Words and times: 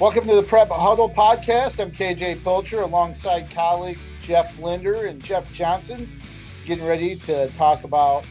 Welcome 0.00 0.26
to 0.26 0.34
the 0.34 0.42
Prep 0.42 0.70
Huddle 0.70 1.08
podcast. 1.08 1.78
I'm 1.78 1.92
KJ 1.92 2.42
Pilcher 2.42 2.80
alongside 2.80 3.48
colleagues 3.52 4.00
Jeff 4.22 4.58
Linder 4.58 5.06
and 5.06 5.22
Jeff 5.22 5.50
Johnson, 5.54 6.20
getting 6.66 6.84
ready 6.84 7.14
to 7.14 7.48
talk 7.50 7.84
about 7.84 8.26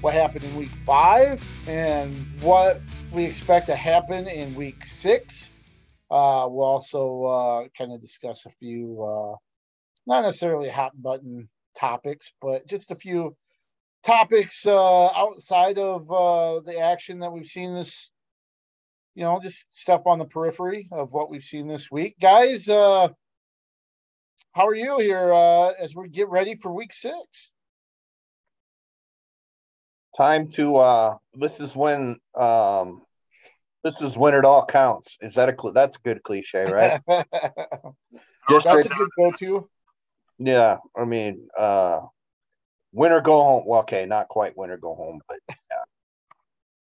what 0.00 0.14
happened 0.14 0.44
in 0.44 0.56
week 0.56 0.70
five 0.86 1.38
and 1.66 2.16
what 2.40 2.80
we 3.12 3.24
expect 3.24 3.66
to 3.66 3.76
happen 3.76 4.26
in 4.26 4.54
week 4.54 4.86
six. 4.86 5.52
Uh, 6.10 6.48
we'll 6.48 6.64
also 6.64 7.24
uh, 7.24 7.68
kind 7.76 7.92
of 7.92 8.00
discuss 8.00 8.46
a 8.46 8.50
few, 8.58 9.02
uh, 9.02 9.36
not 10.06 10.22
necessarily 10.22 10.70
hot 10.70 10.92
button 11.02 11.46
topics, 11.78 12.32
but 12.40 12.66
just 12.66 12.90
a 12.90 12.96
few 12.96 13.36
topics 14.02 14.66
uh, 14.66 15.08
outside 15.08 15.76
of 15.76 16.10
uh, 16.10 16.60
the 16.60 16.78
action 16.78 17.18
that 17.18 17.30
we've 17.30 17.46
seen 17.46 17.74
this 17.74 18.10
you 19.14 19.24
know, 19.24 19.40
just 19.42 19.66
stuff 19.70 20.02
on 20.06 20.18
the 20.18 20.24
periphery 20.24 20.88
of 20.90 21.12
what 21.12 21.30
we've 21.30 21.42
seen 21.42 21.68
this 21.68 21.90
week. 21.90 22.16
Guys, 22.20 22.68
uh 22.68 23.08
how 24.52 24.66
are 24.66 24.74
you 24.74 24.98
here 24.98 25.32
uh 25.32 25.70
as 25.80 25.94
we 25.94 26.08
get 26.08 26.28
ready 26.28 26.56
for 26.56 26.72
week 26.72 26.92
six? 26.92 27.50
Time 30.16 30.48
to 30.50 30.76
uh 30.76 31.16
this 31.34 31.60
is 31.60 31.76
when 31.76 32.16
um 32.34 33.02
this 33.84 34.00
is 34.00 34.16
when 34.16 34.34
it 34.34 34.44
all 34.44 34.64
counts. 34.64 35.18
Is 35.20 35.34
that 35.34 35.48
a 35.48 35.56
cl- 35.60 35.72
that's 35.74 35.96
a 35.96 36.00
good 36.00 36.22
cliche, 36.22 36.64
right? 36.64 37.00
Just 38.48 38.64
that's 38.64 38.86
a 38.86 38.88
good 38.88 39.08
go-to. 39.18 39.68
Yeah, 40.38 40.78
I 40.96 41.04
mean, 41.04 41.48
uh 41.58 42.00
winter 42.92 43.20
go 43.20 43.42
home. 43.42 43.64
Well, 43.66 43.80
okay, 43.80 44.06
not 44.06 44.28
quite 44.28 44.56
winter 44.56 44.76
go 44.78 44.94
home, 44.94 45.20
but. 45.28 45.38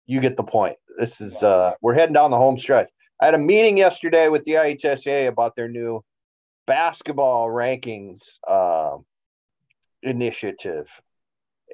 You 0.05 0.19
get 0.19 0.37
the 0.37 0.43
point. 0.43 0.77
This 0.97 1.21
is 1.21 1.43
uh 1.43 1.73
we're 1.81 1.93
heading 1.93 2.13
down 2.13 2.31
the 2.31 2.37
home 2.37 2.57
stretch. 2.57 2.89
I 3.21 3.25
had 3.25 3.35
a 3.35 3.39
meeting 3.39 3.77
yesterday 3.77 4.27
with 4.27 4.43
the 4.43 4.53
IHSA 4.53 5.27
about 5.27 5.55
their 5.55 5.69
new 5.69 6.03
basketball 6.65 7.47
rankings 7.47 8.39
uh, 8.47 8.97
initiative. 10.01 11.01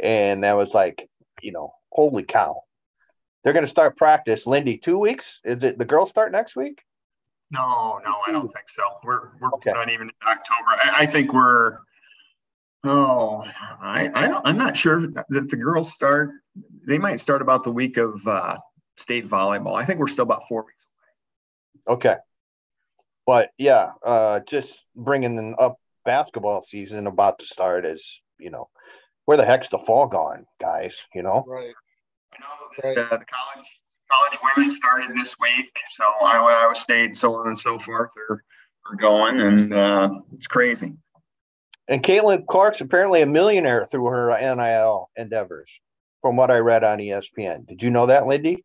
And 0.02 0.44
that 0.44 0.55
was 0.55 0.73
like, 0.73 1.09
you 1.41 1.52
know, 1.52 1.73
holy 1.91 2.23
cow. 2.23 2.61
They're 3.44 3.53
going 3.53 3.63
to 3.63 3.69
start 3.69 3.97
practice. 3.97 4.45
Lindy, 4.45 4.77
two 4.77 5.00
weeks? 5.00 5.39
Is 5.44 5.63
it 5.63 5.77
the 5.77 5.85
girls 5.85 6.09
start 6.09 6.31
next 6.31 6.55
week? 6.55 6.83
No, 7.52 8.00
no, 8.05 8.13
I 8.27 8.31
don't 8.31 8.53
think 8.53 8.69
so. 8.69 8.83
We're 9.03 9.30
we're 9.39 9.50
okay. 9.55 9.72
not 9.72 9.89
even 9.89 10.07
in 10.07 10.27
October. 10.27 10.69
I, 10.69 10.97
I, 11.00 11.05
think 11.07 11.33
we're. 11.33 11.80
Oh, 12.83 13.44
I 13.81 14.09
I 14.13 14.27
don't. 14.27 14.45
I'm 14.45 14.58
not 14.58 14.77
sure 14.77 15.02
that 15.02 15.25
the 15.30 15.58
girls 15.58 15.94
start. 15.94 16.31
They 16.88 16.97
might 16.97 17.19
start 17.19 17.41
about 17.41 17.63
the 17.63 17.72
week 17.72 17.97
of 17.97 18.25
uh, 18.25 18.58
state 18.97 19.27
volleyball. 19.27 19.75
I 19.75 19.85
think 19.85 19.99
we're 19.99 20.08
still 20.08 20.23
about 20.23 20.47
four 20.47 20.66
weeks 20.66 20.85
away. 21.88 21.95
Okay. 21.97 22.16
But 23.25 23.52
yeah, 23.57 23.91
uh, 24.03 24.39
just 24.47 24.85
bringing 24.95 25.55
up 25.59 25.77
basketball 26.05 26.61
season 26.61 27.05
about 27.05 27.39
to 27.39 27.45
start 27.45 27.85
is, 27.85 28.22
you 28.39 28.50
know, 28.50 28.69
where 29.25 29.38
the 29.38 29.45
heck's 29.45 29.69
the 29.69 29.77
fall 29.77 30.07
gone, 30.07 30.45
guys? 30.59 31.05
You 31.13 31.22
know? 31.22 31.45
Right. 31.47 31.73
I 32.33 32.38
know 32.39 32.95
that 32.95 33.13
uh, 33.13 33.17
the 33.17 33.25
college 33.25 33.67
college 34.11 34.39
women 34.55 34.72
started 34.72 35.16
this 35.16 35.35
week, 35.39 35.72
so 35.91 36.03
Iowa, 36.23 36.47
Iowa 36.47 36.75
State, 36.75 37.16
so 37.16 37.35
on 37.35 37.47
and 37.47 37.57
so 37.57 37.77
forth 37.77 38.11
are, 38.30 38.44
are 38.89 38.95
going, 38.95 39.39
and 39.39 39.73
uh, 39.73 40.09
it's 40.33 40.47
crazy. 40.47 40.95
And 41.90 42.04
Caitlin 42.04 42.45
Clark's 42.45 42.82
apparently 42.82 43.23
a 43.23 43.26
millionaire 43.26 43.84
through 43.84 44.06
her 44.06 44.30
NIL 44.40 45.09
endeavors, 45.18 45.82
from 46.22 46.36
what 46.36 46.52
I 46.52 46.59
read 46.59 46.84
on 46.84 47.00
ESPN. 47.00 47.68
Did 47.68 47.81
you 47.81 47.90
know 47.90 48.06
that, 48.06 48.28
Lindy? 48.28 48.64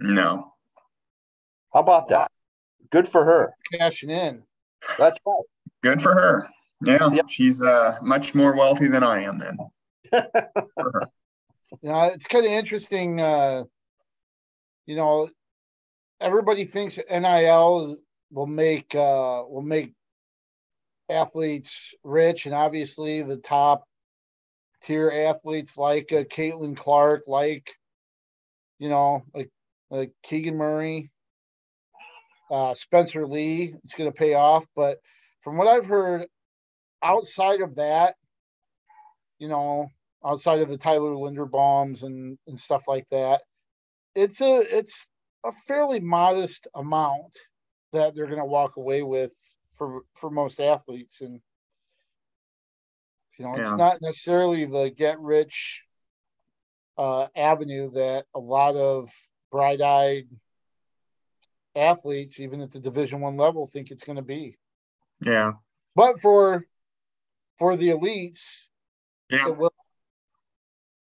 No. 0.00 0.52
How 1.72 1.80
about 1.80 2.08
that? 2.08 2.32
Good 2.90 3.06
for 3.08 3.24
her. 3.24 3.54
Cashing 3.78 4.10
in. 4.10 4.42
That's 4.98 5.18
right. 5.24 5.44
Good 5.84 6.02
for 6.02 6.14
her. 6.14 6.48
Yeah, 6.84 7.10
yep. 7.12 7.26
she's 7.28 7.62
uh, 7.62 7.96
much 8.02 8.34
more 8.34 8.56
wealthy 8.56 8.88
than 8.88 9.04
I 9.04 9.22
am. 9.22 9.38
Then. 9.38 9.56
you 11.82 11.90
know, 11.90 12.04
it's 12.06 12.26
kind 12.26 12.44
of 12.44 12.50
interesting. 12.50 13.20
Uh, 13.20 13.64
you 14.86 14.96
know, 14.96 15.28
everybody 16.20 16.64
thinks 16.64 16.98
NIL 17.08 17.96
will 18.32 18.46
make 18.46 18.94
uh, 18.94 19.44
will 19.48 19.62
make 19.62 19.92
athletes 21.08 21.94
rich, 22.02 22.46
and 22.46 22.54
obviously 22.54 23.22
the 23.22 23.36
top 23.36 23.84
tier 24.82 25.10
athletes 25.10 25.76
like 25.76 26.12
uh, 26.12 26.24
Caitlin 26.24 26.76
Clark, 26.76 27.24
like 27.26 27.70
you 28.78 28.88
know, 28.88 29.22
like 29.34 29.50
like 29.90 30.12
Keegan 30.22 30.56
Murray, 30.56 31.10
uh, 32.50 32.74
Spencer 32.74 33.26
Lee. 33.26 33.74
It's 33.84 33.94
going 33.94 34.10
to 34.10 34.16
pay 34.16 34.34
off. 34.34 34.66
But 34.74 34.98
from 35.42 35.56
what 35.56 35.68
I've 35.68 35.86
heard, 35.86 36.26
outside 37.02 37.60
of 37.60 37.76
that, 37.76 38.14
you 39.38 39.48
know, 39.48 39.88
outside 40.24 40.60
of 40.60 40.68
the 40.68 40.78
Tyler 40.78 41.12
Linderbaums 41.12 42.02
and 42.02 42.38
and 42.46 42.58
stuff 42.58 42.82
like 42.88 43.06
that, 43.10 43.42
it's 44.14 44.40
a 44.40 44.62
it's 44.70 45.08
a 45.44 45.52
fairly 45.66 46.00
modest 46.00 46.66
amount 46.74 47.36
that 47.92 48.14
they're 48.14 48.26
going 48.26 48.38
to 48.38 48.44
walk 48.44 48.76
away 48.76 49.02
with 49.02 49.32
for 49.76 50.02
for 50.14 50.30
most 50.30 50.60
athletes 50.60 51.20
and 51.20 51.40
you 53.38 53.44
know 53.44 53.54
yeah. 53.54 53.60
it's 53.60 53.72
not 53.72 53.98
necessarily 54.00 54.64
the 54.64 54.90
get 54.90 55.18
rich 55.20 55.84
uh, 56.96 57.26
avenue 57.34 57.90
that 57.90 58.26
a 58.34 58.38
lot 58.38 58.76
of 58.76 59.10
bright-eyed 59.50 60.28
athletes, 61.76 62.40
even 62.40 62.60
at 62.60 62.72
the 62.72 62.80
Division 62.80 63.20
One 63.20 63.36
level, 63.36 63.66
think 63.66 63.90
it's 63.90 64.04
going 64.04 64.16
to 64.16 64.22
be. 64.22 64.56
Yeah, 65.20 65.52
but 65.94 66.20
for 66.20 66.66
for 67.58 67.76
the 67.76 67.90
elites, 67.90 68.66
yeah, 69.28 69.48
it 69.48 69.56
will. 69.56 69.72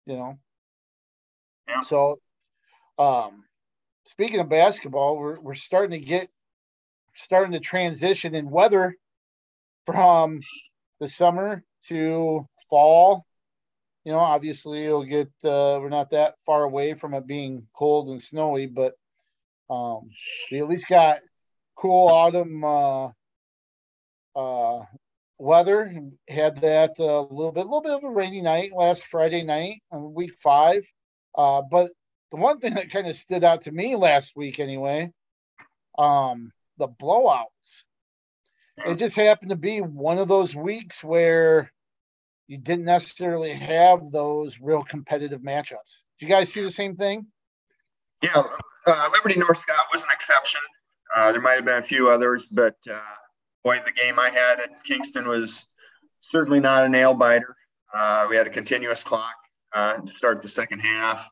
You 0.07 0.17
know. 0.17 0.39
Yeah. 1.69 1.83
So, 1.83 2.17
um, 2.99 3.45
speaking 4.05 4.41
of 4.41 4.49
basketball, 4.49 5.19
we're 5.19 5.41
we're 5.41 5.55
starting 5.55 6.01
to 6.01 6.07
get 6.07 6.29
starting 7.19 7.53
to 7.53 7.61
transition 7.61 8.35
in 8.35 8.51
weather 8.51 8.97
from 9.87 10.41
the 11.01 11.09
summer 11.09 11.63
to 11.89 12.47
fall 12.71 13.25
you 14.09 14.15
know, 14.15 14.21
obviously 14.21 14.87
it'll 14.87 15.05
get 15.05 15.29
uh, 15.45 15.77
we're 15.79 15.91
not 15.91 16.13
that 16.13 16.37
far 16.47 16.63
away 16.63 16.95
from 16.95 17.13
it 17.13 17.27
being 17.27 17.67
cold 17.77 18.09
and 18.09 18.23
snowy, 18.23 18.65
but 18.65 18.95
um, 19.69 20.09
we 20.51 20.61
at 20.61 20.67
least 20.67 20.89
got 20.89 21.19
cool 21.77 22.09
autumn 22.09 22.65
uh, 22.65 23.09
uh, 24.35 24.83
weather. 25.37 25.95
Had 26.27 26.63
that 26.63 26.99
a 26.99 27.05
uh, 27.05 27.21
little 27.21 27.53
bit, 27.53 27.67
a 27.67 27.69
little 27.69 27.83
bit 27.83 27.93
of 27.93 28.05
a 28.05 28.11
rainy 28.11 28.41
night 28.41 28.73
last 28.75 29.07
Friday 29.07 29.43
night 29.43 29.83
on 29.93 30.15
week 30.15 30.33
five. 30.43 30.87
Uh, 31.37 31.61
but 31.71 31.91
the 32.31 32.39
one 32.39 32.61
thing 32.61 32.73
that 32.77 32.91
kind 32.91 33.09
of 33.09 33.15
stood 33.15 33.45
out 33.45 33.61
to 33.65 33.73
me 33.73 33.95
last 33.95 34.33
week, 34.35 34.59
anyway, 34.59 35.13
um, 35.99 36.51
the 36.79 36.89
blowouts. 36.89 37.83
It 38.87 38.97
just 38.97 39.17
happened 39.17 39.51
to 39.51 39.57
be 39.57 39.81
one 39.81 40.19
of 40.19 40.29
those 40.29 40.55
weeks 40.55 41.03
where 41.03 41.73
you 42.47 42.59
didn't 42.59 42.85
necessarily 42.85 43.53
have 43.53 44.11
those 44.11 44.59
real 44.61 44.83
competitive 44.83 45.41
matchups. 45.41 46.05
Do 46.19 46.27
you 46.27 46.29
guys 46.29 46.53
see 46.53 46.63
the 46.63 46.71
same 46.71 46.97
thing? 46.97 47.27
Yeah, 48.23 48.43
uh, 48.87 49.11
Liberty 49.13 49.39
North-Scott 49.39 49.87
was 49.93 50.03
an 50.03 50.09
exception. 50.13 50.61
Uh, 51.17 51.33
there 51.33 51.41
might 51.41 51.55
have 51.55 51.65
been 51.65 51.79
a 51.79 51.83
few 51.83 52.09
others, 52.09 52.49
but 52.51 52.77
uh, 52.91 52.99
boy, 53.65 53.81
the 53.85 53.93
game 53.93 54.19
I 54.19 54.31
had 54.31 54.61
at 54.61 54.85
Kingston 54.85 55.29
was 55.29 55.67
certainly 56.21 56.61
not 56.61 56.85
a 56.85 56.89
nail 56.89 57.15
biter. 57.15 57.57
Uh, 57.93 58.27
we 58.29 58.37
had 58.37 58.47
a 58.47 58.51
continuous 58.51 59.03
clock 59.03 59.35
uh, 59.73 59.97
to 59.99 60.13
start 60.13 60.43
the 60.43 60.49
second 60.49 60.81
half. 60.81 61.29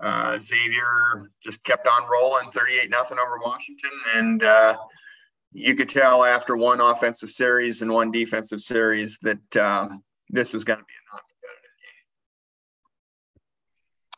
Uh, 0.00 0.38
Xavier 0.40 1.30
just 1.44 1.62
kept 1.64 1.86
on 1.86 2.08
rolling, 2.10 2.50
38 2.50 2.88
nothing 2.90 3.18
over 3.18 3.38
Washington, 3.42 3.90
and 4.14 4.42
you 5.52 5.74
could 5.74 5.88
tell 5.88 6.24
after 6.24 6.56
one 6.56 6.80
offensive 6.80 7.30
series 7.30 7.82
and 7.82 7.92
one 7.92 8.10
defensive 8.10 8.60
series 8.60 9.18
that 9.22 9.56
um, 9.56 10.02
this 10.28 10.52
was 10.52 10.64
going 10.64 10.78
to 10.78 10.84
be 10.84 10.92
a 10.92 11.14
non-competitive 11.14 11.70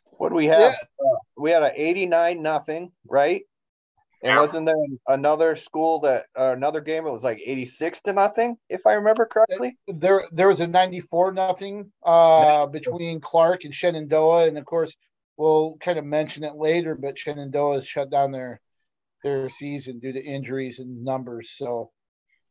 game. 0.06 0.18
What 0.18 0.28
do 0.28 0.34
we 0.34 0.46
have? 0.46 0.60
Yeah. 0.60 1.06
Uh, 1.06 1.18
we 1.38 1.50
had 1.50 1.62
an 1.62 1.72
89 1.74 2.42
nothing, 2.42 2.92
right? 3.06 3.42
And 4.24 4.34
yeah. 4.34 4.40
wasn't 4.40 4.66
there 4.66 4.76
another 5.08 5.56
school 5.56 6.00
that 6.02 6.26
uh, 6.38 6.52
another 6.52 6.80
game? 6.80 7.06
It 7.06 7.10
was 7.10 7.24
like 7.24 7.40
86 7.44 8.02
to 8.02 8.12
nothing, 8.12 8.56
if 8.68 8.86
I 8.86 8.92
remember 8.92 9.26
correctly. 9.26 9.76
There, 9.88 10.24
there 10.30 10.46
was 10.46 10.60
a 10.60 10.66
94 10.66 11.32
nothing 11.32 11.90
uh, 12.04 12.66
between 12.66 13.20
Clark 13.20 13.64
and 13.64 13.74
Shenandoah, 13.74 14.46
and 14.46 14.58
of 14.58 14.64
course, 14.64 14.94
we'll 15.36 15.76
kind 15.80 15.98
of 15.98 16.04
mention 16.04 16.44
it 16.44 16.56
later. 16.56 16.94
But 16.94 17.18
Shenandoah 17.18 17.74
has 17.74 17.86
shut 17.86 18.10
down 18.10 18.32
their 18.32 18.60
their 19.22 19.48
season 19.48 19.98
due 20.00 20.12
to 20.12 20.22
injuries 20.22 20.78
and 20.78 21.04
numbers. 21.04 21.50
So 21.50 21.90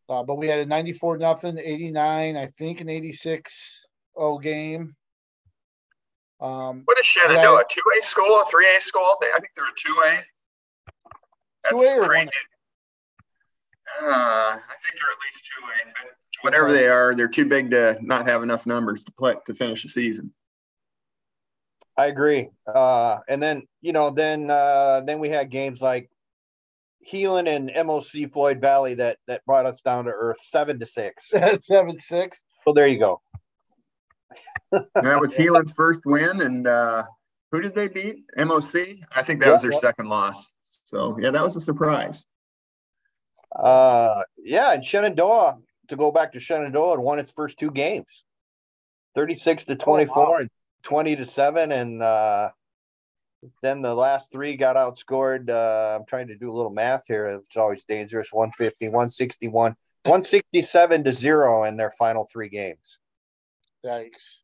uh, 0.10 0.24
but 0.24 0.36
we 0.36 0.48
had 0.48 0.60
a 0.60 0.66
94 0.66 1.18
nothing, 1.18 1.58
89, 1.58 2.36
I 2.36 2.48
think 2.48 2.82
an 2.82 2.90
86 2.90 3.86
0 4.18 4.38
game. 4.40 4.96
Um, 6.42 6.82
what 6.86 7.00
is 7.00 7.06
Shenandoah? 7.06 7.64
Two 7.70 7.82
A 7.98 8.04
school, 8.04 8.42
a 8.42 8.46
three 8.46 8.68
A 8.76 8.82
school? 8.82 9.16
I 9.22 9.40
think 9.40 9.52
they're 9.56 9.66
a 9.66 9.78
two 9.78 9.96
A. 10.08 10.20
That's 11.64 11.96
2A 11.96 12.08
crazy. 12.08 12.30
Uh, 14.02 14.06
I 14.06 14.60
think 14.84 15.00
they're 15.00 15.12
at 15.12 15.18
least 15.24 15.46
two 15.46 15.64
eight, 15.76 15.94
but 16.02 16.12
whatever 16.44 16.72
they 16.72 16.88
are, 16.88 17.14
they're 17.14 17.28
too 17.28 17.46
big 17.46 17.72
to 17.72 17.98
not 18.02 18.28
have 18.28 18.42
enough 18.42 18.66
numbers 18.66 19.04
to 19.04 19.12
play 19.12 19.36
to 19.46 19.54
finish 19.54 19.84
the 19.84 19.90
season. 19.90 20.34
I 21.98 22.08
agree. 22.08 22.50
Uh, 22.68 23.20
and 23.28 23.42
then 23.42 23.64
you 23.82 23.94
know, 23.94 24.10
then 24.10 24.50
uh, 24.50 25.02
then 25.06 25.20
we 25.20 25.30
had 25.30 25.50
games 25.50 25.82
like 25.82 26.10
Heelan 27.10 27.48
and 27.48 27.72
MOC 27.88 28.32
Floyd 28.32 28.62
Valley 28.62 28.96
that 28.96 29.18
that 29.28 29.46
brought 29.46 29.66
us 29.66 29.82
down 29.82 30.06
to 30.06 30.12
earth, 30.12 30.40
seven 30.42 30.80
to 30.80 30.86
six. 30.86 31.30
seven 31.58 31.98
six. 32.00 32.44
So 32.64 32.74
there 32.74 32.88
you 32.88 33.00
go. 33.00 33.22
that 34.72 35.20
was 35.20 35.36
Heelan's 35.36 35.72
first 35.72 36.02
win, 36.06 36.42
and 36.42 36.68
uh, 36.68 37.04
who 37.52 37.62
did 37.62 37.76
they 37.76 37.88
beat? 37.88 38.24
MOC. 38.38 39.00
I 39.14 39.24
think 39.24 39.42
that 39.42 39.48
yeah, 39.48 39.54
was 39.54 39.62
their 39.62 39.74
yeah. 39.74 39.80
second 39.80 40.08
loss. 40.08 40.54
So 40.84 41.18
yeah, 41.20 41.32
that 41.32 41.44
was 41.44 41.56
a 41.56 41.62
surprise. 41.62 42.26
Uh, 43.54 44.24
yeah, 44.38 44.74
and 44.74 44.86
Shenandoah 44.86 45.58
to 45.90 45.96
go 45.96 46.12
back 46.12 46.32
to 46.34 46.40
Shenandoah 46.40 46.94
and 46.94 47.04
won 47.04 47.20
its 47.20 47.32
first 47.32 47.60
two 47.60 47.72
games, 47.72 48.24
thirty 49.16 49.36
six 49.36 49.66
to 49.66 49.76
twenty 49.76 50.06
four 50.06 50.28
oh, 50.28 50.32
wow. 50.32 50.48
And 50.82 50.84
twenty 50.84 51.16
to 51.16 51.26
seven, 51.26 51.72
and 51.72 52.02
uh, 52.02 52.52
then 53.62 53.82
the 53.82 53.94
last 53.94 54.32
three 54.32 54.56
got 54.56 54.76
outscored. 54.76 55.50
Uh, 55.50 55.98
I'm 55.98 56.06
trying 56.06 56.28
to 56.28 56.36
do 56.36 56.52
a 56.52 56.56
little 56.56 56.72
math 56.72 57.06
here. 57.08 57.28
It's 57.28 57.58
always 57.58 57.84
dangerous. 57.86 58.32
150, 58.32 58.88
161, 58.88 59.76
167 60.04 61.04
to 61.04 61.12
zero 61.12 61.64
in 61.64 61.78
their 61.78 61.92
final 61.92 62.28
three 62.32 62.50
games. 62.50 63.00
Thanks. 63.84 64.42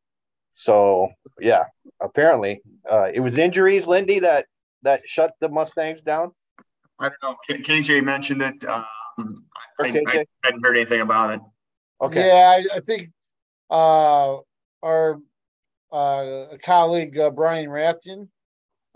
So 0.54 1.10
yeah, 1.40 1.66
apparently 2.02 2.62
uh, 2.90 3.10
it 3.14 3.20
was 3.20 3.38
injuries, 3.38 3.88
Lindy, 3.88 4.20
that 4.20 4.48
that 4.84 5.02
shut 5.06 5.34
the 5.40 5.50
Mustangs 5.50 6.02
down. 6.02 6.32
I 7.00 7.10
don't 7.10 7.24
know. 7.24 7.36
KJ 7.64 8.04
mentioned 8.04 8.42
it. 8.42 8.66
Um, 8.66 8.86
I, 9.80 9.88
I, 9.88 10.04
I, 10.08 10.26
hadn't 10.44 10.66
heard 10.66 10.76
anything 10.76 11.02
about 11.02 11.32
it. 11.32 11.42
Okay. 12.02 12.28
Yeah, 12.28 12.60
I, 12.74 12.78
I 12.78 12.80
think 12.80 13.12
uh, 13.70 14.38
our 14.82 15.20
uh, 15.94 16.46
a 16.52 16.58
colleague 16.58 17.18
uh, 17.18 17.30
Brian 17.30 17.70
Rathjen 17.70 18.28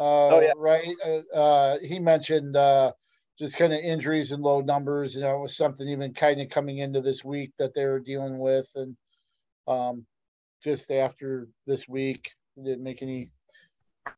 uh, 0.01 0.33
oh, 0.33 0.39
yeah. 0.39 0.53
right? 0.57 0.95
Uh, 1.05 1.35
uh, 1.37 1.77
he 1.83 1.99
mentioned 1.99 2.55
uh, 2.55 2.91
just 3.37 3.55
kind 3.55 3.71
of 3.71 3.79
injuries 3.81 4.31
and 4.31 4.41
low 4.41 4.59
numbers. 4.59 5.13
You 5.13 5.21
know, 5.21 5.37
it 5.37 5.41
was 5.41 5.55
something 5.55 5.87
even 5.87 6.11
kind 6.11 6.41
of 6.41 6.49
coming 6.49 6.79
into 6.79 7.01
this 7.01 7.23
week 7.23 7.51
that 7.59 7.75
they 7.75 7.85
were 7.85 7.99
dealing 7.99 8.39
with, 8.39 8.67
and 8.75 8.97
um, 9.67 10.03
just 10.63 10.89
after 10.89 11.47
this 11.67 11.87
week, 11.87 12.31
it 12.57 12.63
didn't 12.63 12.83
make 12.83 13.03
any 13.03 13.29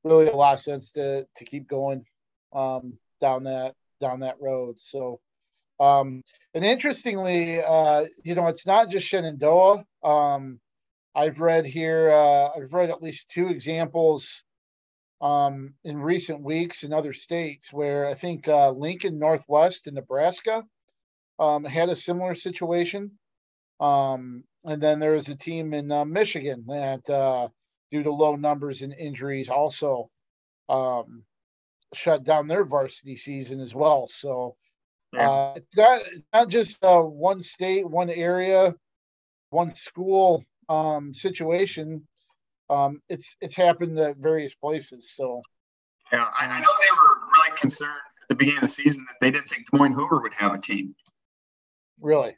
really 0.05 0.29
a 0.29 0.35
lot 0.35 0.53
of 0.53 0.61
sense 0.61 0.91
to 0.91 1.27
to 1.35 1.43
keep 1.43 1.67
going 1.67 2.05
um, 2.53 2.93
down 3.19 3.43
that 3.43 3.75
down 3.99 4.21
that 4.21 4.39
road. 4.39 4.79
So, 4.79 5.19
um, 5.81 6.23
and 6.53 6.63
interestingly, 6.63 7.61
uh, 7.61 8.05
you 8.23 8.35
know, 8.35 8.47
it's 8.47 8.65
not 8.65 8.89
just 8.89 9.05
Shenandoah. 9.05 9.83
Um, 10.01 10.61
I've 11.15 11.39
read 11.39 11.65
here, 11.65 12.10
uh, 12.12 12.50
I've 12.56 12.74
read 12.74 12.89
at 12.89 13.01
least 13.01 13.30
two 13.30 13.48
examples 13.48 14.44
um, 15.21 15.74
in 15.83 15.98
recent 15.98 16.42
weeks 16.42 16.83
in 16.83 16.92
other 16.92 17.13
states 17.13 17.71
where 17.71 18.07
I 18.07 18.13
think 18.13 18.48
uh, 18.48 18.71
Lincoln 18.71 19.19
Northwest 19.19 19.88
in 19.88 19.94
Nebraska 19.94 20.63
um, 21.39 21.63
had 21.63 21.89
a 21.89 21.95
similar 21.95 22.36
situation. 22.36 23.12
Um, 23.80 24.44
and 24.65 24.81
then 24.81 25.00
there 25.00 25.12
was 25.12 25.30
a 25.30 25.36
team 25.36 25.74
in 25.74 25.92
uh, 25.92 26.06
Michigan 26.06 26.65
that, 26.68 27.10
uh, 27.10 27.48
due 27.92 28.04
to 28.04 28.12
low 28.12 28.36
numbers 28.36 28.81
and 28.81 28.94
injuries, 28.94 29.50
also 29.50 30.09
um, 30.69 31.24
shut 31.94 32.24
down 32.24 32.48
their 32.48 32.66
varsity 32.66 33.16
season 33.16 33.59
as 33.59 33.75
well. 33.75 34.07
So 34.09 34.56
yeah. 35.13 35.30
Uh, 35.30 35.54
it's 35.57 35.77
not 35.77 36.01
it's 36.01 36.24
not 36.33 36.50
just 36.50 36.83
uh, 36.83 37.01
one 37.01 37.39
state, 37.39 37.88
one 37.88 38.09
area, 38.09 38.74
one 39.51 39.74
school 39.75 40.44
um, 40.69 41.13
situation 41.13 42.07
um, 42.69 43.01
it's 43.10 43.36
it's 43.42 43.56
happened 43.56 44.00
at 44.00 44.18
various 44.18 44.54
places. 44.54 45.12
So 45.12 45.42
yeah, 46.12 46.27
I, 46.39 46.45
I, 46.45 46.60
know 46.60 46.68
they 46.80 46.95
were 46.95 47.15
really 47.33 47.57
concerned 47.57 47.92
at 48.21 48.30
the 48.30 48.36
beginning 48.36 48.57
of 48.57 48.63
the 48.63 48.69
season 48.69 49.06
that 49.07 49.15
they 49.21 49.31
didn't 49.31 49.50
think 49.50 49.69
Des 49.69 49.77
Moines 49.77 49.94
Hoover 49.94 50.19
would 50.21 50.33
have 50.36 50.54
a 50.54 50.57
team. 50.57 50.95
Really? 52.00 52.36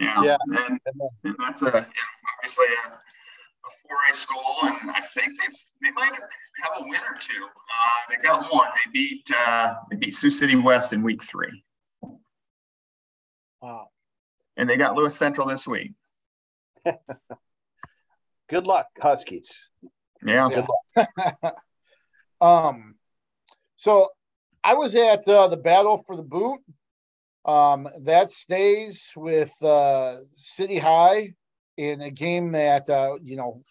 Yeah. 0.00 0.22
Yeah. 0.22 0.36
And, 0.48 0.80
and 1.24 1.36
that's 1.38 1.62
a 1.62 1.68
obviously 1.68 2.66
a, 2.86 2.92
a 2.92 4.12
4A 4.12 4.14
school, 4.14 4.42
and 4.62 4.90
I 4.90 5.00
think 5.00 5.38
they 5.38 5.56
they 5.82 5.90
might 5.92 6.12
have 6.12 6.72
a 6.80 6.82
win 6.82 7.00
or 7.08 7.16
two. 7.18 7.44
Uh, 7.44 8.10
they 8.10 8.16
got 8.22 8.52
one. 8.52 8.68
They 8.84 8.90
beat 8.92 9.30
uh, 9.46 9.74
they 9.90 9.96
beat 9.96 10.14
Sioux 10.14 10.30
City 10.30 10.56
West 10.56 10.92
in 10.92 11.02
week 11.02 11.22
three. 11.22 11.64
Wow. 13.62 13.88
And 14.58 14.68
they 14.70 14.76
got 14.76 14.94
Lewis 14.94 15.16
Central 15.16 15.46
this 15.48 15.66
week. 15.66 15.92
Good 18.48 18.66
luck, 18.66 18.86
Huskies. 19.00 19.70
Yeah. 20.24 20.48
Good 20.48 20.66
luck. 20.96 21.56
um, 22.40 22.94
so 23.76 24.10
I 24.62 24.74
was 24.74 24.94
at 24.94 25.26
uh, 25.28 25.48
the 25.48 25.56
Battle 25.56 26.02
for 26.06 26.16
the 26.16 26.22
Boot. 26.22 26.60
Um, 27.44 27.88
that 28.00 28.32
stays 28.32 29.12
with 29.14 29.52
uh, 29.62 30.16
City 30.34 30.78
High 30.78 31.34
in 31.76 32.00
a 32.00 32.10
game 32.10 32.52
that 32.52 32.90
uh, 32.90 33.18
you 33.22 33.36
know 33.36 33.62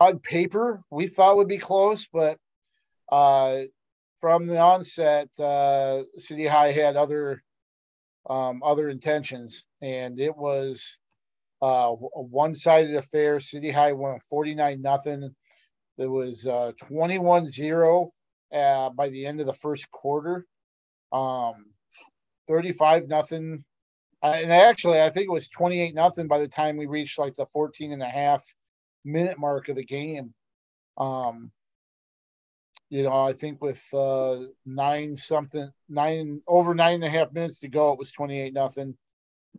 on 0.00 0.20
paper 0.20 0.84
we 0.90 1.08
thought 1.08 1.36
would 1.36 1.48
be 1.48 1.58
close, 1.58 2.06
but 2.12 2.38
uh, 3.10 3.62
from 4.20 4.46
the 4.46 4.58
onset, 4.58 5.28
uh, 5.40 6.02
City 6.18 6.46
High 6.46 6.72
had 6.72 6.96
other 6.96 7.42
um, 8.28 8.62
other 8.62 8.88
intentions, 8.88 9.64
and 9.80 10.18
it 10.20 10.36
was 10.36 10.98
uh, 11.62 11.92
a 11.92 12.22
one-sided 12.22 12.94
affair. 12.94 13.40
City 13.40 13.70
High 13.70 13.92
won 13.92 14.18
49 14.28 14.80
nothing. 14.80 15.34
There 15.98 16.10
was 16.10 16.46
uh, 16.46 16.72
21-0 16.82 18.10
uh, 18.54 18.90
by 18.90 19.08
the 19.08 19.26
end 19.26 19.40
of 19.40 19.46
the 19.46 19.54
first 19.54 19.90
quarter. 19.90 20.46
Um, 21.12 21.66
35 22.48 23.08
nothing. 23.08 23.64
Uh, 24.22 24.34
and 24.42 24.52
actually, 24.52 25.00
I 25.00 25.10
think 25.10 25.26
it 25.26 25.32
was 25.32 25.48
28 25.48 25.94
nothing 25.94 26.26
by 26.26 26.38
the 26.38 26.48
time 26.48 26.76
we 26.76 26.86
reached 26.86 27.18
like 27.18 27.36
the 27.36 27.46
14 27.52 27.92
and 27.92 28.02
a 28.02 28.08
half 28.08 28.42
minute 29.04 29.38
mark 29.38 29.68
of 29.68 29.76
the 29.76 29.84
game. 29.84 30.34
Um, 30.98 31.50
you 32.88 33.02
know, 33.02 33.26
I 33.26 33.32
think 33.32 33.60
with 33.62 33.82
uh, 33.92 34.38
nine 34.64 35.16
something, 35.16 35.70
nine 35.88 36.40
over 36.46 36.74
nine 36.74 36.96
and 36.96 37.04
a 37.04 37.10
half 37.10 37.32
minutes 37.32 37.60
to 37.60 37.68
go, 37.68 37.92
it 37.92 37.98
was 37.98 38.12
28 38.12 38.52
nothing. 38.52 38.96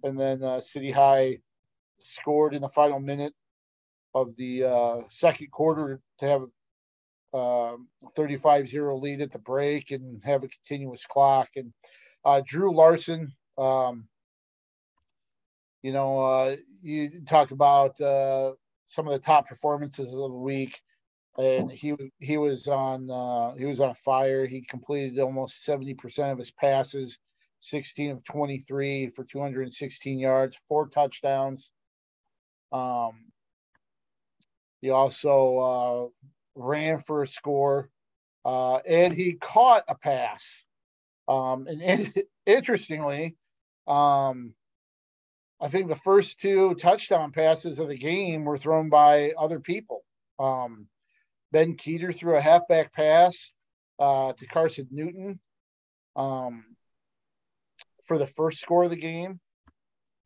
And 0.03 0.19
then 0.19 0.43
uh, 0.43 0.61
City 0.61 0.91
High 0.91 1.39
scored 1.99 2.53
in 2.53 2.61
the 2.61 2.69
final 2.69 2.99
minute 2.99 3.33
of 4.13 4.35
the 4.37 4.63
uh, 4.63 4.95
second 5.09 5.51
quarter 5.51 6.01
to 6.19 6.25
have 6.25 6.41
a 6.41 7.37
um, 7.37 7.87
35-0 8.17 9.01
lead 9.01 9.21
at 9.21 9.31
the 9.31 9.39
break 9.39 9.91
and 9.91 10.23
have 10.23 10.43
a 10.43 10.47
continuous 10.47 11.05
clock. 11.05 11.49
And 11.55 11.73
uh, 12.25 12.41
Drew 12.45 12.75
Larson, 12.75 13.33
um, 13.57 14.07
you 15.83 15.91
know, 15.91 16.19
uh, 16.19 16.55
you 16.81 17.21
talk 17.25 17.51
about 17.51 17.99
uh, 18.01 18.53
some 18.85 19.07
of 19.07 19.13
the 19.13 19.19
top 19.19 19.47
performances 19.47 20.07
of 20.07 20.19
the 20.19 20.29
week, 20.29 20.81
and 21.37 21.71
he 21.71 21.93
he 22.19 22.37
was 22.37 22.67
on 22.67 23.09
uh, 23.11 23.53
he 23.55 23.65
was 23.65 23.79
on 23.79 23.93
fire. 23.93 24.45
He 24.47 24.61
completed 24.61 25.19
almost 25.19 25.65
70% 25.67 26.31
of 26.31 26.37
his 26.39 26.51
passes, 26.51 27.19
16 27.61 28.11
of 28.11 28.23
23 28.23 29.11
for 29.15 29.23
216 29.23 30.19
yards, 30.19 30.57
four 30.67 30.87
touchdowns. 30.87 31.71
Um, 32.71 33.25
he 34.81 34.89
also 34.89 35.57
uh, 35.57 36.07
ran 36.55 36.99
for 36.99 37.23
a 37.23 37.27
score, 37.27 37.89
uh, 38.45 38.75
and 38.77 39.13
he 39.13 39.33
caught 39.33 39.83
a 39.87 39.95
pass. 39.95 40.65
Um, 41.27 41.67
and, 41.67 42.13
interestingly, 42.45 43.35
um, 43.87 44.53
I 45.59 45.69
think 45.69 45.87
the 45.87 45.95
first 45.95 46.39
two 46.39 46.75
touchdown 46.75 47.31
passes 47.31 47.79
of 47.79 47.87
the 47.87 47.97
game 47.97 48.45
were 48.45 48.57
thrown 48.57 48.89
by 48.89 49.31
other 49.31 49.59
people. 49.59 50.03
Um, 50.39 50.87
ben 51.51 51.75
Keeter 51.75 52.15
threw 52.15 52.37
a 52.37 52.41
halfback 52.41 52.93
pass 52.93 53.51
uh, 53.99 54.33
to 54.33 54.45
Carson 54.45 54.87
Newton 54.91 55.39
um, 56.15 56.65
for 58.05 58.17
the 58.17 58.27
first 58.27 58.59
score 58.59 58.83
of 58.83 58.91
the 58.91 58.95
game 58.95 59.39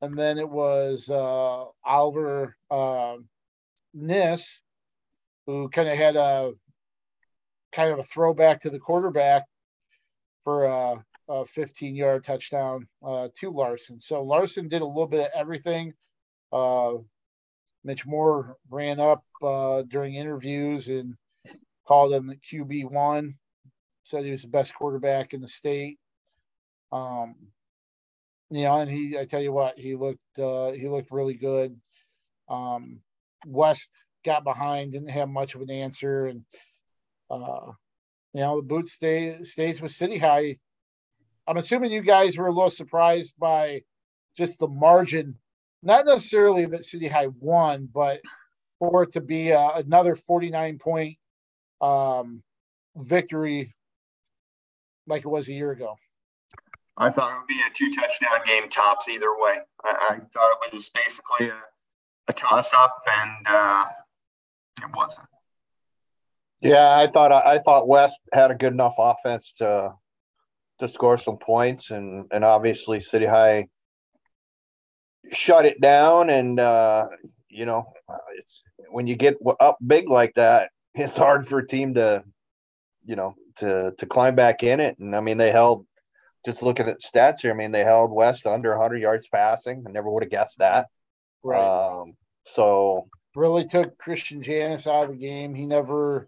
and 0.01 0.17
then 0.17 0.37
it 0.37 0.49
was 0.49 1.09
uh, 1.09 1.65
Oliver 1.85 2.55
uh, 2.69 3.17
Niss, 3.93 4.61
who 5.45 5.69
kind 5.69 5.89
of 5.89 5.97
had 5.97 6.15
a 6.15 6.53
kind 7.71 7.91
of 7.91 7.99
a 7.99 8.03
throwback 8.03 8.61
to 8.61 8.69
the 8.69 8.79
quarterback 8.79 9.43
for 10.43 10.65
a, 10.65 11.05
a 11.29 11.45
15 11.45 11.95
yard 11.95 12.23
touchdown 12.23 12.87
uh, 13.05 13.27
to 13.39 13.49
Larson. 13.49 13.99
So 13.99 14.23
Larson 14.23 14.67
did 14.67 14.81
a 14.81 14.85
little 14.85 15.07
bit 15.07 15.21
of 15.21 15.31
everything. 15.35 15.93
Uh, 16.51 16.93
Mitch 17.83 18.05
Moore 18.05 18.57
ran 18.69 18.99
up 18.99 19.23
uh, 19.41 19.83
during 19.87 20.15
interviews 20.15 20.87
and 20.87 21.15
called 21.87 22.13
him 22.13 22.27
the 22.27 22.35
QB 22.35 22.91
one. 22.91 23.35
Said 24.03 24.25
he 24.25 24.31
was 24.31 24.41
the 24.41 24.47
best 24.47 24.73
quarterback 24.73 25.33
in 25.33 25.41
the 25.41 25.47
state. 25.47 25.97
Um, 26.91 27.35
you 28.51 28.65
know, 28.65 28.81
and 28.81 28.91
he, 28.91 29.17
I 29.17 29.25
tell 29.25 29.41
you 29.41 29.53
what, 29.53 29.79
he 29.79 29.95
looked, 29.95 30.19
uh, 30.37 30.71
he 30.71 30.87
looked 30.89 31.09
really 31.09 31.35
good. 31.35 31.79
Um, 32.49 32.99
West 33.45 33.91
got 34.25 34.43
behind, 34.43 34.91
didn't 34.91 35.09
have 35.09 35.29
much 35.29 35.55
of 35.55 35.61
an 35.61 35.71
answer, 35.71 36.27
and 36.27 36.43
uh, 37.29 37.71
you 38.33 38.41
know, 38.41 38.57
the 38.57 38.67
boot 38.67 38.87
stay 38.87 39.41
stays 39.43 39.81
with 39.81 39.93
City 39.93 40.17
High. 40.17 40.57
I'm 41.47 41.57
assuming 41.57 41.91
you 41.91 42.01
guys 42.01 42.37
were 42.37 42.47
a 42.47 42.53
little 42.53 42.69
surprised 42.69 43.35
by 43.39 43.83
just 44.37 44.59
the 44.59 44.67
margin, 44.67 45.37
not 45.81 46.05
necessarily 46.05 46.65
that 46.65 46.85
City 46.85 47.07
High 47.07 47.27
won, 47.39 47.89
but 47.91 48.19
for 48.79 49.03
it 49.03 49.13
to 49.13 49.21
be 49.21 49.53
uh, 49.53 49.71
another 49.75 50.15
49 50.15 50.77
point 50.77 51.17
um, 51.79 52.43
victory 52.95 53.73
like 55.07 55.23
it 55.23 55.29
was 55.29 55.47
a 55.47 55.53
year 55.53 55.71
ago. 55.71 55.95
I 56.97 57.09
thought 57.09 57.31
it 57.31 57.37
would 57.37 57.47
be 57.47 57.61
a 57.61 57.73
two 57.73 57.89
touchdown 57.89 58.45
game 58.45 58.69
tops 58.69 59.07
either 59.07 59.29
way. 59.37 59.57
I, 59.83 59.89
I 60.09 60.15
thought 60.33 60.57
it 60.67 60.73
was 60.73 60.89
basically 60.89 61.49
a, 61.49 61.61
a 62.27 62.33
toss 62.33 62.73
up, 62.73 63.01
and 63.09 63.47
uh, 63.47 63.85
it 64.81 64.89
wasn't. 64.95 65.27
Yeah, 66.61 66.95
I 66.95 67.07
thought 67.07 67.31
I 67.31 67.59
thought 67.59 67.87
West 67.87 68.19
had 68.33 68.51
a 68.51 68.55
good 68.55 68.73
enough 68.73 68.95
offense 68.99 69.53
to 69.53 69.93
to 70.79 70.87
score 70.87 71.17
some 71.17 71.37
points, 71.37 71.91
and 71.91 72.27
and 72.31 72.43
obviously 72.43 73.01
City 73.01 73.25
High 73.25 73.67
shut 75.31 75.65
it 75.65 75.81
down. 75.81 76.29
And 76.29 76.59
uh, 76.59 77.07
you 77.49 77.65
know, 77.65 77.91
it's 78.37 78.61
when 78.89 79.07
you 79.07 79.15
get 79.15 79.37
up 79.59 79.77
big 79.85 80.09
like 80.09 80.33
that, 80.35 80.71
it's 80.93 81.17
hard 81.17 81.47
for 81.47 81.59
a 81.59 81.67
team 81.67 81.95
to, 81.95 82.23
you 83.05 83.15
know, 83.15 83.35
to 83.55 83.93
to 83.97 84.05
climb 84.05 84.35
back 84.35 84.61
in 84.61 84.79
it. 84.79 84.99
And 84.99 85.15
I 85.15 85.21
mean, 85.21 85.37
they 85.37 85.51
held. 85.51 85.85
Just 86.45 86.63
looking 86.63 86.87
at 86.87 87.01
stats 87.01 87.41
here, 87.41 87.51
I 87.51 87.55
mean, 87.55 87.71
they 87.71 87.83
held 87.83 88.11
West 88.11 88.47
under 88.47 88.71
100 88.71 88.97
yards 88.97 89.27
passing. 89.27 89.83
I 89.87 89.91
never 89.91 90.09
would 90.09 90.23
have 90.23 90.31
guessed 90.31 90.57
that. 90.57 90.87
Right. 91.43 91.59
Um, 91.59 92.13
so 92.45 93.07
really 93.35 93.65
took 93.65 93.97
Christian 93.97 94.41
Janis 94.41 94.87
out 94.87 95.05
of 95.05 95.11
the 95.11 95.17
game. 95.17 95.53
He 95.53 95.65
never 95.65 96.27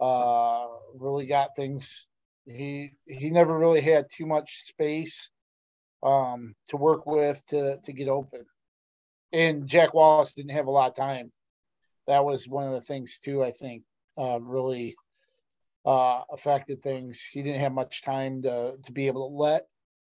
uh, 0.00 0.66
really 0.94 1.26
got 1.26 1.56
things. 1.56 2.06
He 2.46 2.92
he 3.06 3.30
never 3.30 3.56
really 3.56 3.80
had 3.80 4.06
too 4.10 4.26
much 4.26 4.64
space 4.66 5.30
um, 6.02 6.54
to 6.68 6.76
work 6.76 7.06
with 7.06 7.44
to 7.48 7.78
to 7.84 7.92
get 7.92 8.08
open, 8.08 8.44
and 9.32 9.66
Jack 9.66 9.94
Wallace 9.94 10.34
didn't 10.34 10.56
have 10.56 10.66
a 10.66 10.70
lot 10.70 10.90
of 10.90 10.96
time. 10.96 11.30
That 12.06 12.24
was 12.24 12.48
one 12.48 12.66
of 12.66 12.72
the 12.72 12.80
things 12.80 13.18
too. 13.18 13.44
I 13.44 13.52
think 13.52 13.82
uh, 14.18 14.40
really 14.40 14.96
uh, 15.86 16.22
affected 16.32 16.82
things. 16.82 17.22
He 17.30 17.42
didn't 17.42 17.60
have 17.60 17.72
much 17.72 18.02
time 18.02 18.42
to 18.42 18.74
to 18.82 18.92
be 18.92 19.06
able 19.06 19.28
to 19.28 19.36
let 19.36 19.66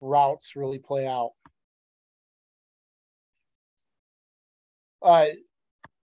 routes 0.00 0.57
really 0.57 0.79
play 0.79 1.07
out. 1.07 1.33
Uh, 5.02 5.26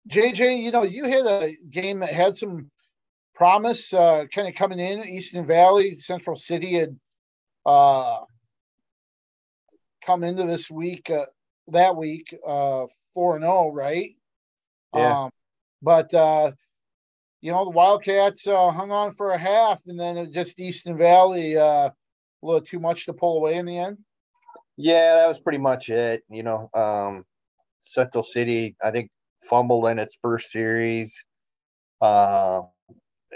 JJ, 0.08 0.62
you 0.62 0.70
know, 0.72 0.82
you 0.82 1.04
had 1.04 1.26
a 1.26 1.56
game 1.70 2.00
that 2.00 2.12
had 2.12 2.36
some 2.36 2.70
promise 3.34 3.92
uh, 3.92 4.24
kind 4.34 4.48
of 4.48 4.54
coming 4.54 4.78
in. 4.78 5.04
Easton 5.04 5.46
Valley, 5.46 5.94
Central 5.94 6.36
City 6.36 6.74
had 6.74 6.96
uh, 7.64 8.20
come 10.04 10.24
into 10.24 10.44
this 10.44 10.70
week, 10.70 11.08
uh, 11.10 11.26
that 11.68 11.96
week, 11.96 12.34
uh, 12.46 12.86
4 13.14 13.36
and 13.36 13.44
0, 13.44 13.70
right? 13.72 14.16
Yeah. 14.94 15.24
Um, 15.24 15.30
but, 15.80 16.12
uh, 16.12 16.52
you 17.42 17.52
know, 17.52 17.64
the 17.64 17.70
Wildcats 17.70 18.46
uh, 18.46 18.70
hung 18.70 18.90
on 18.90 19.14
for 19.14 19.32
a 19.32 19.38
half, 19.38 19.82
and 19.86 19.98
then 19.98 20.32
just 20.32 20.58
Easton 20.58 20.96
Valley 20.96 21.56
uh, 21.56 21.88
a 21.88 21.92
little 22.40 22.60
too 22.60 22.78
much 22.78 23.06
to 23.06 23.12
pull 23.12 23.36
away 23.36 23.56
in 23.56 23.66
the 23.66 23.76
end. 23.76 23.98
Yeah, 24.76 25.16
that 25.16 25.28
was 25.28 25.40
pretty 25.40 25.58
much 25.58 25.90
it. 25.90 26.22
You 26.30 26.44
know, 26.44 26.70
um, 26.72 27.24
Central 27.80 28.22
City, 28.22 28.76
I 28.82 28.92
think, 28.92 29.10
fumbled 29.42 29.88
in 29.88 29.98
its 29.98 30.16
first 30.22 30.50
series. 30.50 31.24
Uh, 32.00 32.62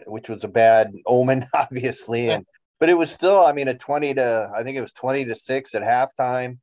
which 0.06 0.28
was 0.28 0.44
a 0.44 0.48
bad 0.48 0.92
omen, 1.06 1.46
obviously. 1.54 2.30
And 2.30 2.44
but 2.78 2.88
it 2.88 2.94
was 2.94 3.10
still, 3.10 3.44
I 3.44 3.52
mean, 3.52 3.68
a 3.68 3.74
twenty 3.74 4.14
to 4.14 4.50
I 4.54 4.62
think 4.62 4.76
it 4.76 4.82
was 4.82 4.92
twenty 4.92 5.24
to 5.24 5.34
six 5.34 5.74
at 5.74 5.82
halftime. 5.82 6.58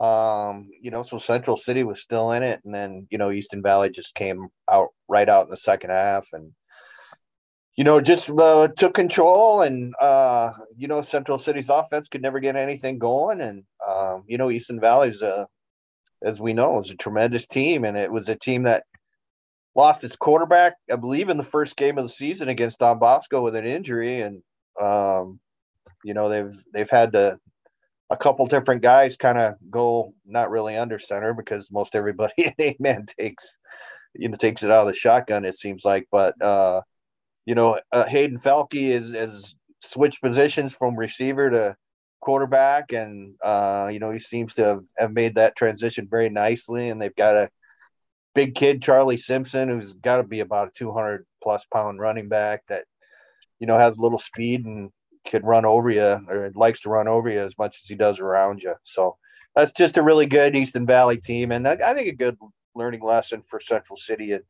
Um, 0.00 0.70
you 0.80 0.90
know, 0.90 1.02
so 1.02 1.18
Central 1.18 1.56
City 1.56 1.84
was 1.84 2.00
still 2.00 2.32
in 2.32 2.42
it, 2.42 2.60
and 2.64 2.74
then 2.74 3.06
you 3.10 3.18
know 3.18 3.30
Easton 3.30 3.62
Valley 3.62 3.90
just 3.90 4.14
came 4.14 4.48
out 4.70 4.88
right 5.08 5.28
out 5.28 5.44
in 5.44 5.50
the 5.50 5.56
second 5.56 5.90
half, 5.90 6.28
and 6.32 6.52
you 7.76 7.84
know 7.84 8.00
just 8.00 8.30
uh, 8.30 8.68
took 8.76 8.94
control, 8.94 9.62
and 9.62 9.94
uh, 10.00 10.52
you 10.76 10.88
know 10.88 11.02
Central 11.02 11.38
City's 11.38 11.70
offense 11.70 12.08
could 12.08 12.22
never 12.22 12.40
get 12.40 12.56
anything 12.56 12.98
going, 12.98 13.40
and 13.40 13.64
um, 13.86 14.24
you 14.26 14.38
know 14.38 14.50
Easton 14.50 14.80
Valley's 14.80 15.22
a, 15.22 15.46
as 16.22 16.40
we 16.40 16.52
know, 16.52 16.78
is 16.78 16.90
a 16.90 16.96
tremendous 16.96 17.46
team, 17.46 17.84
and 17.84 17.96
it 17.96 18.10
was 18.10 18.28
a 18.28 18.36
team 18.36 18.64
that 18.64 18.84
lost 19.74 20.04
its 20.04 20.16
quarterback, 20.16 20.74
I 20.92 20.96
believe, 20.96 21.28
in 21.28 21.36
the 21.36 21.42
first 21.42 21.76
game 21.76 21.96
of 21.96 22.04
the 22.04 22.10
season 22.10 22.48
against 22.48 22.80
Don 22.80 22.98
Bosco 22.98 23.42
with 23.42 23.54
an 23.54 23.66
injury, 23.66 24.20
and 24.20 24.42
um, 24.80 25.40
you 26.04 26.14
know 26.14 26.28
they've 26.28 26.62
they've 26.72 26.90
had 26.90 27.12
to 27.12 27.38
a 28.10 28.16
couple 28.16 28.46
different 28.46 28.82
guys 28.82 29.16
kind 29.16 29.38
of 29.38 29.54
go 29.70 30.12
not 30.26 30.50
really 30.50 30.76
under 30.76 30.98
center 30.98 31.32
because 31.32 31.70
most 31.70 31.94
everybody 31.94 32.32
in 32.38 32.54
eight 32.58 32.80
man 32.80 33.06
takes 33.06 33.58
you 34.14 34.28
know 34.28 34.36
takes 34.36 34.62
it 34.64 34.70
out 34.70 34.82
of 34.82 34.88
the 34.88 34.94
shotgun 34.94 35.44
it 35.44 35.54
seems 35.54 35.84
like, 35.84 36.06
but 36.10 36.40
uh, 36.42 36.80
you 37.46 37.54
know 37.54 37.80
uh, 37.92 38.04
Hayden 38.06 38.38
Felke 38.38 38.90
is 38.90 39.14
is 39.14 39.54
switched 39.80 40.22
positions 40.22 40.74
from 40.74 40.96
receiver 40.96 41.50
to 41.50 41.76
quarterback 42.20 42.92
and 42.92 43.34
uh, 43.42 43.88
you 43.92 43.98
know 43.98 44.10
he 44.10 44.18
seems 44.18 44.54
to 44.54 44.64
have, 44.64 44.82
have 44.98 45.12
made 45.12 45.36
that 45.36 45.56
transition 45.56 46.06
very 46.10 46.28
nicely 46.28 46.90
and 46.90 47.00
they've 47.00 47.16
got 47.16 47.36
a 47.36 47.50
big 48.34 48.54
kid 48.54 48.82
Charlie 48.82 49.16
Simpson, 49.16 49.68
who's 49.68 49.92
got 49.92 50.18
to 50.18 50.22
be 50.22 50.40
about 50.40 50.68
a 50.68 50.72
200 50.74 51.26
plus 51.42 51.66
pound 51.72 51.98
running 52.00 52.28
back 52.28 52.62
that 52.68 52.84
you 53.58 53.66
know 53.66 53.78
has 53.78 53.98
little 53.98 54.18
speed 54.18 54.64
and 54.64 54.90
can 55.26 55.42
run 55.42 55.64
over 55.64 55.90
you 55.90 56.02
or 56.02 56.50
likes 56.54 56.80
to 56.80 56.88
run 56.88 57.08
over 57.08 57.28
you 57.28 57.40
as 57.40 57.56
much 57.58 57.78
as 57.82 57.88
he 57.88 57.94
does 57.94 58.20
around 58.20 58.62
you. 58.62 58.74
So 58.84 59.16
that's 59.54 59.72
just 59.72 59.96
a 59.98 60.02
really 60.02 60.26
good 60.26 60.56
Easton 60.56 60.86
Valley 60.86 61.18
team, 61.18 61.52
and 61.52 61.66
I 61.66 61.94
think 61.94 62.08
a 62.08 62.12
good 62.12 62.36
learning 62.74 63.02
lesson 63.02 63.42
for 63.42 63.60
Central 63.60 63.96
City 63.96 64.32
and 64.32 64.44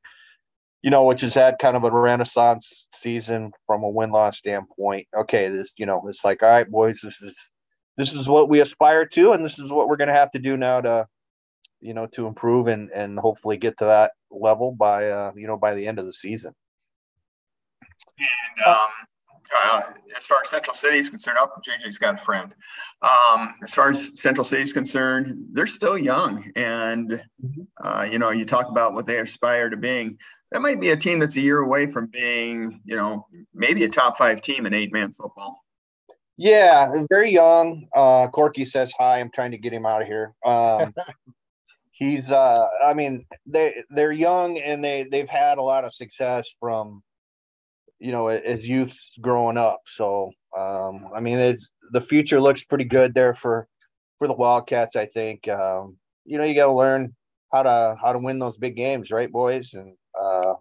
you 0.82 0.90
know, 0.90 1.04
which 1.04 1.20
has 1.20 1.34
had 1.34 1.58
kind 1.58 1.76
of 1.76 1.84
a 1.84 1.90
renaissance 1.90 2.88
season 2.92 3.52
from 3.66 3.82
a 3.82 3.88
win 3.88 4.10
loss 4.10 4.38
standpoint. 4.38 5.06
Okay, 5.16 5.48
this 5.48 5.74
you 5.78 5.86
know, 5.86 6.02
it's 6.08 6.24
like 6.24 6.42
all 6.42 6.48
right, 6.48 6.70
boys, 6.70 7.00
this 7.02 7.20
is 7.22 7.52
this 7.96 8.12
is 8.14 8.28
what 8.28 8.48
we 8.48 8.60
aspire 8.60 9.06
to, 9.06 9.32
and 9.32 9.44
this 9.44 9.58
is 9.58 9.70
what 9.72 9.88
we're 9.88 9.96
going 9.96 10.08
to 10.08 10.14
have 10.14 10.30
to 10.32 10.38
do 10.38 10.56
now 10.56 10.80
to 10.80 11.06
you 11.80 11.94
know, 11.94 12.06
to 12.06 12.26
improve 12.26 12.66
and 12.66 12.90
and 12.90 13.18
hopefully 13.18 13.56
get 13.56 13.78
to 13.78 13.84
that 13.84 14.12
level 14.30 14.72
by 14.72 15.08
uh, 15.08 15.32
you 15.34 15.46
know 15.46 15.56
by 15.56 15.74
the 15.74 15.86
end 15.86 15.98
of 15.98 16.04
the 16.04 16.12
season. 16.12 16.54
And 18.18 18.66
um, 18.66 18.88
uh, 19.64 19.80
as 20.16 20.26
far 20.26 20.40
as 20.42 20.50
Central 20.50 20.74
City 20.74 20.98
is 20.98 21.10
concerned, 21.10 21.38
oh, 21.40 21.48
JJ's 21.66 21.98
got 21.98 22.20
a 22.20 22.24
friend. 22.24 22.54
Um, 23.02 23.54
as 23.64 23.74
far 23.74 23.90
as 23.90 24.20
Central 24.20 24.44
City 24.44 24.62
is 24.62 24.72
concerned, 24.72 25.46
they're 25.52 25.66
still 25.66 25.98
young, 25.98 26.50
and 26.54 27.10
mm-hmm. 27.10 27.62
uh, 27.82 28.04
you 28.04 28.18
know, 28.18 28.30
you 28.30 28.44
talk 28.44 28.68
about 28.68 28.94
what 28.94 29.06
they 29.06 29.18
aspire 29.18 29.70
to 29.70 29.76
being. 29.76 30.18
That 30.52 30.62
might 30.62 30.80
be 30.80 30.90
a 30.90 30.96
team 30.96 31.20
that's 31.20 31.36
a 31.36 31.40
year 31.40 31.60
away 31.60 31.86
from 31.86 32.06
being, 32.06 32.80
you 32.84 32.96
know, 32.96 33.26
maybe 33.54 33.84
a 33.84 33.88
top 33.88 34.18
five 34.18 34.42
team 34.42 34.66
in 34.66 34.74
eight 34.74 34.92
man 34.92 35.12
football. 35.12 35.62
Yeah, 36.36 37.04
very 37.10 37.30
young. 37.30 37.86
Uh, 37.94 38.26
Corky 38.28 38.64
says 38.64 38.92
hi. 38.98 39.20
I'm 39.20 39.30
trying 39.30 39.50
to 39.52 39.58
get 39.58 39.72
him 39.72 39.86
out 39.86 40.02
of 40.02 40.08
here. 40.08 40.34
Um, 40.44 40.94
he's 42.00 42.32
uh 42.32 42.66
i 42.82 42.94
mean 42.94 43.24
they 43.46 43.84
they're 43.90 44.10
young 44.10 44.58
and 44.58 44.82
they 44.82 45.04
they've 45.04 45.28
had 45.28 45.58
a 45.58 45.62
lot 45.62 45.84
of 45.84 45.92
success 45.92 46.48
from 46.58 47.02
you 47.98 48.10
know 48.10 48.26
as 48.26 48.66
youths 48.66 49.16
growing 49.20 49.58
up 49.58 49.80
so 49.84 50.32
um 50.58 51.08
i 51.14 51.20
mean 51.20 51.38
it's 51.38 51.72
the 51.92 52.00
future 52.00 52.40
looks 52.40 52.64
pretty 52.64 52.84
good 52.84 53.12
there 53.12 53.34
for 53.34 53.68
for 54.18 54.26
the 54.26 54.34
wildcats 54.34 54.96
i 54.96 55.04
think 55.04 55.46
um 55.48 55.98
you 56.24 56.38
know 56.38 56.44
you 56.44 56.54
got 56.54 56.66
to 56.66 56.72
learn 56.72 57.14
how 57.52 57.62
to 57.62 57.96
how 58.00 58.12
to 58.14 58.18
win 58.18 58.38
those 58.38 58.56
big 58.56 58.76
games 58.76 59.10
right 59.10 59.30
boys 59.30 59.74
and 59.74 59.94
uh 60.20 60.54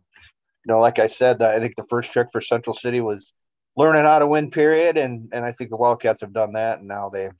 you 0.65 0.73
know 0.73 0.79
like 0.79 0.99
i 0.99 1.07
said 1.07 1.41
i 1.41 1.59
think 1.59 1.75
the 1.75 1.83
first 1.83 2.11
trick 2.11 2.27
for 2.31 2.41
central 2.41 2.73
city 2.73 3.01
was 3.01 3.33
learning 3.75 4.03
how 4.03 4.19
to 4.19 4.27
win 4.27 4.49
period 4.49 4.97
and 4.97 5.29
and 5.33 5.45
i 5.45 5.51
think 5.51 5.69
the 5.69 5.77
wildcats 5.77 6.21
have 6.21 6.33
done 6.33 6.53
that 6.53 6.79
and 6.79 6.87
now 6.87 7.09
they've 7.09 7.31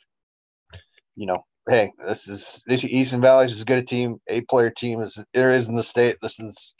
you 1.15 1.25
know 1.25 1.43
hey, 1.69 1.93
this 2.05 2.27
is 2.27 2.61
this 2.65 2.83
Easton 2.83 3.21
Valley 3.21 3.45
is 3.45 3.53
as 3.53 3.63
good 3.63 3.77
a 3.77 3.83
team, 3.83 4.19
eight 4.27 4.47
player 4.47 4.69
team 4.69 5.01
as 5.01 5.17
there 5.33 5.51
is 5.51 5.67
in 5.67 5.75
the 5.75 5.83
state. 5.83 6.17
This 6.21 6.39
is 6.39 6.75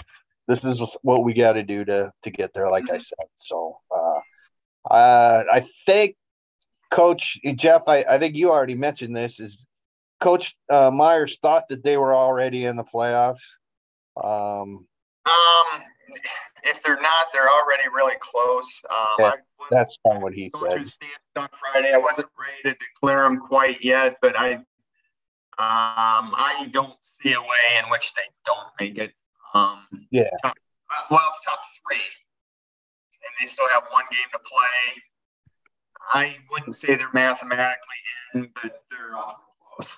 this 0.48 0.64
is 0.64 0.84
what 1.04 1.24
we 1.24 1.34
got 1.34 1.54
to 1.54 1.64
do 1.64 1.86
to 1.86 2.12
to 2.24 2.32
get 2.32 2.54
there. 2.54 2.70
Like 2.70 2.90
I 2.90 2.96
mm-hmm. 2.96 3.00
said, 3.00 3.28
so 3.36 3.78
uh, 3.96 4.94
uh, 4.94 5.44
I 5.52 5.66
think 5.86 6.16
Coach 6.92 7.40
Jeff, 7.56 7.84
I, 7.88 8.04
I 8.10 8.20
think 8.20 8.36
you 8.36 8.52
already 8.52 8.76
mentioned 8.76 9.16
this. 9.16 9.40
Is 9.40 9.68
Coach 10.20 10.56
uh, 10.70 10.92
Myers 10.92 11.38
thought 11.42 11.64
that 11.70 11.84
they 11.84 11.98
were 11.98 12.16
already 12.16 12.66
in 12.66 12.76
the 12.76 12.84
playoffs? 12.84 13.40
Um, 14.22 14.88
um, 15.30 15.84
if 16.64 16.82
they're 16.84 17.00
not, 17.02 17.28
they're 17.34 17.50
already 17.50 17.84
really 17.94 18.16
close. 18.20 18.82
Um, 18.90 19.16
yeah, 19.20 19.32
that's 19.72 19.98
of 20.06 20.22
what 20.22 20.34
he 20.34 20.50
said. 20.50 20.86
On 21.36 21.48
Friday, 21.72 21.94
I 21.94 21.98
wasn't 21.98 22.28
ready 22.40 22.76
to 22.76 22.86
declare 22.86 23.24
them 23.24 23.40
quite 23.40 23.84
yet, 23.84 24.18
but 24.22 24.38
I 24.38 24.64
Um, 25.60 26.32
I 26.36 26.70
don't 26.72 26.96
see 27.02 27.34
a 27.34 27.42
way 27.42 27.66
in 27.84 27.90
which 27.90 28.14
they 28.14 28.24
don't 28.46 28.70
make 28.80 28.98
it. 28.98 29.14
Um, 29.54 29.86
yeah. 30.10 30.30
Top, 30.42 30.56
well, 31.12 31.20
it's 31.28 31.44
top 31.44 31.60
three, 31.76 32.06
and 33.26 33.34
they 33.40 33.46
still 33.46 33.68
have 33.74 33.84
one 33.92 34.06
game 34.10 34.30
to 34.32 34.40
play. 34.40 35.04
I 36.14 36.38
wouldn't 36.50 36.76
say 36.76 36.96
they're 36.96 37.10
mathematically 37.14 38.00
in, 38.34 38.50
but 38.56 38.84
they're 38.90 39.16
awfully 39.18 39.44
close. 39.76 39.98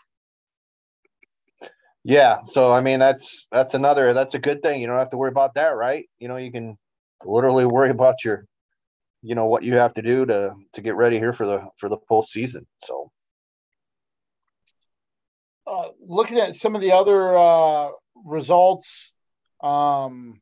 Yeah, 2.03 2.39
so 2.43 2.73
I 2.73 2.81
mean 2.81 2.99
that's 2.99 3.47
that's 3.51 3.75
another 3.75 4.13
that's 4.13 4.33
a 4.33 4.39
good 4.39 4.63
thing. 4.63 4.81
You 4.81 4.87
don't 4.87 4.97
have 4.97 5.11
to 5.11 5.17
worry 5.17 5.29
about 5.29 5.53
that, 5.53 5.75
right? 5.75 6.09
You 6.19 6.27
know, 6.27 6.37
you 6.37 6.51
can 6.51 6.77
literally 7.23 7.65
worry 7.65 7.91
about 7.91 8.23
your, 8.25 8.45
you 9.21 9.35
know, 9.35 9.45
what 9.45 9.63
you 9.63 9.75
have 9.75 9.93
to 9.95 10.01
do 10.01 10.25
to 10.25 10.55
to 10.73 10.81
get 10.81 10.95
ready 10.95 11.19
here 11.19 11.33
for 11.33 11.45
the 11.45 11.67
for 11.77 11.89
the 11.89 11.97
postseason. 12.09 12.65
So, 12.79 13.11
uh, 15.67 15.89
looking 16.03 16.39
at 16.39 16.55
some 16.55 16.75
of 16.75 16.81
the 16.81 16.91
other 16.91 17.37
uh, 17.37 17.89
results 18.25 19.13
um, 19.61 20.41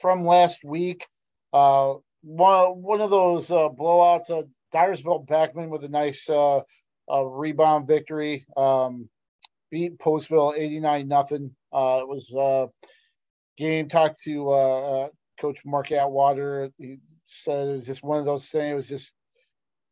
from 0.00 0.24
last 0.24 0.64
week, 0.64 1.06
uh, 1.52 1.94
one 2.22 2.82
one 2.82 3.00
of 3.00 3.10
those 3.10 3.50
uh, 3.50 3.68
blowouts, 3.68 4.30
uh, 4.30 4.42
Dyersville 4.72 5.26
Beckman 5.26 5.70
with 5.70 5.82
a 5.82 5.88
nice 5.88 6.28
uh, 6.28 6.60
uh, 7.10 7.24
rebound 7.24 7.88
victory. 7.88 8.46
Um, 8.56 9.08
beat 9.74 9.98
Postville 9.98 10.56
89 10.56 11.08
nothing. 11.08 11.50
Uh, 11.72 11.98
it 12.00 12.08
was 12.08 12.32
uh, 12.32 12.66
game 13.58 13.88
talked 13.88 14.22
to 14.22 14.48
uh, 14.50 14.80
uh, 14.80 15.08
Coach 15.40 15.58
Mark 15.66 15.90
Atwater. 15.90 16.70
He 16.78 16.98
said 17.24 17.66
it 17.66 17.72
was 17.72 17.86
just 17.86 18.04
one 18.04 18.20
of 18.20 18.24
those 18.24 18.48
things. 18.48 18.70
It 18.70 18.74
was 18.74 18.88
just 18.88 19.16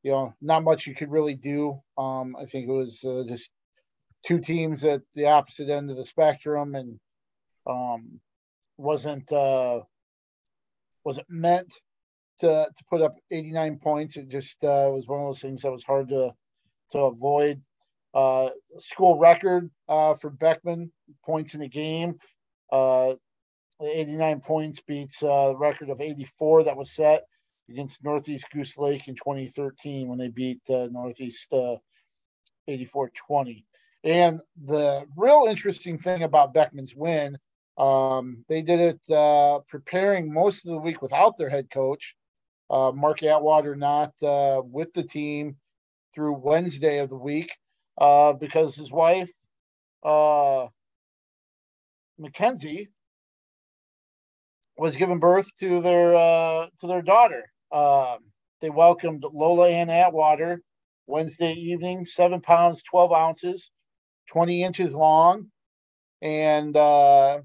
you 0.05 0.13
know 0.13 0.35
not 0.41 0.63
much 0.63 0.87
you 0.87 0.95
could 0.95 1.11
really 1.11 1.35
do. 1.35 1.81
Um, 1.99 2.37
I 2.41 2.45
think 2.45 2.69
it 2.69 2.73
was 2.73 3.05
uh, 3.05 3.25
just 3.27 3.51
two 4.25 4.39
teams 4.39 4.85
at 4.85 5.01
the 5.17 5.27
opposite 5.27 5.69
end 5.69 5.91
of 5.91 5.97
the 5.97 6.05
spectrum, 6.05 6.77
and 6.77 7.01
um, 7.67 8.21
wasn't 8.77 9.33
uh, 9.33 9.81
wasn't 11.05 11.27
meant 11.29 11.73
to 12.39 12.69
to 12.77 12.85
put 12.89 13.03
up 13.03 13.17
89 13.33 13.81
points. 13.83 14.17
It 14.17 14.29
just 14.29 14.63
uh, 14.63 14.91
was 14.93 15.09
one 15.09 15.23
of 15.23 15.27
those 15.27 15.41
things 15.41 15.63
that 15.63 15.73
was 15.73 15.83
hard 15.83 16.09
to 16.11 16.33
to 16.93 16.99
avoid. 16.99 17.61
Uh, 18.15 18.51
school 18.77 19.19
record 19.19 19.71
uh, 19.89 20.15
for 20.15 20.29
Beckman 20.29 20.93
points 21.25 21.55
in 21.55 21.63
a 21.63 21.69
game. 21.69 22.19
Uh, 22.71 23.15
89 23.83 24.41
points 24.41 24.81
beats 24.81 25.23
uh, 25.23 25.49
the 25.49 25.57
record 25.57 25.89
of 25.89 26.01
84 26.01 26.65
that 26.65 26.77
was 26.77 26.93
set 26.93 27.25
against 27.71 28.05
Northeast 28.05 28.47
Goose 28.53 28.77
Lake 28.77 29.09
in 29.09 29.15
2013 29.15 30.09
when 30.09 30.19
they 30.19 30.29
beat 30.29 30.61
uh, 30.69 30.89
Northeast 30.91 31.53
84 32.69 33.11
20. 33.11 33.65
And 34.05 34.43
the 34.67 35.07
real 35.17 35.47
interesting 35.49 35.99
thing 35.99 36.23
about 36.23 36.55
Beckman's 36.55 36.95
win, 36.95 37.39
um, 37.79 38.45
they 38.49 38.61
did 38.61 38.79
it 38.79 39.15
uh, 39.15 39.61
preparing 39.69 40.33
most 40.33 40.67
of 40.67 40.73
the 40.73 40.79
week 40.79 41.01
without 41.01 41.39
their 41.39 41.49
head 41.49 41.71
coach, 41.71 42.15
Mark 42.71 43.23
Atwater, 43.23 43.75
not 43.75 44.13
with 44.21 44.93
the 44.93 45.03
team 45.03 45.57
through 46.15 46.35
Wednesday 46.35 46.99
of 46.99 47.09
the 47.09 47.17
week 47.17 47.51
uh, 47.99 48.33
because 48.33 48.75
his 48.77 48.91
wife, 48.91 49.31
uh, 50.05 50.67
Mackenzie, 52.19 52.89
was 54.77 54.97
giving 54.97 55.19
birth 55.21 55.49
to 55.61 55.81
their 55.81 56.15
uh, 56.15 56.67
to 56.81 56.87
their 56.87 57.03
daughter. 57.03 57.45
Um, 57.71 58.19
they 58.61 58.71
welcomed 58.71 59.25
Lola 59.33 59.69
Ann 59.69 59.91
Atwater 59.91 60.63
Wednesday 61.07 61.53
evening, 61.53 62.05
seven 62.05 62.41
pounds 62.41 62.83
twelve 62.83 63.13
ounces, 63.13 63.71
twenty 64.29 64.63
inches 64.63 64.95
long, 64.95 65.51
and 66.21 66.77
uh, 66.77 67.39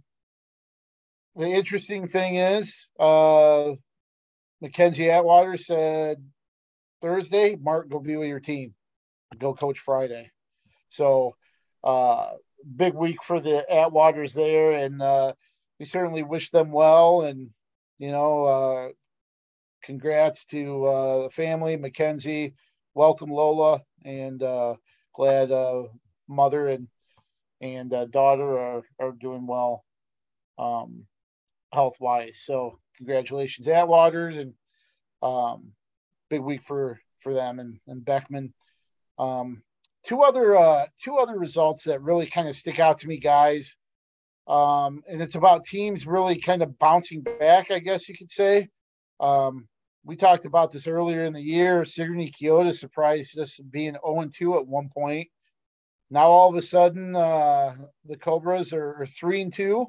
the 1.35 1.47
interesting 1.47 2.07
thing 2.07 2.37
is, 2.37 2.87
uh, 2.99 3.73
Mackenzie 4.61 5.11
Atwater 5.11 5.57
said 5.57 6.17
Thursday, 7.01 7.55
Mark, 7.55 7.89
go 7.89 7.99
be 7.99 8.15
with 8.15 8.27
your 8.27 8.39
team, 8.39 8.73
go 9.37 9.53
coach 9.53 9.79
Friday. 9.79 10.31
So, 10.97 11.35
uh, 11.83 12.31
big 12.75 12.95
week 12.95 13.23
for 13.23 13.39
the 13.39 13.63
Atwaters 13.71 14.33
there, 14.33 14.71
and 14.71 14.99
uh, 14.99 15.33
we 15.79 15.85
certainly 15.85 16.23
wish 16.23 16.49
them 16.49 16.71
well. 16.71 17.21
And 17.21 17.51
you 17.99 18.11
know, 18.11 18.45
uh, 18.45 18.89
congrats 19.83 20.45
to 20.47 20.85
uh, 20.85 21.23
the 21.23 21.29
family, 21.29 21.77
Mackenzie. 21.77 22.55
Welcome 22.95 23.29
Lola, 23.29 23.81
and 24.05 24.41
uh, 24.41 24.73
glad 25.13 25.51
uh, 25.51 25.83
mother 26.27 26.67
and 26.67 26.87
and 27.61 27.93
uh, 27.93 28.05
daughter 28.05 28.57
are 28.57 28.81
are 28.99 29.11
doing 29.11 29.45
well, 29.45 29.85
um, 30.57 31.05
health 31.71 31.97
wise. 31.99 32.39
So 32.43 32.79
congratulations, 32.97 33.67
Atwaters, 33.67 34.39
and 34.41 34.53
um, 35.21 35.73
big 36.31 36.41
week 36.41 36.63
for 36.63 36.99
for 37.19 37.35
them 37.35 37.59
and 37.59 37.79
and 37.85 38.03
Beckman. 38.03 38.51
Um, 39.19 39.61
two 40.07 40.21
other 40.21 40.55
uh, 40.55 40.85
two 41.03 41.17
other 41.17 41.37
results 41.37 41.83
that 41.83 42.01
really 42.01 42.25
kind 42.25 42.47
of 42.47 42.55
stick 42.55 42.79
out 42.79 42.97
to 42.99 43.07
me, 43.07 43.17
guys. 43.17 43.75
Um, 44.47 45.03
and 45.07 45.21
it's 45.21 45.35
about 45.35 45.65
teams 45.65 46.07
really 46.07 46.37
kind 46.39 46.61
of 46.61 46.79
bouncing 46.79 47.21
back, 47.21 47.69
I 47.69 47.79
guess 47.79 48.07
you 48.07 48.15
could 48.17 48.31
say. 48.31 48.69
Um, 49.19 49.67
we 50.05 50.15
talked 50.15 50.45
about 50.45 50.71
this 50.71 50.87
earlier 50.87 51.25
in 51.25 51.33
the 51.33 51.41
year. 51.41 51.83
Sigourney 51.83 52.31
Keota 52.31 52.73
surprised 52.73 53.37
us 53.37 53.59
being 53.71 53.97
0 54.05 54.29
2 54.33 54.57
at 54.57 54.65
one 54.65 54.89
point. 54.89 55.27
Now 56.09 56.27
all 56.27 56.49
of 56.49 56.55
a 56.55 56.61
sudden, 56.61 57.13
uh, 57.13 57.75
the 58.05 58.15
Cobras 58.15 58.71
are, 58.71 59.01
are 59.01 59.05
3 59.05 59.41
and 59.41 59.53
2. 59.53 59.85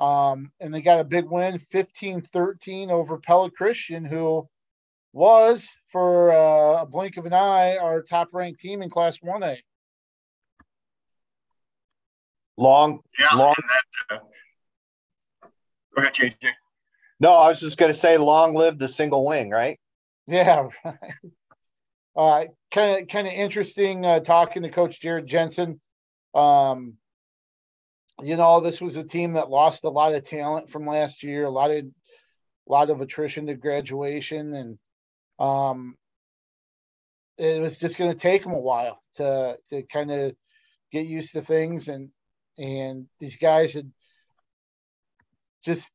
Um, 0.00 0.50
and 0.60 0.74
they 0.74 0.82
got 0.82 1.00
a 1.00 1.04
big 1.04 1.26
win 1.26 1.58
15 1.58 2.22
13 2.22 2.90
over 2.90 3.18
Pella 3.18 3.50
Christian, 3.50 4.04
who 4.04 4.48
was 5.12 5.68
for 5.88 6.32
uh, 6.32 6.82
a 6.82 6.86
blink 6.86 7.16
of 7.16 7.26
an 7.26 7.32
eye 7.32 7.76
our 7.76 8.02
top 8.02 8.28
ranked 8.32 8.60
team 8.60 8.82
in 8.82 8.90
Class 8.90 9.18
One 9.22 9.42
A. 9.42 9.56
Long, 12.56 13.00
Yeah, 13.18 13.34
long. 13.36 13.54
and 13.56 13.70
that, 13.70 14.16
uh, 14.16 15.48
go 15.94 16.02
ahead, 16.02 16.14
JJ. 16.14 16.50
No, 17.20 17.34
I 17.34 17.48
was 17.48 17.60
just 17.60 17.78
going 17.78 17.92
to 17.92 17.98
say, 17.98 18.16
long 18.16 18.54
live 18.54 18.78
the 18.78 18.88
single 18.88 19.24
wing, 19.24 19.50
right? 19.50 19.78
Yeah, 20.26 20.68
right. 20.84 20.96
Uh, 22.16 22.44
kind 22.72 23.02
of 23.02 23.08
kind 23.08 23.28
of 23.28 23.32
interesting 23.32 24.04
uh, 24.04 24.20
talking 24.20 24.62
to 24.62 24.70
Coach 24.70 25.00
Jared 25.00 25.26
Jensen. 25.26 25.80
Um, 26.34 26.94
you 28.20 28.36
know, 28.36 28.60
this 28.60 28.80
was 28.80 28.96
a 28.96 29.04
team 29.04 29.34
that 29.34 29.50
lost 29.50 29.84
a 29.84 29.88
lot 29.88 30.12
of 30.12 30.28
talent 30.28 30.68
from 30.68 30.86
last 30.86 31.22
year, 31.22 31.44
a 31.44 31.50
lot 31.50 31.70
of 31.70 31.84
a 31.84 31.88
lot 32.72 32.90
of 32.90 33.00
attrition 33.00 33.46
to 33.46 33.54
graduation, 33.54 34.52
and 34.54 34.78
um, 35.38 35.96
it 37.36 37.60
was 37.60 37.78
just 37.78 37.96
going 37.96 38.12
to 38.12 38.18
take 38.18 38.42
them 38.42 38.52
a 38.52 38.58
while 38.58 39.00
to 39.16 39.56
to 39.70 39.82
kind 39.84 40.10
of 40.10 40.34
get 40.92 41.06
used 41.06 41.32
to 41.32 41.42
things, 41.42 41.88
and 41.88 42.10
and 42.58 43.06
these 43.20 43.36
guys 43.36 43.74
had 43.74 43.90
just 45.64 45.92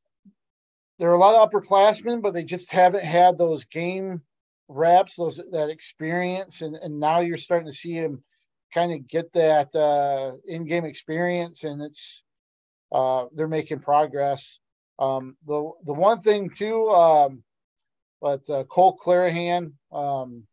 there 0.98 1.10
are 1.10 1.14
a 1.14 1.18
lot 1.18 1.34
of 1.34 1.50
upperclassmen, 1.50 2.22
but 2.22 2.34
they 2.34 2.44
just 2.44 2.72
haven't 2.72 3.04
had 3.04 3.36
those 3.36 3.64
game 3.64 4.22
reps, 4.68 5.16
those 5.16 5.40
that 5.52 5.68
experience, 5.68 6.62
and 6.62 6.76
and 6.76 6.98
now 6.98 7.20
you're 7.20 7.36
starting 7.36 7.68
to 7.68 7.76
see 7.76 8.00
them 8.00 8.22
kind 8.72 8.92
of 8.92 9.06
get 9.06 9.32
that 9.32 9.74
uh, 9.74 10.32
in-game 10.46 10.84
experience, 10.84 11.64
and 11.64 11.82
it's 11.82 12.22
uh, 12.92 13.26
they're 13.34 13.48
making 13.48 13.80
progress. 13.80 14.58
Um, 14.98 15.36
the 15.46 15.70
the 15.84 15.92
one 15.92 16.20
thing 16.20 16.50
too, 16.50 16.88
um, 16.88 17.42
but 18.24 18.48
uh, 18.48 18.64
Cole 18.64 18.96
Clarahan, 18.96 19.72
um, 19.92 20.44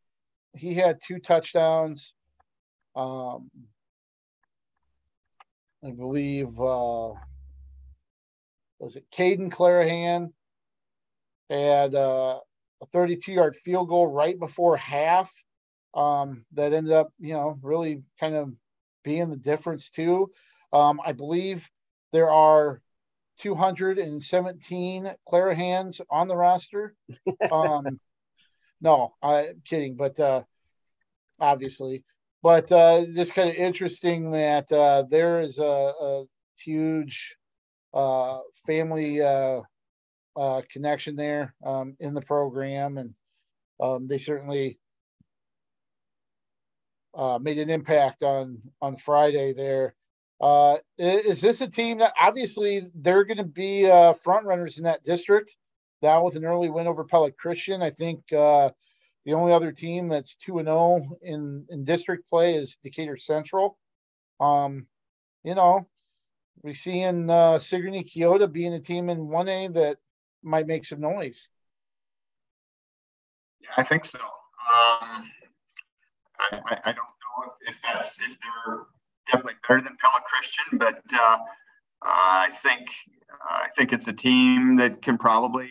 he 0.53 0.73
had 0.73 0.99
two 1.07 1.19
touchdowns. 1.19 2.13
Um, 2.97 3.49
I 5.81 5.91
believe 5.91 6.47
uh, 6.60 7.13
was 8.77 8.97
it 8.97 9.05
Caden 9.17 9.53
Clarahan 9.53 10.34
had 11.49 11.95
uh, 11.95 12.39
a 12.81 12.86
32 12.91 13.31
yard 13.31 13.55
field 13.55 13.88
goal 13.88 14.07
right 14.07 14.38
before 14.38 14.75
half 14.75 15.31
um, 15.93 16.43
that 16.51 16.73
ended 16.73 16.91
up, 16.91 17.13
you 17.21 17.36
know, 17.36 17.57
really 17.62 18.03
kind 18.19 18.36
of 18.36 18.51
being 19.05 19.29
the 19.29 19.38
difference 19.38 19.89
too. 19.89 20.29
Um, 20.73 20.99
I 21.05 21.13
believe 21.13 21.69
there 22.12 22.31
are 22.31 22.81
217 23.41 25.12
Clarahans 25.30 26.01
on 26.10 26.27
the 26.27 26.36
roster. 26.36 26.95
Um, 27.51 27.99
no, 28.82 29.13
I'm 29.21 29.62
kidding, 29.65 29.95
but 29.95 30.19
uh, 30.19 30.43
obviously, 31.39 32.04
but 32.41 32.71
uh, 32.71 33.06
just 33.13 33.34
kind 33.34 33.49
of 33.49 33.56
interesting 33.56 34.32
that 34.32 34.71
uh, 34.71 35.04
there 35.10 35.41
is 35.41 35.60
a, 35.60 35.63
a 36.01 36.23
huge 36.56 37.36
uh, 37.93 38.39
family 38.65 39.21
uh, 39.21 39.62
uh, 40.36 40.62
connection 40.71 41.15
there 41.15 41.54
um, 41.63 41.95
in 41.99 42.13
the 42.13 42.21
program, 42.21 42.97
and 42.97 43.13
um, 43.80 44.08
they 44.08 44.17
certainly 44.17 44.80
uh, 47.13 47.38
made 47.41 47.58
an 47.58 47.69
impact 47.69 48.23
on 48.23 48.60
on 48.82 48.97
Friday 48.97 49.54
there. 49.54 49.93
Uh, 50.41 50.77
is 50.97 51.39
this 51.39 51.62
a 51.62 51.67
team 51.67 51.99
that 51.99 52.13
obviously 52.19 52.89
they're 52.95 53.23
going 53.23 53.38
to 53.38 53.43
be 53.43 53.89
uh, 53.89 54.13
front 54.13 54.45
runners 54.45 54.80
in 54.80 54.84
that 54.86 55.04
district 55.04 55.56
now 56.01 56.23
with 56.23 56.36
an 56.36 56.45
early 56.45 56.69
win 56.69 56.88
over 56.88 57.04
Pella 57.04 57.32
Christian? 57.32 57.84
I 57.84 57.91
think 57.91 58.21
uh, 58.34 58.71
the 59.25 59.34
only 59.34 59.54
other 59.54 59.71
team 59.71 60.10
that's 60.10 60.36
two 60.36 60.58
and 60.58 60.65
zero 60.65 60.77
oh 60.77 61.17
in 61.21 61.65
in 61.69 61.84
district 61.84 62.27
play 62.27 62.56
is 62.56 62.77
Decatur 62.84 63.17
Central. 63.17 63.77
Um, 64.39 64.88
you 65.43 65.54
know, 65.54 65.88
we 66.63 66.73
seeing 66.73 67.30
uh, 67.30 67.60
Sigourney 67.60 68.04
Keota 68.04 68.51
being 68.51 68.73
a 68.73 68.80
team 68.80 69.10
in 69.10 69.27
one 69.27 69.47
A 69.47 69.67
that 69.67 69.97
might 70.41 70.65
make 70.65 70.86
some 70.86 71.01
noise. 71.01 71.47
Yeah, 73.62 73.69
I 73.77 73.84
think 73.84 74.06
so. 74.06 74.19
Um, 74.19 75.30
I, 76.39 76.51
I, 76.51 76.80
I, 76.86 76.91
don't 76.91 76.97
know 76.97 77.45
if, 77.45 77.75
if 77.75 77.82
that's 77.82 78.19
if 78.19 78.38
they're 78.39 78.86
definitely 79.31 79.55
better 79.67 79.81
than 79.81 79.97
Pella 80.01 80.21
Christian, 80.25 80.77
but 80.77 81.01
uh, 81.13 81.37
I 82.01 82.49
think 82.53 82.89
I 83.49 83.67
think 83.75 83.93
it's 83.93 84.07
a 84.07 84.13
team 84.13 84.77
that 84.77 85.01
can 85.01 85.17
probably 85.17 85.69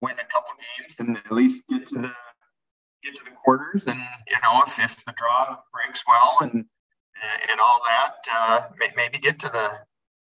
win 0.00 0.14
a 0.20 0.24
couple 0.24 0.50
games 0.78 0.96
and 0.98 1.16
at 1.16 1.32
least 1.32 1.68
get 1.68 1.86
to 1.88 1.94
the 1.94 2.12
get 3.02 3.16
to 3.16 3.24
the 3.24 3.30
quarters. 3.30 3.86
And 3.86 4.00
you 4.28 4.36
know, 4.42 4.62
if, 4.66 4.78
if 4.78 5.04
the 5.04 5.14
draw 5.16 5.56
breaks 5.72 6.04
well 6.06 6.38
and 6.40 6.64
and 7.50 7.60
all 7.60 7.80
that, 7.86 8.14
uh, 8.32 8.60
maybe 8.96 9.18
get 9.18 9.38
to 9.40 9.48
the 9.48 9.70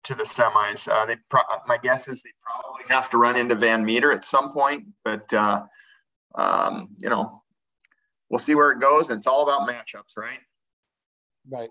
to 0.04 0.16
the 0.16 0.24
semis. 0.24 0.88
Uh, 0.90 1.06
they 1.06 1.18
pro- 1.30 1.42
my 1.68 1.78
guess 1.78 2.08
is 2.08 2.24
they 2.24 2.32
probably 2.44 2.84
have 2.90 3.10
to 3.10 3.18
run 3.18 3.36
into 3.36 3.56
Van 3.56 3.86
Meter 3.86 4.12
at 4.12 4.24
some 4.24 4.52
point, 4.54 4.86
but 5.04 5.32
uh, 5.34 5.64
um, 6.36 6.90
you 6.98 7.10
know, 7.10 7.44
we'll 8.30 8.40
see 8.40 8.56
where 8.56 8.72
it 8.72 8.80
goes. 8.80 9.10
It's 9.10 9.28
all 9.28 9.44
about 9.44 9.68
matchups, 9.68 10.18
right? 10.18 10.40
Right. 11.50 11.70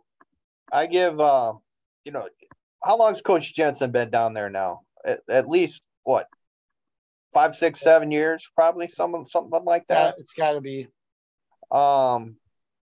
I 0.73 0.87
give, 0.87 1.21
uh, 1.21 1.55
you 2.05 2.13
know, 2.13 2.29
how 2.85 2.97
long's 2.97 3.21
Coach 3.21 3.55
Jensen 3.55 3.91
been 3.91 4.11
down 4.11 4.35
there 4.35 4.51
now? 4.51 4.83
At, 5.05 5.21
at 5.29 5.49
least 5.49 5.89
what, 6.05 6.27
five, 7.33 7.55
six, 7.55 7.81
seven 7.81 8.11
years, 8.11 8.51
probably 8.55 8.89
something, 8.89 9.25
something 9.25 9.65
like 9.65 9.87
that. 9.89 10.15
Yeah, 10.17 10.21
it's 10.21 10.33
got 10.33 10.53
to 10.53 10.61
be. 10.61 10.89
Um, 11.71 12.37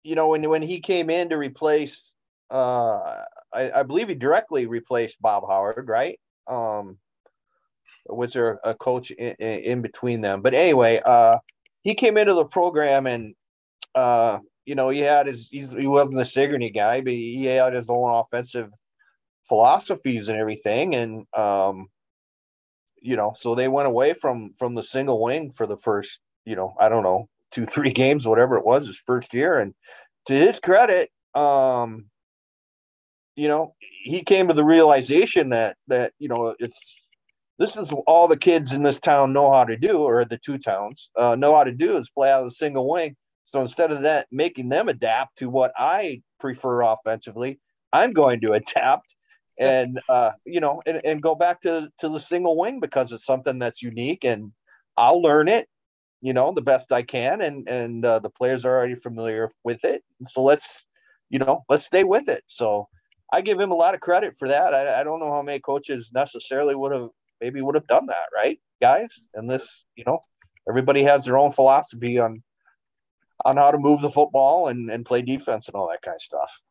you 0.02 0.14
know, 0.14 0.28
when 0.28 0.48
when 0.48 0.62
he 0.62 0.80
came 0.80 1.11
in 1.11 1.28
to 1.30 1.37
replace, 1.37 2.14
uh, 2.50 3.22
I, 3.52 3.70
I 3.74 3.83
believe 3.83 4.09
he 4.09 4.14
directly 4.14 4.66
replaced 4.66 5.20
Bob 5.20 5.44
Howard, 5.48 5.88
right? 5.88 6.18
Um, 6.46 6.98
was 8.06 8.33
there 8.33 8.61
a 8.64 8.74
coach 8.74 9.11
in, 9.11 9.35
in 9.35 9.83
between 9.83 10.20
them? 10.20 10.40
But 10.40 10.54
anyway, 10.54 11.00
uh, 11.04 11.38
he 11.83 11.94
came 11.94 12.16
into 12.16 12.35
the 12.35 12.44
program 12.44 13.06
and 13.06 13.35
uh, 13.94 14.38
you 14.70 14.76
know, 14.76 14.88
he 14.88 15.00
had 15.00 15.26
his 15.26 15.48
he 15.50 15.88
wasn't 15.88 16.20
a 16.20 16.24
Sigourney 16.24 16.70
guy, 16.70 17.00
but 17.00 17.12
he 17.12 17.44
had 17.46 17.72
his 17.72 17.90
own 17.90 18.09
offensive 18.09 18.70
philosophies 19.48 20.28
and 20.28 20.38
everything. 20.38 20.94
And 20.94 21.26
um, 21.37 21.88
you 23.02 23.16
know, 23.16 23.33
so 23.35 23.56
they 23.56 23.66
went 23.66 23.88
away 23.88 24.14
from 24.14 24.54
from 24.56 24.76
the 24.76 24.83
single 24.85 25.20
wing 25.20 25.50
for 25.50 25.66
the 25.66 25.76
first, 25.76 26.20
you 26.44 26.54
know, 26.54 26.76
I 26.78 26.88
don't 26.88 27.02
know, 27.02 27.28
two, 27.50 27.66
three 27.66 27.90
games, 28.02 28.28
whatever 28.28 28.56
it 28.56 28.64
was, 28.64 28.87
his 28.87 29.02
first 29.04 29.35
year. 29.35 29.59
And 29.59 29.74
to 30.26 30.35
his 30.35 30.61
credit, 30.61 31.11
um, 31.35 32.04
you 33.35 33.48
know, 33.48 33.74
he 34.04 34.22
came 34.22 34.46
to 34.46 34.54
the 34.54 34.64
realization 34.64 35.48
that 35.48 35.78
that, 35.88 36.12
you 36.20 36.28
know, 36.28 36.54
it's 36.61 37.09
this 37.59 37.76
is 37.76 37.92
all 38.06 38.28
the 38.28 38.37
kids 38.37 38.72
in 38.72 38.85
this 38.85 39.00
town 39.00 39.33
know 39.33 39.52
how 39.52 39.64
to 39.64 39.76
do, 39.76 39.98
or 39.98 40.24
the 40.24 40.38
two 40.38 40.59
towns 40.59 41.11
uh, 41.16 41.35
know 41.35 41.56
how 41.56 41.64
to 41.64 41.72
do 41.72 41.96
is 41.96 42.09
play 42.09 42.30
out 42.30 42.44
of 42.44 42.46
the 42.46 42.52
single 42.52 42.88
wing 42.88 43.16
so 43.50 43.60
instead 43.60 43.90
of 43.90 44.02
that 44.02 44.28
making 44.30 44.68
them 44.68 44.88
adapt 44.88 45.38
to 45.38 45.50
what 45.50 45.72
I 45.76 46.22
prefer 46.38 46.82
offensively, 46.82 47.58
I'm 47.92 48.12
going 48.12 48.40
to 48.42 48.52
adapt 48.60 49.16
and 49.58 50.00
uh, 50.08 50.30
you 50.44 50.60
know 50.60 50.80
and, 50.86 51.00
and 51.04 51.20
go 51.20 51.34
back 51.34 51.60
to 51.62 51.90
to 51.98 52.08
the 52.08 52.20
single 52.20 52.56
wing 52.56 52.78
because 52.78 53.10
it's 53.10 53.26
something 53.26 53.58
that's 53.58 53.82
unique 53.82 54.24
and 54.24 54.52
I'll 54.96 55.20
learn 55.20 55.48
it, 55.48 55.66
you 56.20 56.32
know, 56.32 56.52
the 56.52 56.62
best 56.62 56.92
I 56.92 57.02
can 57.02 57.40
and 57.40 57.68
and 57.68 58.04
uh, 58.04 58.20
the 58.20 58.30
players 58.30 58.64
are 58.64 58.76
already 58.76 58.94
familiar 58.94 59.50
with 59.64 59.84
it. 59.84 60.04
So 60.26 60.42
let's 60.42 60.86
you 61.28 61.40
know 61.40 61.64
let's 61.68 61.84
stay 61.84 62.04
with 62.04 62.28
it. 62.28 62.44
So 62.46 62.88
I 63.32 63.40
give 63.40 63.58
him 63.58 63.72
a 63.72 63.76
lot 63.76 63.94
of 63.94 64.00
credit 64.00 64.36
for 64.38 64.46
that. 64.46 64.74
I, 64.74 65.00
I 65.00 65.02
don't 65.02 65.18
know 65.18 65.32
how 65.32 65.42
many 65.42 65.58
coaches 65.58 66.12
necessarily 66.14 66.76
would 66.76 66.92
have 66.92 67.08
maybe 67.40 67.62
would 67.62 67.74
have 67.74 67.88
done 67.88 68.06
that, 68.06 68.28
right, 68.32 68.60
guys? 68.80 69.28
And 69.34 69.50
this, 69.50 69.84
you 69.96 70.04
know, 70.06 70.20
everybody 70.68 71.02
has 71.02 71.24
their 71.24 71.38
own 71.38 71.50
philosophy 71.50 72.20
on 72.20 72.44
on 73.44 73.57
how 73.57 73.70
to 73.70 73.79
move 73.79 74.00
the 74.00 74.11
football 74.11 74.68
and, 74.68 74.90
and 74.90 75.07
play 75.07 75.22
defense 75.22 75.68
and 75.68 75.74
all 75.74 75.88
that 75.88 76.03
kind 76.03 76.16
of 76.16 76.22
stuff. 76.22 76.62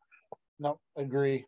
No, 0.58 0.78
agree. 0.96 1.44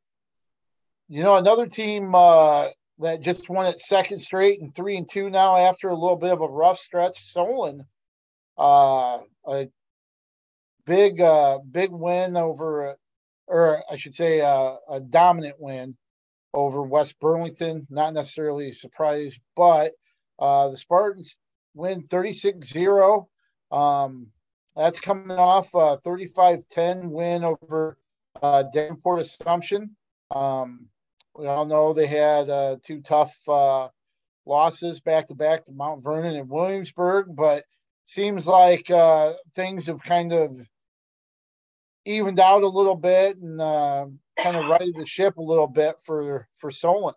You 1.08 1.22
know, 1.22 1.36
another 1.36 1.66
team 1.66 2.14
uh, 2.14 2.68
that 3.00 3.20
just 3.20 3.48
won 3.48 3.66
its 3.66 3.86
second 3.86 4.18
straight 4.18 4.60
and 4.60 4.74
three 4.74 4.96
and 4.96 5.08
two 5.08 5.28
now 5.28 5.56
after 5.56 5.88
a 5.88 5.98
little 5.98 6.16
bit 6.16 6.32
of 6.32 6.40
a 6.40 6.48
rough 6.48 6.78
stretch, 6.78 7.22
Solon. 7.24 7.84
Uh, 8.58 9.18
a 9.46 9.68
big, 10.86 11.20
uh, 11.20 11.58
big 11.70 11.90
win 11.90 12.36
over, 12.36 12.96
or 13.46 13.82
I 13.90 13.96
should 13.96 14.14
say, 14.14 14.40
uh, 14.40 14.76
a 14.90 15.00
dominant 15.00 15.56
win 15.58 15.96
over 16.54 16.82
West 16.82 17.18
Burlington. 17.20 17.86
Not 17.90 18.14
necessarily 18.14 18.68
a 18.68 18.74
surprise, 18.74 19.38
but 19.56 19.92
uh, 20.38 20.68
the 20.70 20.76
Spartans 20.76 21.38
win 21.74 22.06
36 22.08 22.66
0. 22.68 23.28
Um, 23.70 24.28
that's 24.76 25.00
coming 25.00 25.36
off 25.36 25.72
a 25.74 25.98
35-10 25.98 27.10
win 27.10 27.44
over 27.44 27.98
uh, 28.42 28.64
Davenport 28.72 29.20
Assumption. 29.20 29.96
Um, 30.34 30.86
we 31.36 31.46
all 31.46 31.66
know 31.66 31.92
they 31.92 32.06
had 32.06 32.48
uh, 32.48 32.76
two 32.84 33.00
tough 33.00 33.36
uh, 33.48 33.88
losses 34.46 35.00
back 35.00 35.28
to 35.28 35.34
back 35.34 35.64
to 35.64 35.72
Mount 35.72 36.02
Vernon 36.02 36.36
and 36.36 36.48
Williamsburg, 36.48 37.34
but 37.34 37.64
seems 38.06 38.46
like 38.46 38.90
uh, 38.90 39.34
things 39.54 39.86
have 39.86 40.02
kind 40.02 40.32
of 40.32 40.56
evened 42.04 42.40
out 42.40 42.62
a 42.62 42.68
little 42.68 42.96
bit 42.96 43.38
and 43.38 43.60
uh, 43.60 44.06
kind 44.38 44.56
of 44.56 44.66
righted 44.66 44.94
the 44.96 45.06
ship 45.06 45.36
a 45.36 45.42
little 45.42 45.68
bit 45.68 45.96
for 46.04 46.48
for 46.58 46.70
Solon. 46.70 47.14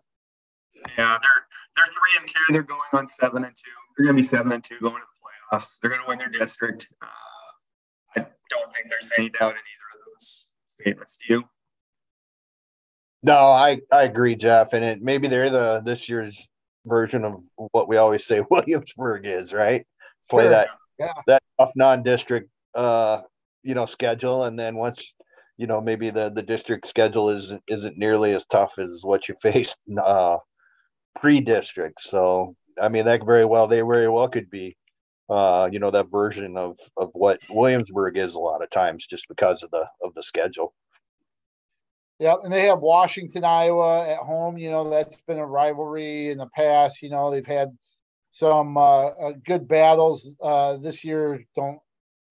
Yeah, 0.96 1.18
they're 1.20 1.46
they're 1.76 1.86
three 1.86 2.20
and 2.20 2.28
two. 2.28 2.52
They're 2.52 2.62
going 2.62 2.80
on 2.92 3.06
seven 3.06 3.44
and 3.44 3.54
two. 3.54 3.70
They're 3.96 4.06
going 4.06 4.16
to 4.16 4.22
be 4.22 4.26
seven 4.26 4.52
and 4.52 4.64
two 4.64 4.78
going 4.80 4.94
to 4.94 5.00
the 5.00 5.56
playoffs. 5.56 5.78
They're 5.80 5.90
going 5.90 6.02
to 6.02 6.08
win 6.08 6.18
their 6.18 6.28
district. 6.28 6.88
I 8.52 8.58
don't 8.58 8.74
think 8.74 8.88
there's 8.88 9.10
any 9.18 9.28
doubt 9.30 9.52
in 9.52 9.58
either 9.58 9.88
of 9.94 10.00
those 10.14 10.48
statements. 10.80 11.18
Do 11.26 11.34
you? 11.34 11.44
No, 13.22 13.36
I, 13.36 13.80
I 13.92 14.04
agree, 14.04 14.36
Jeff. 14.36 14.72
And 14.72 14.84
it 14.84 15.02
maybe 15.02 15.28
they're 15.28 15.50
the 15.50 15.82
this 15.84 16.08
year's 16.08 16.48
version 16.84 17.24
of 17.24 17.42
what 17.72 17.88
we 17.88 17.96
always 17.96 18.24
say 18.24 18.42
Williamsburg 18.50 19.26
is, 19.26 19.52
right? 19.52 19.84
Play 20.30 20.44
sure. 20.44 20.50
that 20.50 20.68
yeah. 20.98 21.12
that 21.26 21.42
tough 21.58 21.72
non-district 21.76 22.48
uh 22.74 23.20
you 23.62 23.74
know 23.74 23.86
schedule 23.86 24.44
and 24.44 24.58
then 24.58 24.76
once 24.76 25.14
you 25.56 25.66
know 25.66 25.80
maybe 25.80 26.10
the 26.10 26.30
the 26.30 26.42
district 26.42 26.86
schedule 26.86 27.30
is 27.30 27.52
isn't 27.68 27.98
nearly 27.98 28.32
as 28.32 28.46
tough 28.46 28.78
as 28.78 29.00
what 29.02 29.28
you 29.28 29.34
faced 29.42 29.76
uh 30.02 30.38
pre-district. 31.16 32.00
So 32.00 32.54
I 32.80 32.88
mean 32.88 33.06
that 33.06 33.24
very 33.24 33.44
well 33.44 33.66
they 33.66 33.80
very 33.80 34.08
well 34.08 34.28
could 34.28 34.50
be 34.50 34.76
uh, 35.28 35.68
you 35.70 35.78
know, 35.78 35.90
that 35.90 36.10
version 36.10 36.56
of 36.56 36.78
of 36.96 37.10
what 37.12 37.40
Williamsburg 37.50 38.16
is 38.16 38.34
a 38.34 38.40
lot 38.40 38.62
of 38.62 38.70
times 38.70 39.06
just 39.06 39.28
because 39.28 39.62
of 39.62 39.70
the 39.70 39.86
of 40.02 40.14
the 40.14 40.22
schedule. 40.22 40.74
Yeah, 42.18 42.36
and 42.42 42.52
they 42.52 42.66
have 42.66 42.80
Washington, 42.80 43.44
Iowa 43.44 44.08
at 44.08 44.18
home. 44.18 44.56
You 44.56 44.70
know, 44.70 44.88
that's 44.88 45.16
been 45.26 45.38
a 45.38 45.46
rivalry 45.46 46.30
in 46.30 46.38
the 46.38 46.48
past. 46.54 47.02
You 47.02 47.10
know, 47.10 47.30
they've 47.30 47.46
had 47.46 47.76
some 48.30 48.76
uh, 48.76 49.06
uh, 49.06 49.32
good 49.44 49.68
battles 49.68 50.30
uh, 50.42 50.76
this 50.78 51.04
year. 51.04 51.44
Don't 51.54 51.78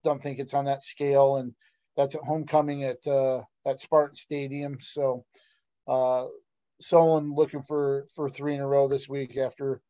don't 0.02 0.22
think 0.22 0.38
it's 0.38 0.54
on 0.54 0.64
that 0.64 0.82
scale, 0.82 1.36
and 1.36 1.54
that's 1.96 2.14
at 2.14 2.22
homecoming 2.22 2.84
at 2.84 3.06
uh, 3.06 3.42
at 3.66 3.78
Spartan 3.78 4.16
Stadium. 4.16 4.78
So, 4.80 5.24
uh, 5.86 6.26
Solon 6.80 7.34
looking 7.34 7.62
for 7.62 8.06
for 8.14 8.28
three 8.28 8.54
in 8.54 8.60
a 8.60 8.66
row 8.66 8.88
this 8.88 9.08
week 9.08 9.36
after 9.36 9.80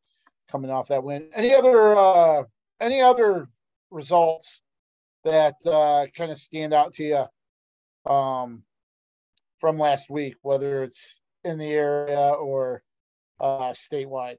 coming 0.51 0.71
off 0.71 0.89
that 0.89 1.03
win. 1.03 1.29
Any 1.33 1.55
other 1.55 1.95
uh, 1.95 2.43
any 2.79 3.01
other 3.01 3.47
results 3.91 4.61
that 5.23 5.55
uh, 5.65 6.05
kind 6.15 6.31
of 6.31 6.37
stand 6.37 6.73
out 6.73 6.93
to 6.95 7.03
you 7.03 8.11
um, 8.11 8.63
from 9.59 9.77
last 9.77 10.09
week, 10.09 10.35
whether 10.41 10.83
it's 10.83 11.19
in 11.43 11.57
the 11.57 11.71
area 11.71 12.31
or 12.31 12.83
uh, 13.39 13.73
statewide? 13.73 14.37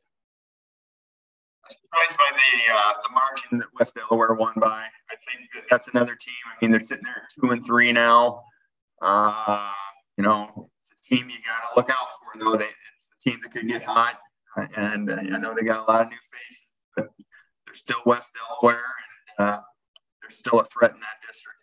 I'm 1.65 1.77
surprised 1.77 2.17
by 2.17 2.31
the 2.31 2.73
uh, 2.75 2.93
the 3.03 3.13
margin 3.13 3.59
that 3.59 3.67
West 3.79 3.95
Delaware 3.95 4.35
won 4.35 4.55
by. 4.57 4.85
I 5.11 5.17
think 5.27 5.51
that 5.55 5.65
that's 5.71 5.89
another 5.89 6.15
team. 6.15 6.35
I 6.47 6.65
mean, 6.65 6.71
they're 6.71 6.83
sitting 6.83 7.05
there 7.05 7.27
two 7.39 7.51
and 7.51 7.65
three 7.65 7.93
now. 7.93 8.43
Uh, 9.03 9.71
you 10.17 10.25
know, 10.25 10.71
it's 10.81 10.93
a 10.93 11.15
team 11.15 11.29
you 11.29 11.37
got 11.45 11.69
to 11.69 11.77
look 11.77 11.91
out 11.91 12.09
for. 12.19 12.39
Though 12.43 12.57
they, 12.57 12.65
it's 12.65 13.13
a 13.15 13.31
team 13.31 13.39
that 13.43 13.53
could 13.53 13.69
get 13.69 13.83
hot, 13.83 14.19
and 14.77 15.11
uh, 15.11 15.17
I 15.17 15.39
know 15.39 15.55
they 15.55 15.63
got 15.63 15.87
a 15.87 15.91
lot 15.91 16.03
of 16.03 16.09
new 16.09 16.17
faces, 16.33 16.68
they're 17.69 17.75
still 17.75 18.01
West 18.07 18.33
Delaware, 18.35 18.81
and 19.39 19.49
uh, 19.49 19.61
they're 20.23 20.31
still 20.31 20.61
a 20.61 20.65
threat 20.65 20.93
in 20.93 21.01
that 21.01 21.27
district. 21.27 21.59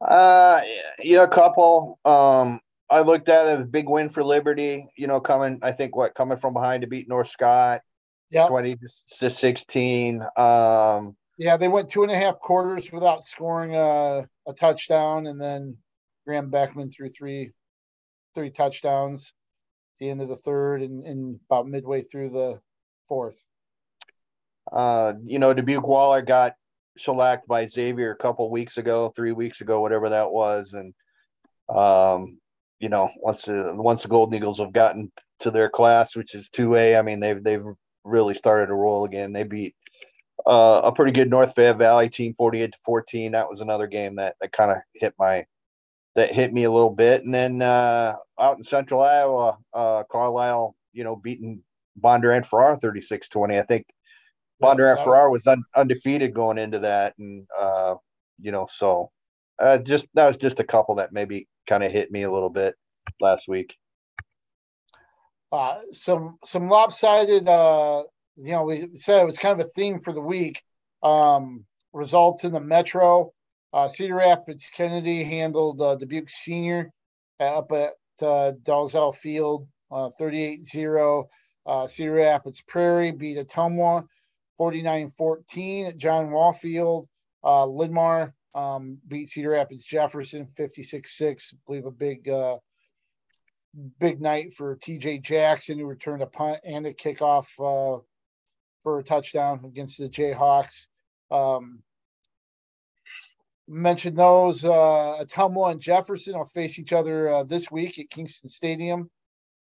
Uh, 0.00 0.60
you 1.02 1.16
know, 1.16 1.24
a 1.24 1.28
couple. 1.28 1.98
Um, 2.04 2.60
I 2.90 3.00
looked 3.00 3.28
at 3.28 3.48
it 3.48 3.60
a 3.60 3.64
big 3.64 3.88
win 3.88 4.10
for 4.10 4.22
Liberty. 4.22 4.86
You 4.96 5.06
know, 5.06 5.20
coming, 5.20 5.58
I 5.62 5.72
think 5.72 5.96
what 5.96 6.14
coming 6.14 6.36
from 6.36 6.52
behind 6.52 6.82
to 6.82 6.86
beat 6.86 7.08
North 7.08 7.28
Scott, 7.28 7.80
yeah, 8.30 8.46
twenty 8.46 8.76
to 8.76 8.88
sixteen. 8.88 10.22
Um, 10.36 11.16
yeah, 11.38 11.56
they 11.56 11.68
went 11.68 11.88
two 11.88 12.02
and 12.02 12.12
a 12.12 12.16
half 12.16 12.38
quarters 12.38 12.92
without 12.92 13.24
scoring 13.24 13.74
a, 13.74 14.28
a 14.46 14.52
touchdown, 14.52 15.26
and 15.26 15.40
then 15.40 15.76
Graham 16.26 16.50
Beckman 16.50 16.90
threw 16.90 17.10
three 17.10 17.52
three 18.34 18.50
touchdowns 18.50 19.32
at 19.94 20.04
the 20.04 20.10
end 20.10 20.20
of 20.20 20.28
the 20.28 20.36
third 20.36 20.82
and, 20.82 21.02
and 21.04 21.40
about 21.48 21.66
midway 21.66 22.02
through 22.02 22.28
the 22.28 22.60
fourth. 23.08 23.36
Uh, 24.72 25.14
you 25.24 25.38
know, 25.38 25.54
Dubuque 25.54 25.84
Wahlert 25.84 26.26
got 26.26 26.54
shellacked 26.96 27.46
by 27.46 27.66
Xavier 27.66 28.12
a 28.12 28.16
couple 28.16 28.50
weeks 28.50 28.78
ago, 28.78 29.12
three 29.14 29.32
weeks 29.32 29.60
ago, 29.60 29.80
whatever 29.80 30.08
that 30.08 30.30
was, 30.30 30.74
and 30.74 30.94
um, 31.68 32.38
you 32.80 32.88
know, 32.88 33.10
once 33.18 33.42
the 33.42 33.72
once 33.74 34.02
the 34.02 34.08
Golden 34.08 34.34
Eagles 34.34 34.58
have 34.58 34.72
gotten 34.72 35.10
to 35.40 35.50
their 35.50 35.68
class, 35.68 36.16
which 36.16 36.34
is 36.34 36.48
two 36.48 36.74
A, 36.74 36.96
I 36.96 37.02
mean, 37.02 37.20
they've 37.20 37.42
they've 37.42 37.64
really 38.04 38.34
started 38.34 38.66
to 38.66 38.74
roll 38.74 39.04
again. 39.04 39.32
They 39.32 39.44
beat 39.44 39.74
uh, 40.46 40.82
a 40.84 40.92
pretty 40.92 41.12
good 41.12 41.30
North 41.30 41.54
Fayette 41.54 41.78
Valley 41.78 42.08
team, 42.08 42.34
forty 42.36 42.62
eight 42.62 42.72
to 42.72 42.78
fourteen. 42.84 43.32
That 43.32 43.48
was 43.48 43.60
another 43.60 43.86
game 43.86 44.16
that 44.16 44.36
that 44.40 44.52
kind 44.52 44.70
of 44.70 44.78
hit 44.94 45.14
my 45.18 45.46
that 46.16 46.32
hit 46.32 46.52
me 46.52 46.64
a 46.64 46.70
little 46.70 46.94
bit. 46.94 47.24
And 47.24 47.34
then 47.34 47.62
uh, 47.62 48.16
out 48.40 48.56
in 48.56 48.62
Central 48.62 49.02
Iowa, 49.02 49.58
uh, 49.74 50.02
Carlisle, 50.10 50.74
you 50.92 51.04
know, 51.04 51.14
beating 51.14 51.62
Bondurant 52.00 52.46
Farrar 52.46 52.78
36-20. 52.78 53.60
I 53.60 53.62
think 53.62 53.86
Bondurant 54.62 55.04
Farrar 55.04 55.30
was 55.30 55.46
un- 55.46 55.64
undefeated 55.74 56.34
going 56.34 56.58
into 56.58 56.78
that, 56.80 57.14
and 57.18 57.46
uh, 57.58 57.94
you 58.40 58.52
know, 58.52 58.66
so 58.70 59.10
uh, 59.58 59.78
just 59.78 60.06
that 60.14 60.26
was 60.26 60.36
just 60.36 60.60
a 60.60 60.64
couple 60.64 60.96
that 60.96 61.12
maybe 61.12 61.48
kind 61.66 61.84
of 61.84 61.92
hit 61.92 62.10
me 62.10 62.22
a 62.22 62.30
little 62.30 62.50
bit 62.50 62.74
last 63.20 63.48
week. 63.48 63.76
Uh, 65.52 65.78
some 65.92 66.38
some 66.44 66.68
lopsided. 66.68 67.48
Uh, 67.48 68.02
you 68.36 68.52
know, 68.52 68.64
we 68.64 68.88
said 68.94 69.20
it 69.20 69.26
was 69.26 69.38
kind 69.38 69.58
of 69.58 69.66
a 69.66 69.70
theme 69.70 70.00
for 70.00 70.12
the 70.12 70.20
week. 70.20 70.62
Um, 71.02 71.64
results 71.92 72.44
in 72.44 72.52
the 72.52 72.60
Metro. 72.60 73.32
Uh, 73.72 73.88
Cedar 73.88 74.16
Rapids 74.16 74.68
Kennedy 74.74 75.24
handled 75.24 75.80
uh, 75.82 75.96
Dubuque 75.96 76.30
Senior 76.30 76.90
up 77.40 77.72
at 77.72 77.92
uh, 78.22 78.52
Dalzell 78.62 79.14
Field, 79.14 79.66
uh, 79.90 80.10
38-0. 80.18 81.24
Uh, 81.66 81.86
Cedar 81.86 82.12
Rapids 82.12 82.62
Prairie 82.66 83.12
beat 83.12 83.38
Ottumwa 83.38 84.06
49-14 84.60 85.88
at 85.88 85.98
John 85.98 86.30
Wall 86.30 86.52
Field. 86.52 87.08
Uh, 87.44 87.66
Linn-Mar 87.66 88.34
um, 88.54 88.98
beat 89.06 89.28
Cedar 89.28 89.50
Rapids 89.50 89.84
Jefferson 89.84 90.48
56-6. 90.58 91.54
I 91.54 91.56
believe 91.66 91.86
a 91.86 91.90
big 91.90 92.28
uh, 92.28 92.56
big 94.00 94.20
night 94.20 94.54
for 94.54 94.76
TJ 94.76 95.22
Jackson, 95.22 95.78
who 95.78 95.86
returned 95.86 96.22
a 96.22 96.26
punt 96.26 96.60
and 96.64 96.86
a 96.86 96.94
kickoff 96.94 97.46
uh, 97.58 98.00
for 98.82 98.98
a 98.98 99.04
touchdown 99.04 99.60
against 99.64 99.98
the 99.98 100.08
Jayhawks. 100.08 100.86
Um, 101.30 101.82
mentioned 103.68 104.16
those. 104.16 104.64
Uh, 104.64 105.22
Ottumwa 105.24 105.72
and 105.72 105.80
Jefferson 105.80 106.36
will 106.36 106.46
face 106.46 106.78
each 106.78 106.92
other 106.92 107.28
uh, 107.28 107.42
this 107.44 107.70
week 107.70 107.98
at 107.98 108.10
Kingston 108.10 108.48
Stadium. 108.48 109.10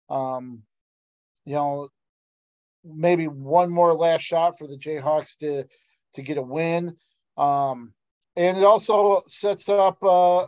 Um, 0.10 0.64
you 1.46 1.54
know, 1.54 1.90
maybe 2.84 3.28
one 3.28 3.70
more 3.70 3.94
last 3.94 4.22
shot 4.22 4.58
for 4.58 4.68
the 4.68 4.78
Jayhawks 4.78 5.38
to 5.40 5.66
to 6.16 6.22
get 6.22 6.38
a 6.38 6.42
win. 6.42 6.96
Um, 7.38 7.94
and 8.36 8.58
it 8.58 8.64
also 8.64 9.24
sets 9.28 9.70
up 9.70 10.02
uh, 10.04 10.48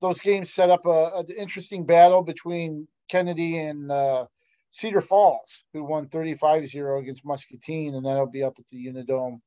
those 0.00 0.20
games 0.20 0.52
set 0.52 0.70
up 0.70 0.86
an 0.86 1.26
interesting 1.36 1.84
battle 1.86 2.22
between 2.22 2.86
Kennedy 3.08 3.58
and 3.58 3.90
uh, 3.90 4.26
Cedar 4.70 5.00
Falls, 5.00 5.64
who 5.72 5.84
won 5.84 6.08
35-0 6.08 7.00
against 7.00 7.24
Muscatine, 7.24 7.94
and 7.94 8.04
that'll 8.04 8.26
be 8.26 8.42
up 8.42 8.54
at 8.58 8.66
the 8.68 8.86
Unidome 8.86 9.40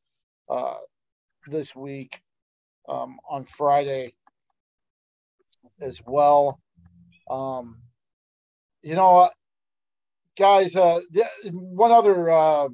uh, 0.50 0.78
this 1.48 1.76
week 1.76 2.20
um, 2.88 3.18
on 3.30 3.46
Friday 3.46 4.14
as 5.82 6.02
well. 6.06 6.60
Um, 7.30 7.78
you 8.82 8.96
know, 8.96 9.30
guys, 10.38 10.76
uh, 10.76 11.00
one 11.52 11.92
other 11.92 12.30
uh, 12.30 12.68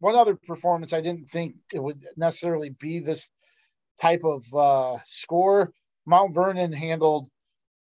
one 0.00 0.14
other 0.14 0.36
performance 0.36 0.92
I 0.92 1.00
didn't 1.00 1.28
think 1.30 1.54
it 1.72 1.78
would 1.78 2.06
necessarily 2.16 2.70
be 2.70 3.00
this 3.00 3.30
type 4.00 4.22
of 4.24 4.44
uh, 4.54 4.98
score. 5.06 5.72
Mount 6.06 6.34
Vernon 6.34 6.72
handled 6.72 7.28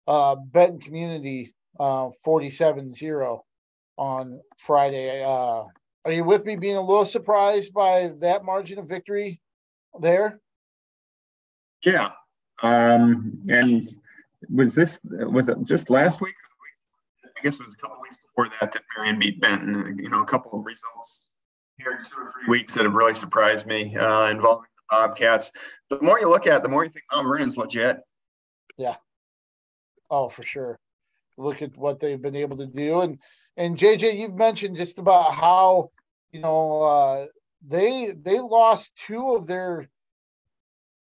uh, 0.07 0.35
Benton 0.35 0.79
Community 0.79 1.53
uh, 1.79 2.09
47-0 2.25 3.39
on 3.97 4.41
Friday. 4.57 5.23
Uh, 5.23 5.63
are 6.05 6.11
you 6.11 6.23
with 6.23 6.45
me 6.45 6.55
being 6.55 6.75
a 6.75 6.81
little 6.81 7.05
surprised 7.05 7.73
by 7.73 8.11
that 8.19 8.43
margin 8.43 8.79
of 8.79 8.87
victory 8.87 9.39
there? 10.01 10.39
Yeah. 11.85 12.09
Um, 12.63 13.41
and 13.47 13.89
was 14.53 14.75
this 14.75 14.99
was 15.03 15.47
it 15.47 15.57
just 15.63 15.89
last 15.89 16.21
week? 16.21 16.35
I 17.23 17.41
guess 17.43 17.59
it 17.59 17.63
was 17.63 17.73
a 17.73 17.77
couple 17.77 17.98
before 18.39 18.57
that 18.61 18.71
that 18.73 18.83
Marion 18.97 19.19
beat 19.19 19.41
Benton. 19.41 19.97
You 20.01 20.09
know, 20.09 20.21
a 20.21 20.25
couple 20.25 20.57
of 20.57 20.65
results 20.65 21.29
here 21.77 21.91
in 21.91 22.03
two 22.03 22.15
or 22.17 22.33
three 22.33 22.49
weeks 22.49 22.75
that 22.75 22.83
have 22.83 22.93
really 22.93 23.13
surprised 23.13 23.65
me 23.65 23.95
uh, 23.95 24.29
involving 24.29 24.67
the 24.77 24.97
Bobcats. 24.97 25.51
The 25.89 26.01
more 26.01 26.19
you 26.19 26.29
look 26.29 26.47
at, 26.47 26.57
it, 26.57 26.63
the 26.63 26.69
more 26.69 26.83
you 26.83 26.89
think 26.89 27.05
Mount 27.11 27.27
Vernon's 27.27 27.57
legit. 27.57 27.99
Yeah. 28.77 28.95
Oh, 30.09 30.29
for 30.29 30.43
sure. 30.43 30.79
Look 31.37 31.61
at 31.61 31.77
what 31.77 31.99
they've 31.99 32.21
been 32.21 32.35
able 32.35 32.57
to 32.57 32.65
do, 32.65 33.01
and 33.01 33.19
and 33.57 33.77
JJ, 33.77 34.17
you've 34.17 34.35
mentioned 34.35 34.77
just 34.77 34.99
about 34.99 35.33
how 35.33 35.91
you 36.31 36.41
know 36.41 36.81
uh, 36.81 37.25
they 37.65 38.13
they 38.21 38.39
lost 38.39 38.93
two 39.07 39.35
of 39.35 39.47
their 39.47 39.87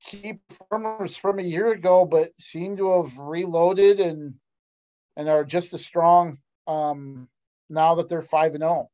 key 0.04 0.40
performers 0.50 1.16
from 1.16 1.40
a 1.40 1.44
year 1.44 1.72
ago, 1.72 2.06
but 2.06 2.32
seem 2.40 2.78
to 2.78 3.02
have 3.02 3.18
reloaded 3.18 4.00
and 4.00 4.36
and 5.18 5.28
are 5.28 5.44
just 5.44 5.74
as 5.74 5.84
strong 5.84 6.38
um, 6.72 7.28
now 7.70 7.96
that 7.96 8.10
they're 8.10 8.22
five 8.22 8.54
and 8.54 8.62
zero. 8.62 8.72
Oh. 8.72 8.90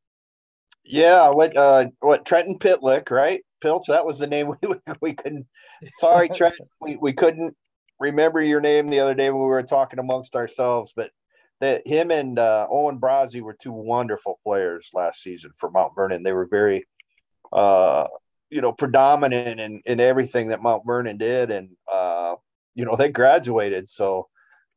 Yeah, 0.83 1.29
what 1.29 1.55
uh, 1.57 1.87
what 1.99 2.25
Trenton 2.25 2.59
Pitlick, 2.59 3.11
right? 3.11 3.43
Pilch, 3.61 3.87
that 3.87 4.05
was 4.05 4.19
the 4.19 4.27
name 4.27 4.47
we 4.61 4.75
we 5.01 5.13
couldn't. 5.13 5.47
Sorry, 5.93 6.29
Trent, 6.33 6.55
we, 6.81 6.95
we 6.95 7.13
couldn't 7.13 7.55
remember 7.99 8.41
your 8.41 8.61
name 8.61 8.89
the 8.89 8.99
other 8.99 9.15
day 9.15 9.29
when 9.29 9.41
we 9.41 9.47
were 9.47 9.63
talking 9.63 9.99
amongst 9.99 10.35
ourselves, 10.35 10.93
but 10.95 11.11
that 11.59 11.85
him 11.87 12.11
and 12.11 12.37
uh, 12.37 12.67
Owen 12.69 12.99
Brazzi 12.99 13.41
were 13.41 13.57
two 13.59 13.71
wonderful 13.71 14.39
players 14.45 14.91
last 14.93 15.21
season 15.21 15.51
for 15.55 15.71
Mount 15.71 15.95
Vernon. 15.95 16.21
They 16.21 16.33
were 16.33 16.47
very 16.47 16.85
uh, 17.51 18.07
you 18.49 18.61
know, 18.61 18.71
predominant 18.71 19.59
in, 19.59 19.81
in 19.85 19.99
everything 19.99 20.49
that 20.49 20.61
Mount 20.61 20.83
Vernon 20.85 21.17
did. 21.17 21.51
And, 21.51 21.69
uh, 21.91 22.35
you 22.75 22.85
know, 22.85 22.95
they 22.95 23.09
graduated. 23.09 23.89
So, 23.89 24.27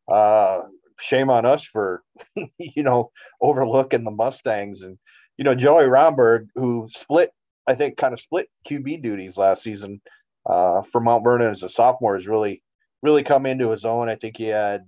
uh, 0.09 0.63
shame 1.01 1.31
on 1.31 1.45
us 1.45 1.65
for, 1.65 2.03
you 2.59 2.83
know, 2.83 3.11
overlooking 3.41 4.05
the 4.05 4.11
Mustangs 4.11 4.83
and, 4.83 4.99
you 5.37 5.45
know, 5.45 5.55
Joey 5.55 5.87
Romberg, 5.87 6.49
who 6.55 6.87
split, 6.91 7.31
I 7.67 7.75
think, 7.75 7.97
kind 7.97 8.13
of 8.13 8.21
split 8.21 8.49
QB 8.67 9.03
duties 9.03 9.39
last 9.39 9.63
season 9.63 10.01
uh, 10.47 10.83
for 10.83 11.01
Mount 11.01 11.25
Vernon 11.25 11.51
as 11.51 11.63
a 11.63 11.69
sophomore, 11.69 12.15
has 12.15 12.29
really, 12.29 12.63
really 13.03 13.23
come 13.23 13.47
into 13.47 13.71
his 13.71 13.85
own. 13.85 14.09
I 14.09 14.17
think 14.17 14.37
he 14.37 14.47
had, 14.47 14.83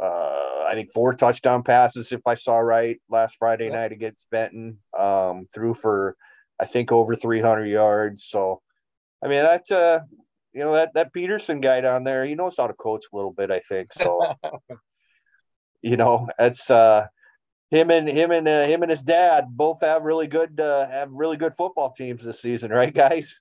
uh, 0.00 0.64
I 0.68 0.72
think 0.74 0.92
four 0.92 1.12
touchdown 1.12 1.62
passes, 1.62 2.12
if 2.12 2.26
I 2.26 2.34
saw 2.34 2.58
right, 2.58 3.00
last 3.08 3.36
Friday 3.38 3.66
yeah. 3.66 3.74
night 3.74 3.92
against 3.92 4.30
Benton. 4.30 4.78
Um, 4.98 5.48
threw 5.52 5.74
for 5.74 6.16
I 6.62 6.66
think 6.66 6.92
over 6.92 7.16
300 7.16 7.66
yards. 7.66 8.24
So, 8.24 8.62
I 9.22 9.28
mean, 9.28 9.42
that's 9.42 9.70
uh, 9.70 10.00
you 10.52 10.60
know, 10.60 10.72
that 10.72 10.94
that 10.94 11.12
Peterson 11.12 11.60
guy 11.60 11.80
down 11.80 12.04
there, 12.04 12.24
he 12.24 12.34
knows 12.34 12.56
how 12.56 12.66
to 12.66 12.74
coach 12.74 13.04
a 13.12 13.16
little 13.16 13.32
bit. 13.32 13.50
I 13.50 13.60
think 13.60 13.92
so. 13.92 14.20
you 15.82 15.96
know, 15.96 16.28
it's 16.38 16.70
uh, 16.70 17.06
him 17.70 17.90
and 17.90 18.08
him 18.08 18.30
and 18.30 18.46
uh, 18.46 18.66
him 18.66 18.82
and 18.82 18.90
his 18.90 19.02
dad 19.02 19.46
both 19.50 19.80
have 19.82 20.02
really 20.02 20.26
good 20.26 20.60
uh, 20.60 20.88
have 20.88 21.10
really 21.10 21.36
good 21.36 21.54
football 21.54 21.90
teams 21.90 22.24
this 22.24 22.40
season, 22.40 22.70
right, 22.72 22.94
guys? 22.94 23.40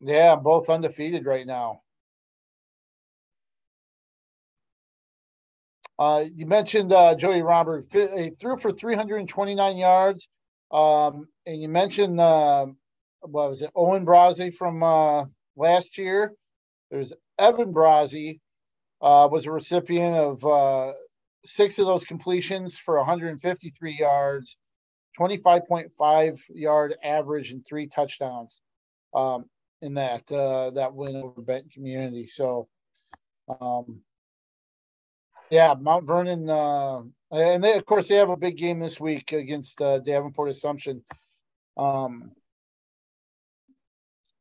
Yeah, 0.00 0.36
both 0.36 0.68
undefeated 0.68 1.26
right 1.26 1.46
now. 1.46 1.82
Uh, 5.98 6.24
you 6.34 6.46
mentioned 6.46 6.92
uh, 6.92 7.14
Joey 7.14 7.42
Robert 7.42 7.86
he 7.92 8.30
threw 8.40 8.56
for 8.56 8.72
329 8.72 9.76
yards, 9.76 10.28
um, 10.72 11.28
and 11.46 11.60
you 11.60 11.68
mentioned 11.68 12.18
uh, 12.18 12.66
what 13.20 13.50
was 13.50 13.62
it, 13.62 13.70
Owen 13.76 14.04
Brazzi 14.04 14.52
from 14.52 14.82
uh, 14.82 15.26
last 15.54 15.98
year. 15.98 16.32
There's 16.90 17.12
Evan 17.38 17.72
Brazzi 17.72 18.40
uh, 19.00 19.28
was 19.30 19.46
a 19.46 19.52
recipient 19.52 20.16
of 20.16 20.44
uh, 20.44 20.92
six 21.44 21.78
of 21.78 21.86
those 21.86 22.04
completions 22.04 22.78
for 22.78 22.96
153 22.96 23.96
yards, 23.98 24.56
25.5 25.18 26.40
yard 26.50 26.94
average, 27.02 27.50
and 27.50 27.64
three 27.64 27.86
touchdowns. 27.86 28.60
Um, 29.14 29.44
in 29.82 29.94
that 29.94 30.30
uh, 30.32 30.70
that 30.70 30.94
win 30.94 31.16
over 31.16 31.42
Benton 31.42 31.68
Community. 31.68 32.26
So, 32.26 32.68
um, 33.60 34.00
yeah, 35.50 35.74
Mount 35.78 36.06
Vernon, 36.06 36.48
uh, 36.48 37.02
and 37.32 37.62
they 37.62 37.74
of 37.74 37.84
course 37.84 38.08
they 38.08 38.14
have 38.14 38.30
a 38.30 38.36
big 38.36 38.56
game 38.56 38.78
this 38.78 38.98
week 38.98 39.32
against 39.32 39.82
uh, 39.82 39.98
Davenport 39.98 40.48
Assumption, 40.48 41.02
um, 41.76 42.30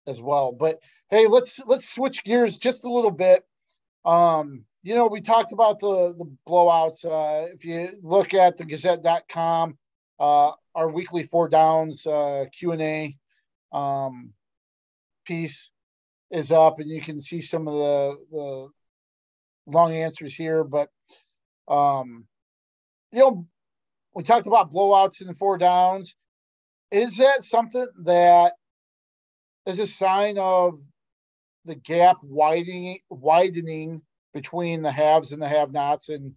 as 0.07 0.21
well. 0.21 0.51
But 0.51 0.79
hey, 1.09 1.25
let's 1.25 1.59
let's 1.65 1.93
switch 1.93 2.23
gears 2.23 2.57
just 2.57 2.85
a 2.85 2.91
little 2.91 3.11
bit. 3.11 3.43
Um, 4.05 4.65
you 4.83 4.95
know, 4.95 5.07
we 5.07 5.21
talked 5.21 5.51
about 5.51 5.79
the 5.79 6.15
the 6.17 6.25
blowouts. 6.47 7.05
Uh, 7.05 7.47
if 7.53 7.63
you 7.63 7.89
look 8.01 8.33
at 8.33 8.57
the 8.57 8.65
Gazette.com, 8.65 9.77
uh, 10.19 10.51
our 10.75 10.89
weekly 10.89 11.23
four 11.23 11.49
downs 11.49 12.05
uh, 12.05 12.45
Q 12.57 12.71
and 12.71 12.81
A 12.81 13.15
um, 13.71 14.33
piece 15.25 15.71
is 16.31 16.51
up, 16.51 16.79
and 16.79 16.89
you 16.89 17.01
can 17.01 17.19
see 17.19 17.41
some 17.41 17.67
of 17.67 17.75
the 17.75 18.17
the 18.31 18.69
long 19.67 19.93
answers 19.93 20.33
here. 20.33 20.63
But 20.63 20.89
um, 21.67 22.25
you 23.11 23.19
know, 23.19 23.47
we 24.15 24.23
talked 24.23 24.47
about 24.47 24.71
blowouts 24.71 25.21
and 25.21 25.37
four 25.37 25.57
downs. 25.57 26.15
Is 26.91 27.17
that 27.17 27.43
something 27.43 27.87
that 28.03 28.53
is 29.65 29.79
a 29.79 29.87
sign 29.87 30.37
of 30.39 30.79
the 31.65 31.75
gap 31.75 32.17
widening 32.23 32.99
widening 33.09 34.01
between 34.33 34.81
the 34.81 34.91
haves 34.91 35.31
and 35.31 35.41
the 35.41 35.47
have-nots 35.47 36.09
in 36.09 36.35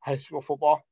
high 0.00 0.16
school 0.16 0.40
football? 0.40 0.82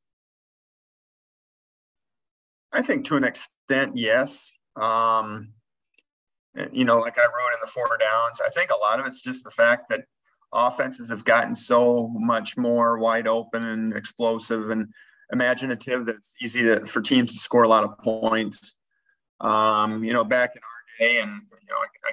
I 2.72 2.82
think 2.82 3.06
to 3.06 3.16
an 3.16 3.24
extent, 3.24 3.96
yes. 3.96 4.52
Um, 4.80 5.52
you 6.72 6.84
know, 6.84 6.98
like 6.98 7.18
I 7.18 7.22
wrote 7.22 7.54
in 7.54 7.60
the 7.60 7.66
four 7.66 7.88
downs, 7.98 8.40
I 8.44 8.50
think 8.50 8.70
a 8.70 8.78
lot 8.78 9.00
of 9.00 9.06
it's 9.06 9.20
just 9.20 9.44
the 9.44 9.50
fact 9.50 9.88
that 9.90 10.04
offenses 10.52 11.08
have 11.10 11.24
gotten 11.24 11.54
so 11.54 12.08
much 12.14 12.56
more 12.56 12.98
wide 12.98 13.28
open 13.28 13.64
and 13.64 13.96
explosive 13.96 14.70
and 14.70 14.88
imaginative 15.32 16.06
that 16.06 16.16
it's 16.16 16.34
easy 16.40 16.62
to, 16.62 16.86
for 16.86 17.00
teams 17.00 17.32
to 17.32 17.38
score 17.38 17.64
a 17.64 17.68
lot 17.68 17.84
of 17.84 17.98
points. 17.98 18.76
Um, 19.40 20.02
you 20.02 20.12
know, 20.12 20.24
back 20.24 20.50
in 20.56 20.62
our 20.62 21.06
day, 21.06 21.20
and 21.20 21.30
you 21.30 21.68
know, 21.68 21.76
I, 21.76 22.10
I 22.10 22.12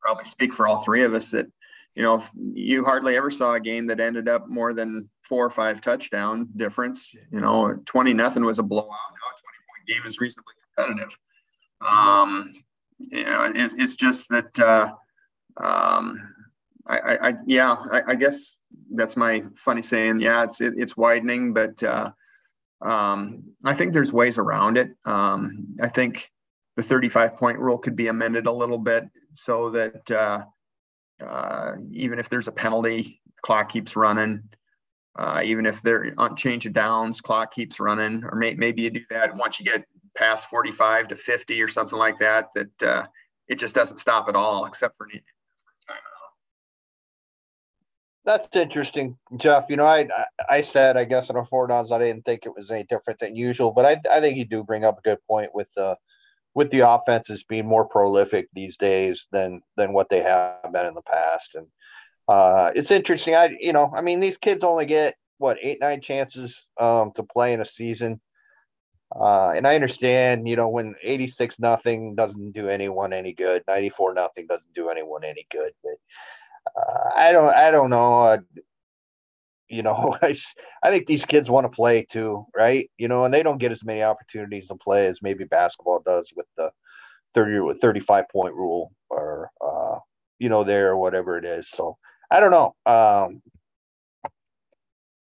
probably 0.00 0.24
speak 0.24 0.52
for 0.52 0.66
all 0.66 0.82
three 0.82 1.02
of 1.02 1.14
us 1.14 1.30
that 1.30 1.46
you 1.94 2.02
know 2.02 2.22
you 2.52 2.84
hardly 2.84 3.16
ever 3.16 3.30
saw 3.30 3.54
a 3.54 3.60
game 3.60 3.86
that 3.86 4.00
ended 4.00 4.28
up 4.28 4.48
more 4.48 4.74
than 4.74 5.08
four 5.22 5.44
or 5.44 5.50
five 5.50 5.80
touchdown 5.80 6.48
difference. 6.56 7.14
You 7.30 7.40
know, 7.40 7.74
twenty 7.84 8.12
nothing 8.12 8.44
was 8.44 8.58
a 8.58 8.62
blowout. 8.62 8.88
Now 8.88 9.30
a 9.30 9.36
twenty 9.40 9.60
point 9.68 9.86
game 9.86 10.08
is 10.08 10.20
reasonably 10.20 10.54
competitive. 10.76 11.16
Um, 11.80 12.54
you 12.98 13.24
know, 13.24 13.52
it, 13.54 13.72
it's 13.78 13.94
just 13.94 14.28
that. 14.30 14.58
Uh, 14.58 14.90
um, 15.56 16.34
I, 16.86 16.98
I, 16.98 17.28
I 17.28 17.34
yeah, 17.46 17.76
I, 17.92 18.02
I, 18.08 18.14
guess 18.16 18.56
that's 18.92 19.16
my 19.16 19.44
funny 19.56 19.82
saying. 19.82 20.20
Yeah, 20.20 20.44
it's 20.44 20.60
it, 20.60 20.74
it's 20.76 20.96
widening, 20.96 21.54
but 21.54 21.82
uh, 21.82 22.10
um, 22.82 23.44
I 23.64 23.74
think 23.74 23.92
there's 23.92 24.12
ways 24.12 24.36
around 24.36 24.76
it. 24.76 24.90
Um, 25.06 25.76
I 25.80 25.88
think 25.88 26.30
the 26.76 26.82
35 26.82 27.36
point 27.36 27.58
rule 27.58 27.78
could 27.78 27.96
be 27.96 28.08
amended 28.08 28.46
a 28.46 28.52
little 28.52 28.78
bit 28.78 29.04
so 29.32 29.70
that 29.70 30.10
uh, 30.10 30.42
uh, 31.20 31.72
even 31.90 32.18
if 32.18 32.28
there's 32.28 32.48
a 32.48 32.52
penalty, 32.52 33.20
clock 33.42 33.70
keeps 33.70 33.96
running. 33.96 34.42
Uh, 35.16 35.40
even 35.44 35.64
if 35.64 35.80
they're 35.80 36.12
on 36.18 36.34
change 36.34 36.66
of 36.66 36.72
downs, 36.72 37.20
clock 37.20 37.54
keeps 37.54 37.78
running, 37.78 38.24
or 38.24 38.36
may, 38.36 38.54
maybe 38.54 38.82
you 38.82 38.90
do 38.90 39.00
that 39.10 39.34
once 39.36 39.60
you 39.60 39.64
get 39.64 39.84
past 40.16 40.48
45 40.48 41.08
to 41.08 41.16
50 41.16 41.62
or 41.62 41.68
something 41.68 41.98
like 41.98 42.18
that, 42.18 42.48
that 42.54 42.82
uh, 42.82 43.06
it 43.46 43.58
just 43.58 43.74
doesn't 43.74 43.98
stop 44.00 44.28
at 44.28 44.34
all 44.34 44.64
except 44.66 44.96
for 44.96 45.06
That's 48.24 48.48
interesting, 48.56 49.18
Jeff. 49.36 49.66
You 49.68 49.76
know, 49.76 49.84
I 49.86 50.08
I 50.48 50.62
said 50.62 50.96
I 50.96 51.04
guess 51.04 51.28
in 51.28 51.36
a 51.36 51.44
four 51.44 51.66
downs 51.66 51.92
I 51.92 51.98
didn't 51.98 52.24
think 52.24 52.46
it 52.46 52.54
was 52.56 52.70
any 52.70 52.84
different 52.84 53.18
than 53.18 53.36
usual, 53.36 53.70
but 53.70 53.84
I 53.84 54.00
I 54.10 54.20
think 54.20 54.38
you 54.38 54.46
do 54.46 54.64
bring 54.64 54.84
up 54.84 54.98
a 54.98 55.02
good 55.02 55.18
point 55.28 55.54
with 55.54 55.68
the 55.74 55.96
with 56.54 56.70
the 56.70 56.80
offenses 56.80 57.44
being 57.44 57.66
more 57.66 57.84
prolific 57.84 58.48
these 58.54 58.76
days 58.76 59.28
than 59.32 59.62
than 59.76 59.92
what 59.92 60.08
they 60.08 60.22
have 60.22 60.72
been 60.72 60.86
in 60.86 60.94
the 60.94 61.02
past, 61.02 61.56
and 61.56 61.66
uh, 62.28 62.70
it's 62.74 62.90
interesting. 62.90 63.34
I 63.34 63.56
you 63.60 63.72
know 63.72 63.92
I 63.94 64.00
mean 64.00 64.20
these 64.20 64.38
kids 64.38 64.64
only 64.64 64.86
get 64.86 65.16
what 65.38 65.58
eight 65.62 65.80
nine 65.80 66.00
chances 66.00 66.70
um, 66.80 67.12
to 67.12 67.22
play 67.22 67.52
in 67.52 67.60
a 67.60 67.66
season. 67.66 68.20
Uh, 69.14 69.50
and 69.50 69.66
I 69.66 69.76
understand, 69.76 70.48
you 70.48 70.56
know, 70.56 70.68
when 70.68 70.96
86 71.00 71.60
nothing 71.60 72.16
doesn't 72.16 72.50
do 72.52 72.68
anyone 72.68 73.12
any 73.12 73.32
good, 73.32 73.62
94 73.68 74.14
nothing 74.14 74.46
doesn't 74.48 74.74
do 74.74 74.88
anyone 74.88 75.22
any 75.22 75.46
good. 75.52 75.72
But 75.84 75.92
uh, 76.76 77.10
I 77.14 77.32
don't 77.32 77.54
I 77.54 77.70
don't 77.70 77.90
know. 77.90 78.20
Uh, 78.20 78.38
you 79.74 79.82
know, 79.82 80.16
I, 80.22 80.34
I 80.82 80.90
think 80.90 81.06
these 81.06 81.24
kids 81.24 81.50
want 81.50 81.64
to 81.64 81.74
play 81.74 82.06
too, 82.08 82.46
right? 82.56 82.90
You 82.96 83.08
know, 83.08 83.24
and 83.24 83.34
they 83.34 83.42
don't 83.42 83.58
get 83.58 83.72
as 83.72 83.84
many 83.84 84.02
opportunities 84.02 84.68
to 84.68 84.76
play 84.76 85.06
as 85.06 85.22
maybe 85.22 85.44
basketball 85.44 86.00
does 86.04 86.32
with 86.36 86.46
the 86.56 86.70
30 87.34 87.58
or 87.58 87.74
35 87.74 88.28
point 88.30 88.54
rule 88.54 88.92
or, 89.10 89.50
uh, 89.60 89.98
you 90.38 90.48
know, 90.48 90.62
there 90.64 90.90
or 90.90 90.96
whatever 90.96 91.36
it 91.36 91.44
is. 91.44 91.68
So 91.68 91.98
I 92.30 92.40
don't 92.40 92.52
know. 92.52 92.74
Um, 92.86 93.42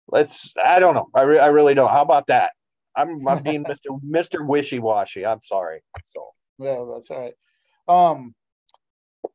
let's, 0.08 0.54
I 0.64 0.80
don't 0.80 0.94
know. 0.94 1.08
I, 1.16 1.24
re- 1.24 1.40
I 1.40 1.48
really 1.48 1.74
don't. 1.74 1.90
How 1.90 2.04
about 2.04 2.28
that? 2.28 2.52
I'm, 2.96 3.28
I'm 3.28 3.42
being 3.42 3.64
Mr. 3.66 4.00
Mr. 4.08 4.46
Wishy 4.46 4.80
Washy. 4.80 5.26
I'm 5.26 5.42
sorry. 5.42 5.82
So, 6.04 6.28
yeah, 6.60 6.86
that's 6.94 7.10
all 7.10 7.20
right. 7.20 7.34
Um, 7.88 8.36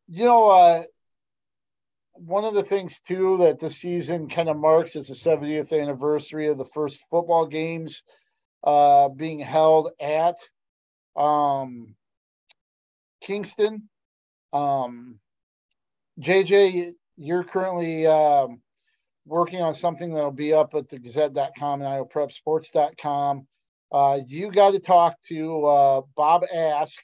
you 0.06 0.24
know, 0.24 0.48
uh, 0.48 0.82
one 2.24 2.44
of 2.44 2.54
the 2.54 2.62
things 2.62 3.00
too 3.06 3.38
that 3.38 3.58
the 3.58 3.70
season 3.70 4.28
kind 4.28 4.48
of 4.48 4.56
marks 4.56 4.96
is 4.96 5.08
the 5.08 5.14
70th 5.14 5.72
anniversary 5.72 6.48
of 6.48 6.58
the 6.58 6.66
first 6.66 7.04
football 7.10 7.46
games 7.46 8.02
uh, 8.64 9.08
being 9.08 9.38
held 9.38 9.90
at 10.00 10.36
um, 11.16 11.94
Kingston. 13.20 13.88
Um, 14.52 15.18
JJ, 16.20 16.92
you're 17.16 17.44
currently 17.44 18.06
um, 18.06 18.60
working 19.26 19.60
on 19.60 19.74
something 19.74 20.12
that'll 20.12 20.30
be 20.30 20.52
up 20.52 20.74
at 20.74 20.88
the 20.88 20.98
Gazette.com 20.98 21.82
and 21.82 22.08
IoPrepSports.com. 22.08 23.46
Uh, 23.90 24.18
you 24.26 24.50
got 24.50 24.72
to 24.72 24.80
talk 24.80 25.16
to 25.28 25.64
uh, 25.66 26.00
Bob 26.16 26.42
Ask, 26.54 27.00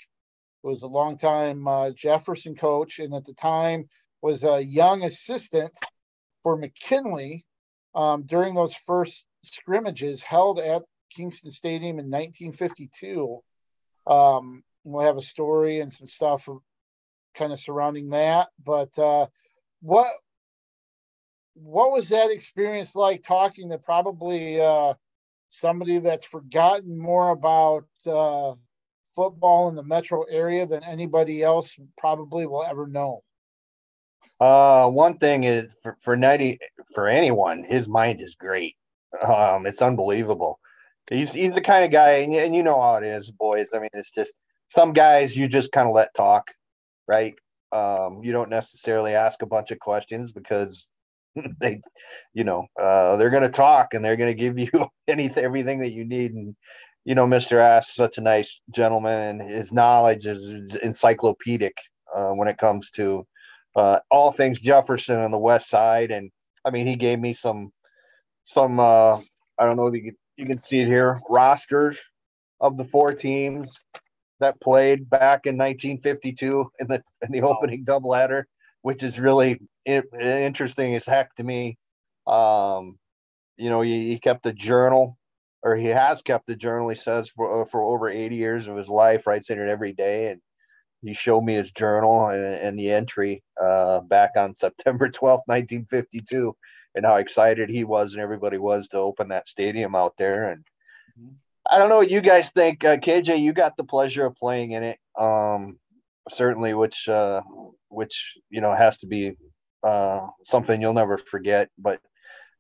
who 0.63 0.71
was 0.71 0.83
a 0.83 0.87
longtime 0.87 1.67
uh, 1.67 1.91
Jefferson 1.91 2.55
coach, 2.55 2.99
and 2.99 3.15
at 3.15 3.25
the 3.25 3.33
time 3.35 3.89
was 4.25 4.43
a 4.43 4.65
young 4.65 5.03
assistant 5.03 5.71
for 6.43 6.57
McKinley 6.57 7.45
um, 7.95 8.23
during 8.23 8.55
those 8.55 8.73
first 8.73 9.27
scrimmages 9.43 10.23
held 10.23 10.59
at 10.59 10.81
Kingston 11.15 11.51
Stadium 11.51 11.99
in 11.99 12.07
1952. 12.07 13.43
Um, 14.07 14.65
we'll 14.83 15.05
have 15.05 15.19
a 15.19 15.23
story 15.23 15.81
and 15.81 15.93
some 15.93 16.07
stuff 16.07 16.49
kind 17.35 17.53
of 17.53 17.61
surrounding 17.61 18.09
that. 18.11 18.49
But 18.65 18.99
uh, 18.99 19.27
what 19.83 20.09
what 21.53 21.93
was 21.93 22.09
that 22.09 22.31
experience 22.31 22.97
like 22.97 23.25
talking 23.25 23.69
to 23.69 23.77
probably 23.77 24.59
uh, 24.59 24.95
somebody 25.51 25.99
that's 25.99 26.25
forgotten 26.25 26.97
more 26.97 27.29
about 27.29 27.85
uh, 28.07 28.55
football 29.15 29.69
in 29.69 29.75
the 29.75 29.83
metro 29.83 30.23
area 30.23 30.67
than 30.67 30.83
anybody 30.83 31.43
else 31.43 31.77
probably 31.99 32.47
will 32.47 32.65
ever 32.65 32.87
know? 32.87 33.23
Uh, 34.41 34.89
one 34.91 35.17
thing 35.19 35.45
is 35.45 35.77
for 35.83 35.97
for 36.01 36.17
Nettie, 36.17 36.59
for 36.95 37.09
anyone, 37.09 37.65
his 37.65 37.89
mind 37.89 38.21
is 38.21 38.35
great. 38.35 38.77
Um, 39.23 39.67
it's 39.67 39.83
unbelievable. 39.83 40.59
He's 41.11 41.33
he's 41.33 41.55
the 41.55 41.61
kind 41.61 41.85
of 41.85 41.91
guy, 41.91 42.11
and, 42.11 42.35
and 42.35 42.55
you 42.55 42.63
know 42.63 42.81
how 42.81 42.97
it 42.97 43.05
is, 43.05 43.31
boys. 43.31 43.71
I 43.75 43.79
mean, 43.79 43.91
it's 43.93 44.13
just 44.13 44.37
some 44.69 44.93
guys 44.93 45.37
you 45.37 45.49
just 45.49 45.73
kind 45.73 45.89
of 45.89 45.95
let 45.95 46.15
talk, 46.15 46.51
right? 47.07 47.35
Um, 47.73 48.21
you 48.23 48.33
don't 48.33 48.51
necessarily 48.51 49.15
ask 49.15 49.43
a 49.43 49.47
bunch 49.47 49.71
of 49.71 49.79
questions 49.81 50.33
because 50.33 50.89
they, 51.61 51.81
you 52.33 52.45
know, 52.45 52.67
uh, 52.81 53.17
they're 53.17 53.31
going 53.31 53.43
to 53.43 53.49
talk 53.49 53.95
and 53.95 54.05
they're 54.05 54.17
going 54.17 54.31
to 54.31 54.35
give 54.35 54.59
you 54.75 54.89
anything, 55.09 55.45
everything 55.45 55.81
that 55.81 55.93
you 55.93 56.05
need. 56.05 56.33
And 56.33 56.57
you 57.05 57.15
know, 57.15 57.27
Mister 57.27 57.59
Ass, 57.61 57.95
such 57.95 58.19
a 58.19 58.23
nice 58.23 58.61
gentleman, 58.71 59.41
and 59.41 59.51
his 59.51 59.73
knowledge 59.73 60.27
is 60.27 60.49
encyclopedic 60.77 61.77
uh, 62.15 62.33
when 62.33 62.49
it 62.49 62.59
comes 62.59 62.91
to 62.93 63.27
uh, 63.77 64.01
all 64.11 64.33
things 64.33 64.61
Jefferson 64.61 65.21
on 65.21 65.31
the 65.31 65.39
west 65.39 65.69
side. 65.69 66.11
And 66.11 66.31
I 66.65 66.71
mean, 66.71 66.87
he 66.87 66.97
gave 66.97 67.19
me 67.19 67.33
some, 67.33 67.73
some, 68.45 68.79
uh, 68.79 69.19
I 69.59 69.67
don't 69.67 69.77
know 69.77 69.87
if 69.87 69.95
you 69.95 70.03
can, 70.03 70.17
you 70.37 70.47
can 70.47 70.59
see 70.59 70.81
it 70.81 70.87
here, 70.87 71.21
rosters 71.29 71.99
of 72.61 72.77
the 72.77 72.85
four 72.85 73.13
teams 73.13 73.79
that 74.41 74.61
played 74.61 75.09
back 75.09 75.47
in 75.47 75.57
1952 75.57 76.71
in 76.81 76.87
the, 76.89 77.03
in 77.23 77.33
the 77.33 77.43
opening 77.43 77.85
doubleheader, 77.85 78.45
which 78.83 79.03
is 79.03 79.21
really 79.21 79.61
interesting 79.87 80.95
as 80.95 81.07
heck 81.07 81.35
to 81.37 81.45
me. 81.45 81.79
Um, 82.27 82.99
you 83.57 83.71
know, 83.71 83.83
he, 83.83 84.11
he 84.11 84.19
kept 84.19 84.47
a 84.47 84.53
journal 84.53 85.19
or 85.65 85.77
he 85.77 85.87
has 85.87 86.21
kept 86.21 86.47
the 86.47 86.57
journal, 86.57 86.91
he 86.91 86.95
says, 86.95 87.31
for, 87.31 87.65
for 87.67 87.83
over 87.83 88.11
80 88.11 88.37
years 88.37 88.69
of 88.69 88.77
his 88.77 88.89
life, 88.89 89.27
writes 89.27 89.49
in 89.49 89.59
it 89.59 89.69
every 89.69 89.95
day. 89.95 90.31
And 90.31 90.41
he 91.05 91.15
showed 91.15 91.43
me 91.43 91.55
his 91.55 91.73
journal 91.73 92.29
and, 92.29 92.45
and 92.45 92.79
the 92.79 92.91
entry 92.91 93.43
uh, 93.61 94.01
back 94.01 94.31
on 94.37 94.55
September 94.55 95.09
12th, 95.09 95.43
1952, 95.47 96.55
and 96.95 97.07
how 97.07 97.17
excited 97.17 97.71
he 97.71 97.85
was 97.85 98.15
and 98.15 98.23
everybody 98.23 98.59
was 98.59 98.89
to 98.89 98.99
open 98.99 99.29
that 99.29 99.49
stadium 99.49 99.95
out 99.95 100.17
there. 100.17 100.51
And 100.51 100.65
mm-hmm. 101.19 101.35
I 101.71 101.79
don't 101.79 101.89
know 101.89 101.99
what 101.99 102.11
you 102.11 102.21
guys 102.21 102.51
think. 102.51 102.85
Uh, 102.85 102.97
KJ, 102.97 103.41
you 103.41 103.53
got 103.53 103.77
the 103.77 103.85
pleasure 103.85 104.27
of 104.27 104.37
playing 104.37 104.73
in 104.73 104.83
it. 104.83 104.99
Um, 105.19 105.79
certainly, 106.29 106.75
which, 106.75 107.09
uh, 107.09 107.43
which, 107.89 108.39
you 108.51 108.61
know, 108.61 108.75
has 108.75 108.99
to 108.99 109.07
be 109.07 109.37
uh, 109.83 110.27
something 110.43 110.81
you'll 110.81 110.95
never 110.95 111.19
forget. 111.19 111.71
But 111.79 112.01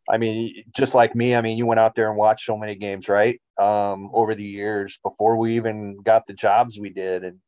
I 0.08 0.18
mean, 0.18 0.64
just 0.76 0.94
like 0.94 1.14
me, 1.14 1.34
I 1.34 1.40
mean, 1.40 1.56
you 1.56 1.66
went 1.66 1.80
out 1.80 1.94
there 1.94 2.08
and 2.08 2.16
watched 2.16 2.44
so 2.44 2.58
many 2.58 2.74
games, 2.74 3.08
right? 3.08 3.40
Um, 3.58 4.10
over 4.12 4.34
the 4.34 4.44
years 4.44 4.98
before 5.02 5.36
we 5.36 5.56
even 5.56 5.96
got 6.02 6.26
the 6.26 6.34
jobs 6.34 6.78
we 6.78 6.90
did. 6.90 7.24
And 7.24 7.38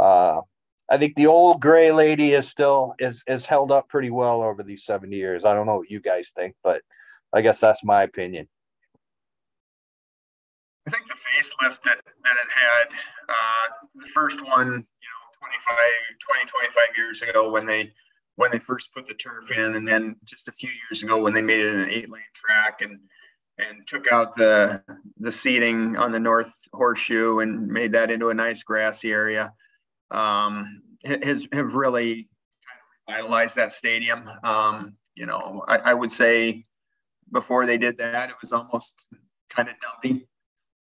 uh, 0.00 0.40
I 0.88 0.98
think 0.98 1.14
the 1.14 1.26
old 1.26 1.60
gray 1.60 1.92
lady 1.92 2.32
is 2.32 2.48
still 2.48 2.94
is 2.98 3.22
is 3.26 3.46
held 3.46 3.70
up 3.70 3.88
pretty 3.88 4.10
well 4.10 4.42
over 4.42 4.62
these 4.62 4.84
70 4.84 5.14
years. 5.14 5.44
I 5.44 5.54
don't 5.54 5.66
know 5.66 5.76
what 5.76 5.90
you 5.90 6.00
guys 6.00 6.32
think, 6.34 6.56
but 6.64 6.82
I 7.32 7.42
guess 7.42 7.60
that's 7.60 7.84
my 7.84 8.02
opinion. 8.02 8.48
I 10.88 10.90
think 10.90 11.06
the 11.06 11.14
facelift 11.14 11.78
that, 11.84 12.00
that 12.24 12.36
it 12.42 12.50
had, 12.50 12.88
uh, 13.28 13.86
the 13.94 14.08
first 14.14 14.40
one, 14.40 14.66
you 14.66 14.72
know, 14.72 15.20
25, 15.38 15.76
20, 16.18 16.46
25 16.46 16.96
years 16.96 17.22
ago 17.22 17.50
when 17.50 17.66
they 17.66 17.92
when 18.36 18.50
they 18.50 18.58
first 18.58 18.92
put 18.94 19.06
the 19.06 19.14
turf 19.14 19.50
in, 19.50 19.76
and 19.76 19.86
then 19.86 20.16
just 20.24 20.48
a 20.48 20.52
few 20.52 20.70
years 20.88 21.02
ago 21.02 21.22
when 21.22 21.34
they 21.34 21.42
made 21.42 21.60
it 21.60 21.74
an 21.74 21.90
eight 21.90 22.10
lane 22.10 22.22
track 22.34 22.80
and 22.80 22.98
and 23.58 23.86
took 23.86 24.10
out 24.10 24.34
the 24.34 24.82
the 25.18 25.30
seating 25.30 25.96
on 25.96 26.10
the 26.10 26.18
north 26.18 26.66
horseshoe 26.72 27.40
and 27.40 27.68
made 27.68 27.92
that 27.92 28.10
into 28.10 28.30
a 28.30 28.34
nice 28.34 28.62
grassy 28.62 29.12
area. 29.12 29.52
Um, 30.10 30.82
has 31.04 31.48
have 31.52 31.74
really 31.74 32.28
revitalized 33.08 33.56
that 33.56 33.72
stadium. 33.72 34.28
Um, 34.42 34.96
you 35.14 35.26
know, 35.26 35.64
I, 35.66 35.78
I, 35.78 35.94
would 35.94 36.12
say 36.12 36.64
before 37.32 37.66
they 37.66 37.78
did 37.78 37.98
that, 37.98 38.30
it 38.30 38.36
was 38.40 38.52
almost 38.52 39.06
kind 39.48 39.68
of 39.68 39.74
dumpy. 39.80 40.26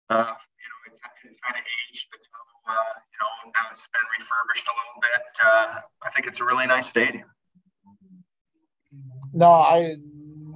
Uh, 0.09 0.15
you 0.15 0.67
know, 0.69 0.93
it, 0.93 0.99
kind 1.43 1.55
of 1.55 1.61
aged, 1.89 2.07
but 2.11 2.19
uh, 2.67 2.73
you 2.73 3.17
know, 3.21 3.51
now 3.53 3.69
it's 3.71 3.87
been 3.87 4.01
refurbished 4.17 4.67
a 4.67 4.71
little 4.71 5.01
bit. 5.01 5.21
Uh, 5.43 5.79
I 6.05 6.09
think 6.11 6.27
it's 6.27 6.39
a 6.39 6.45
really 6.45 6.67
nice 6.67 6.87
stadium. 6.87 7.29
No, 9.33 9.51
I 9.51 9.95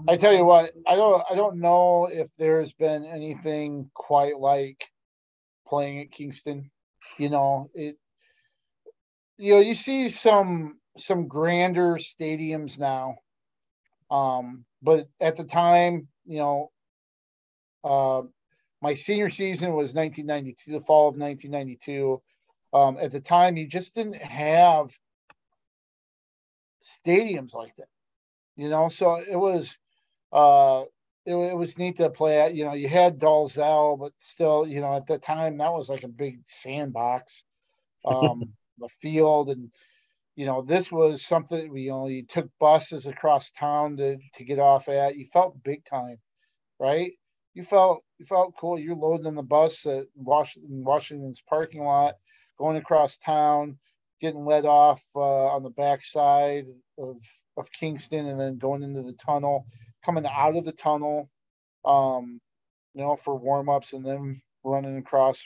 I 0.07 0.17
tell 0.17 0.33
you 0.33 0.45
what, 0.45 0.71
I 0.87 0.95
don't 0.95 1.23
I 1.29 1.35
don't 1.35 1.57
know 1.57 2.09
if 2.11 2.27
there's 2.37 2.73
been 2.73 3.05
anything 3.05 3.89
quite 3.93 4.39
like 4.39 4.85
playing 5.67 5.99
at 5.99 6.11
Kingston. 6.11 6.71
You 7.17 7.29
know, 7.29 7.69
it 7.73 7.97
you 9.37 9.53
know, 9.53 9.59
you 9.59 9.75
see 9.75 10.09
some 10.09 10.79
some 10.97 11.27
grander 11.27 11.95
stadiums 11.95 12.79
now. 12.79 13.15
Um, 14.11 14.65
but 14.81 15.07
at 15.19 15.35
the 15.35 15.43
time, 15.43 16.07
you 16.25 16.39
know, 16.39 16.71
uh, 17.83 18.21
my 18.81 18.93
senior 18.93 19.29
season 19.29 19.73
was 19.73 19.93
1992, 19.93 20.71
the 20.71 20.85
fall 20.85 21.07
of 21.07 21.15
1992. 21.15 22.21
Um, 22.73 22.97
at 23.01 23.11
the 23.11 23.19
time, 23.19 23.57
you 23.57 23.67
just 23.67 23.95
didn't 23.95 24.15
have 24.15 24.91
stadiums 26.83 27.53
like 27.53 27.75
that 27.77 27.87
you 28.55 28.69
know. 28.69 28.89
So 28.89 29.15
it 29.15 29.35
was, 29.35 29.77
uh, 30.31 30.83
it, 31.25 31.35
it 31.35 31.57
was 31.57 31.77
neat 31.77 31.97
to 31.97 32.09
play 32.09 32.41
at. 32.41 32.53
You 32.53 32.65
know, 32.65 32.73
you 32.73 32.87
had 32.87 33.19
Dalzell, 33.19 33.99
but 33.99 34.11
still, 34.17 34.67
you 34.67 34.81
know, 34.81 34.95
at 34.95 35.07
the 35.07 35.17
time 35.17 35.57
that 35.57 35.71
was 35.71 35.89
like 35.89 36.03
a 36.03 36.09
big 36.09 36.41
sandbox, 36.45 37.43
um, 38.05 38.53
the 38.83 38.89
field, 39.01 39.49
and 39.49 39.71
you 40.35 40.45
know, 40.45 40.61
this 40.61 40.91
was 40.91 41.25
something 41.25 41.71
we 41.71 41.89
only 41.91 42.23
took 42.23 42.49
buses 42.59 43.05
across 43.05 43.51
town 43.51 43.97
to 43.97 44.17
to 44.35 44.43
get 44.43 44.59
off 44.59 44.89
at. 44.89 45.15
You 45.15 45.25
felt 45.33 45.63
big 45.63 45.85
time, 45.85 46.17
right? 46.79 47.11
You 47.53 47.63
felt 47.63 48.03
you 48.19 48.25
felt 48.25 48.55
cool. 48.57 48.79
You're 48.79 48.95
loading 48.95 49.27
in 49.27 49.35
the 49.35 49.43
bus 49.43 49.85
at 49.85 50.05
Washington 50.15 50.83
Washington's 50.83 51.41
parking 51.47 51.83
lot, 51.83 52.15
going 52.57 52.77
across 52.77 53.17
town, 53.17 53.77
getting 54.21 54.45
let 54.45 54.65
off 54.65 55.03
uh, 55.15 55.47
on 55.47 55.63
the 55.63 55.69
backside 55.71 56.65
of 56.97 57.17
of 57.57 57.71
Kingston 57.71 58.27
and 58.27 58.39
then 58.39 58.57
going 58.57 58.83
into 58.83 59.03
the 59.03 59.13
tunnel, 59.13 59.65
coming 60.03 60.25
out 60.25 60.55
of 60.55 60.65
the 60.65 60.71
tunnel, 60.71 61.29
um, 61.85 62.39
you 62.93 63.01
know, 63.01 63.15
for 63.15 63.35
warm 63.37 63.69
ups 63.69 63.93
and 63.93 64.05
then 64.05 64.41
running 64.63 64.97
across, 64.97 65.43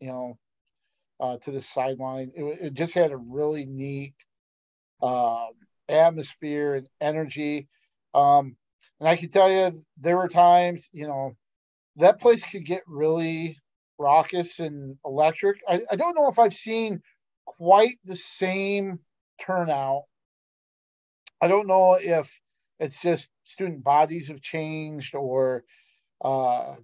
you 0.00 0.08
know, 0.08 0.38
uh, 1.20 1.36
to 1.38 1.50
the 1.50 1.60
sideline. 1.60 2.32
It, 2.34 2.44
it, 2.62 2.74
just 2.74 2.94
had 2.94 3.12
a 3.12 3.16
really 3.16 3.66
neat 3.66 4.14
um, 5.02 5.50
atmosphere 5.88 6.76
and 6.76 6.88
energy. 7.00 7.68
Um, 8.14 8.56
and 8.98 9.08
I 9.08 9.16
can 9.16 9.30
tell 9.30 9.50
you, 9.50 9.80
there 9.98 10.16
were 10.16 10.28
times, 10.28 10.88
you 10.92 11.06
know, 11.06 11.32
that 11.96 12.20
place 12.20 12.42
could 12.42 12.64
get 12.64 12.82
really 12.86 13.58
raucous 13.98 14.60
and 14.60 14.96
electric. 15.04 15.58
I, 15.68 15.80
I 15.90 15.96
don't 15.96 16.14
know 16.14 16.28
if 16.28 16.38
I've 16.38 16.54
seen 16.54 17.02
quite 17.44 17.96
the 18.04 18.16
same 18.16 19.00
turnout 19.40 20.02
I 21.40 21.48
don't 21.48 21.66
know 21.66 21.94
if 21.94 22.30
it's 22.78 23.00
just 23.00 23.30
student 23.44 23.82
bodies 23.82 24.28
have 24.28 24.42
changed 24.42 25.14
or, 25.14 25.64
uh, 26.22 26.74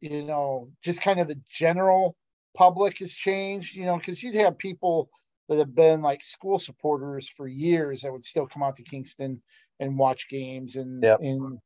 you 0.00 0.22
know, 0.22 0.70
just 0.82 1.02
kind 1.02 1.20
of 1.20 1.28
the 1.28 1.40
general 1.50 2.16
public 2.54 2.98
has 2.98 3.12
changed, 3.12 3.74
you 3.74 3.84
know, 3.84 3.96
because 3.96 4.22
you'd 4.22 4.34
have 4.34 4.58
people 4.58 5.08
that 5.48 5.58
have 5.58 5.74
been 5.74 6.02
like 6.02 6.22
school 6.22 6.58
supporters 6.58 7.28
for 7.36 7.46
years 7.46 8.02
that 8.02 8.12
would 8.12 8.24
still 8.24 8.46
come 8.46 8.62
out 8.62 8.76
to 8.76 8.82
Kingston 8.82 9.40
and 9.80 9.98
watch 9.98 10.28
games. 10.28 10.76
And, 10.76 11.02
yep. 11.02 11.18
and 11.20 11.58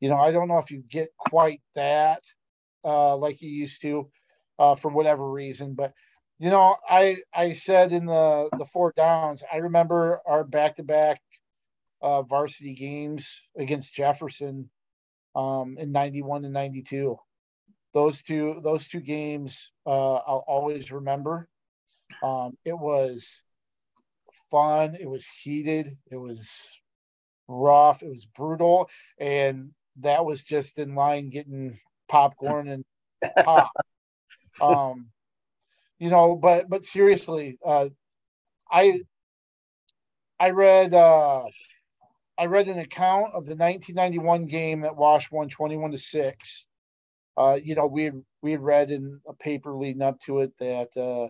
you 0.00 0.08
know, 0.08 0.16
I 0.16 0.30
don't 0.30 0.48
know 0.48 0.58
if 0.58 0.70
you 0.70 0.82
get 0.88 1.10
quite 1.18 1.60
that 1.74 2.22
uh, 2.84 3.16
like 3.16 3.42
you 3.42 3.50
used 3.50 3.82
to 3.82 4.08
uh, 4.58 4.74
for 4.76 4.90
whatever 4.90 5.30
reason, 5.30 5.74
but 5.74 5.92
you 6.38 6.50
know, 6.50 6.76
I 6.88 7.16
I 7.34 7.52
said 7.52 7.92
in 7.92 8.06
the 8.06 8.48
the 8.58 8.66
four 8.66 8.92
downs, 8.96 9.42
I 9.52 9.56
remember 9.56 10.20
our 10.24 10.44
back 10.44 10.76
to 10.76 10.84
back 10.84 11.20
uh, 12.00 12.22
varsity 12.22 12.74
games 12.74 13.42
against 13.56 13.94
Jefferson 13.94 14.70
um, 15.34 15.76
in 15.78 15.90
91 15.90 16.44
and 16.44 16.54
92. 16.54 17.18
Those 17.94 18.22
two, 18.22 18.60
those 18.62 18.88
two 18.88 19.00
games, 19.00 19.72
uh, 19.86 20.16
I'll 20.16 20.44
always 20.46 20.92
remember. 20.92 21.48
Um, 22.22 22.56
it 22.64 22.78
was 22.78 23.42
fun. 24.50 24.96
It 25.00 25.08
was 25.08 25.26
heated. 25.42 25.96
It 26.10 26.16
was 26.16 26.68
rough. 27.48 28.02
It 28.02 28.10
was 28.10 28.26
brutal, 28.26 28.88
and 29.18 29.70
that 30.00 30.24
was 30.24 30.44
just 30.44 30.78
in 30.78 30.94
line 30.94 31.30
getting 31.30 31.78
popcorn 32.08 32.68
and 32.68 32.84
pop. 33.36 33.72
um, 34.60 35.06
you 35.98 36.10
know, 36.10 36.36
but 36.36 36.68
but 36.68 36.84
seriously, 36.84 37.58
uh, 37.64 37.88
I 38.70 39.00
I 40.38 40.50
read 40.50 40.94
uh, 40.94 41.44
I 42.38 42.46
read 42.46 42.68
an 42.68 42.78
account 42.78 43.34
of 43.34 43.46
the 43.46 43.56
1991 43.56 44.46
game 44.46 44.82
that 44.82 44.96
Wash 44.96 45.30
won 45.30 45.48
21 45.48 45.92
to 45.92 45.98
six. 45.98 46.66
Uh, 47.38 47.56
you 47.62 47.76
know, 47.76 47.86
we 47.86 48.04
had, 48.04 48.22
we 48.42 48.50
had 48.50 48.60
read 48.60 48.90
in 48.90 49.20
a 49.28 49.32
paper 49.32 49.72
leading 49.72 50.02
up 50.02 50.20
to 50.20 50.40
it 50.40 50.52
that 50.58 50.88
uh, 50.96 51.28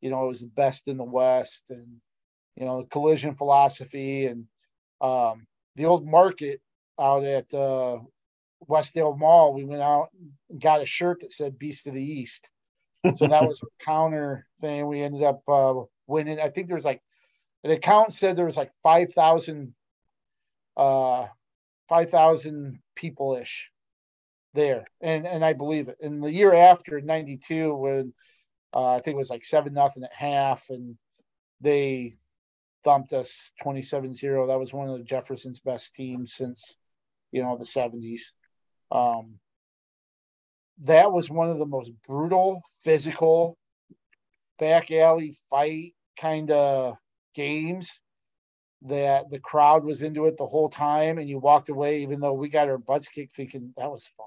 you 0.00 0.10
know 0.10 0.24
it 0.24 0.28
was 0.28 0.40
the 0.40 0.48
best 0.48 0.88
in 0.88 0.96
the 0.96 1.04
West, 1.04 1.62
and 1.70 1.86
you 2.56 2.64
know 2.64 2.82
the 2.82 2.88
collision 2.88 3.36
philosophy 3.36 4.26
and 4.26 4.46
um, 5.00 5.46
the 5.76 5.84
old 5.84 6.04
market 6.04 6.60
out 6.98 7.22
at 7.22 7.52
uh, 7.54 7.98
Westdale 8.68 9.16
Mall. 9.16 9.54
We 9.54 9.64
went 9.64 9.82
out 9.82 10.08
and 10.50 10.60
got 10.60 10.82
a 10.82 10.86
shirt 10.86 11.20
that 11.20 11.30
said 11.30 11.60
"Beast 11.60 11.86
of 11.86 11.94
the 11.94 12.02
East," 12.02 12.50
so 13.14 13.28
that 13.28 13.44
was 13.44 13.60
a 13.62 13.66
counter 13.84 14.48
thing. 14.60 14.88
We 14.88 15.00
ended 15.00 15.22
up 15.22 15.42
uh, 15.46 15.74
winning. 16.08 16.40
I 16.40 16.48
think 16.48 16.66
there 16.66 16.76
was 16.76 16.84
like 16.84 17.02
an 17.62 17.70
account 17.70 18.12
said 18.12 18.34
there 18.34 18.46
was 18.46 18.56
like 18.56 18.72
five 18.82 19.12
thousand 19.12 19.74
uh, 20.76 21.26
5,000 21.88 22.80
people 22.96 23.36
ish 23.40 23.70
there. 24.56 24.86
And, 25.00 25.24
and 25.24 25.44
I 25.44 25.52
believe 25.52 25.88
it. 25.88 25.98
And 26.00 26.22
the 26.22 26.32
year 26.32 26.52
after, 26.52 27.00
92, 27.00 27.74
when 27.74 28.12
uh, 28.74 28.94
I 28.94 29.00
think 29.00 29.14
it 29.14 29.18
was 29.18 29.30
like 29.30 29.44
7 29.44 29.72
nothing 29.72 30.02
at 30.02 30.12
half, 30.12 30.68
and 30.70 30.96
they 31.60 32.16
dumped 32.84 33.12
us 33.12 33.52
27 33.62 34.14
0. 34.14 34.48
That 34.48 34.58
was 34.58 34.72
one 34.72 34.88
of 34.88 35.04
Jefferson's 35.04 35.60
best 35.60 35.94
teams 35.94 36.34
since, 36.34 36.76
you 37.30 37.42
know, 37.42 37.56
the 37.56 37.64
70s. 37.64 38.32
Um, 38.90 39.38
that 40.82 41.12
was 41.12 41.30
one 41.30 41.48
of 41.48 41.58
the 41.58 41.66
most 41.66 41.92
brutal, 42.06 42.62
physical, 42.82 43.56
back 44.58 44.90
alley 44.90 45.38
fight 45.50 45.94
kind 46.18 46.50
of 46.50 46.96
games 47.34 48.00
that 48.88 49.30
the 49.30 49.38
crowd 49.38 49.84
was 49.84 50.02
into 50.02 50.26
it 50.26 50.36
the 50.36 50.46
whole 50.46 50.68
time 50.68 51.18
and 51.18 51.28
you 51.28 51.38
walked 51.38 51.68
away 51.68 52.02
even 52.02 52.20
though 52.20 52.32
we 52.32 52.48
got 52.48 52.68
our 52.68 52.78
butts 52.78 53.08
kicked 53.08 53.34
thinking 53.34 53.72
that 53.76 53.90
was 53.90 54.08
fun 54.16 54.26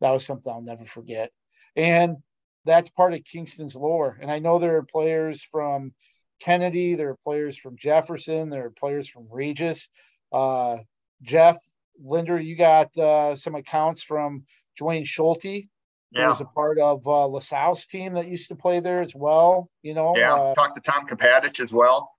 that 0.00 0.10
was 0.10 0.24
something 0.24 0.52
i'll 0.52 0.60
never 0.60 0.84
forget 0.84 1.30
and 1.76 2.16
that's 2.64 2.88
part 2.88 3.14
of 3.14 3.24
Kingston's 3.24 3.76
lore. 3.76 4.18
And 4.20 4.30
I 4.30 4.38
know 4.38 4.58
there 4.58 4.76
are 4.76 4.82
players 4.82 5.42
from 5.42 5.92
Kennedy, 6.40 6.94
there 6.94 7.10
are 7.10 7.18
players 7.24 7.56
from 7.56 7.76
Jefferson, 7.76 8.50
there 8.50 8.66
are 8.66 8.70
players 8.70 9.08
from 9.08 9.26
Regis. 9.30 9.88
Uh, 10.32 10.78
Jeff 11.22 11.56
Linder, 12.02 12.40
you 12.40 12.56
got 12.56 12.96
uh, 12.98 13.36
some 13.36 13.54
accounts 13.54 14.02
from 14.02 14.44
Dwayne 14.80 15.06
Schulte, 15.06 15.68
yeah. 16.10 16.28
was 16.28 16.40
a 16.40 16.44
part 16.44 16.78
of 16.78 17.06
uh, 17.06 17.26
LaSalle's 17.26 17.86
team 17.86 18.14
that 18.14 18.28
used 18.28 18.48
to 18.48 18.56
play 18.56 18.80
there 18.80 19.00
as 19.00 19.14
well. 19.14 19.70
You 19.82 19.94
know, 19.94 20.14
yeah. 20.16 20.34
Uh, 20.34 20.54
Talked 20.54 20.82
to 20.82 20.90
Tom 20.90 21.06
Kapadich 21.06 21.60
as 21.60 21.72
well. 21.72 22.13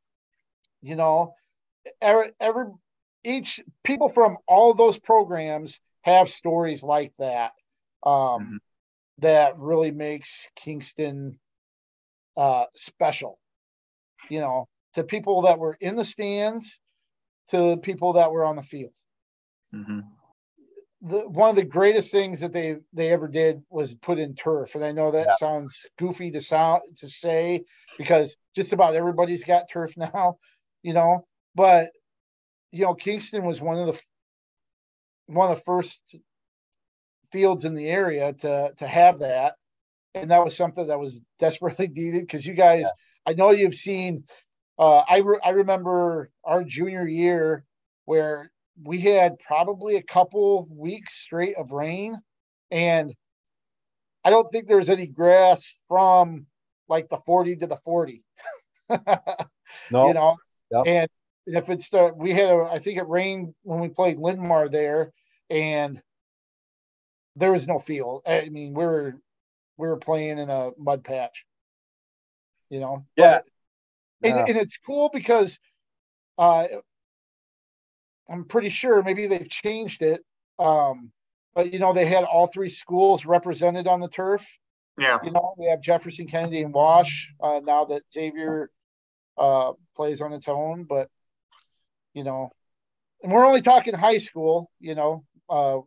You 0.85 0.95
know, 0.95 1.33
every, 1.99 2.29
every 2.39 2.65
each 3.23 3.59
people 3.83 4.07
from 4.07 4.37
all 4.47 4.75
those 4.75 4.99
programs 4.99 5.79
have 6.01 6.29
stories 6.29 6.83
like 6.83 7.11
that. 7.17 7.53
Um, 8.05 8.13
mm-hmm. 8.13 8.55
That 9.19 9.57
really 9.57 9.89
makes 9.89 10.47
Kingston 10.55 11.39
uh, 12.37 12.65
special. 12.75 13.39
You 14.29 14.41
know, 14.41 14.67
to 14.93 15.03
people 15.03 15.43
that 15.43 15.57
were 15.57 15.75
in 15.81 15.95
the 15.95 16.05
stands, 16.05 16.79
to 17.49 17.77
people 17.77 18.13
that 18.13 18.31
were 18.31 18.45
on 18.45 18.57
the 18.57 18.63
field. 18.63 18.91
Mm-hmm 19.73 20.01
the 21.05 21.29
one 21.29 21.49
of 21.49 21.55
the 21.55 21.63
greatest 21.63 22.11
things 22.11 22.39
that 22.39 22.51
they 22.51 22.77
they 22.93 23.09
ever 23.09 23.27
did 23.27 23.61
was 23.69 23.93
put 23.95 24.17
in 24.17 24.33
turf 24.33 24.75
and 24.75 24.83
i 24.83 24.91
know 24.91 25.11
that 25.11 25.27
yeah. 25.27 25.35
sounds 25.35 25.85
goofy 25.97 26.31
to 26.31 26.41
sound 26.41 26.81
to 26.95 27.07
say 27.07 27.63
because 27.97 28.35
just 28.55 28.73
about 28.73 28.95
everybody's 28.95 29.43
got 29.43 29.69
turf 29.69 29.95
now 29.97 30.37
you 30.85 30.93
know 30.93 31.25
but 31.55 31.89
you 32.71 32.85
know 32.85 32.93
kingston 32.93 33.43
was 33.43 33.59
one 33.59 33.77
of 33.77 33.87
the 33.87 33.99
one 35.25 35.49
of 35.49 35.57
the 35.57 35.63
first 35.63 36.03
fields 37.31 37.65
in 37.65 37.73
the 37.73 37.87
area 37.87 38.33
to 38.33 38.71
to 38.77 38.85
have 38.85 39.19
that 39.19 39.55
and 40.13 40.29
that 40.29 40.45
was 40.45 40.55
something 40.55 40.85
that 40.87 40.99
was 40.99 41.21
desperately 41.39 41.87
needed 41.93 42.21
because 42.21 42.45
you 42.45 42.53
guys 42.53 42.83
yeah. 42.83 43.31
i 43.31 43.33
know 43.33 43.49
you've 43.49 43.73
seen 43.73 44.23
uh 44.77 44.99
i 45.09 45.17
re- 45.17 45.41
i 45.43 45.49
remember 45.49 46.29
our 46.43 46.63
junior 46.63 47.07
year 47.07 47.63
where 48.05 48.51
we 48.83 48.99
had 48.99 49.39
probably 49.39 49.95
a 49.95 50.03
couple 50.03 50.67
weeks 50.69 51.15
straight 51.15 51.55
of 51.57 51.71
rain 51.71 52.15
and 52.69 53.15
I 54.23 54.31
don't 54.31 54.51
think 54.51 54.67
there's 54.67 54.89
any 54.89 55.05
grass 55.05 55.75
from 55.87 56.47
like 56.89 57.09
the 57.09 57.19
40 57.27 57.57
to 57.57 57.67
the 57.67 57.77
40. 57.85 58.23
no. 58.89 60.07
You 60.07 60.13
know, 60.15 60.35
yep. 60.71 60.83
and 60.85 61.09
if 61.45 61.69
it's 61.69 61.89
the, 61.89 62.11
we 62.15 62.31
had 62.31 62.49
a, 62.49 62.69
I 62.71 62.79
think 62.79 62.97
it 62.97 63.07
rained 63.07 63.53
when 63.63 63.79
we 63.79 63.89
played 63.89 64.17
Linn-Mar 64.17 64.69
there 64.69 65.11
and 65.49 66.01
there 67.35 67.51
was 67.51 67.67
no 67.67 67.79
field. 67.79 68.23
I 68.25 68.49
mean, 68.49 68.73
we 68.73 68.85
were, 68.85 69.15
we 69.77 69.87
were 69.87 69.97
playing 69.97 70.39
in 70.39 70.49
a 70.49 70.71
mud 70.77 71.03
patch, 71.03 71.45
you 72.69 72.79
know? 72.79 73.05
Yeah. 73.15 73.41
But, 74.21 74.29
and, 74.31 74.49
and 74.49 74.57
it's 74.57 74.77
cool 74.85 75.09
because, 75.13 75.59
uh, 76.37 76.65
I'm 78.27 78.45
pretty 78.45 78.69
sure 78.69 79.03
maybe 79.03 79.27
they've 79.27 79.47
changed 79.49 80.01
it. 80.01 80.21
Um, 80.57 81.11
but 81.53 81.71
you 81.71 81.77
know, 81.77 81.93
they 81.93 82.07
had 82.07 82.23
all 82.23 82.47
three 82.47 82.71
schools 82.71 83.23
represented 83.23 83.85
on 83.85 83.99
the 83.99 84.07
turf. 84.07 84.47
Yeah. 84.97 85.19
You 85.23 85.29
know, 85.29 85.53
we 85.57 85.67
have 85.67 85.79
Jefferson, 85.81 86.25
Kennedy, 86.25 86.63
and 86.63 86.73
Wash 86.73 87.31
uh, 87.39 87.59
now 87.63 87.85
that 87.85 88.01
Xavier 88.11 88.71
uh, 89.37 89.73
plays 89.95 90.21
on 90.21 90.33
its 90.33 90.47
own. 90.47 90.83
But 90.83 91.09
you 92.13 92.23
know, 92.23 92.51
and 93.23 93.31
we're 93.31 93.45
only 93.45 93.61
talking 93.61 93.93
high 93.93 94.17
school. 94.17 94.71
You 94.79 94.95
know, 94.95 95.25
uh, 95.49 95.79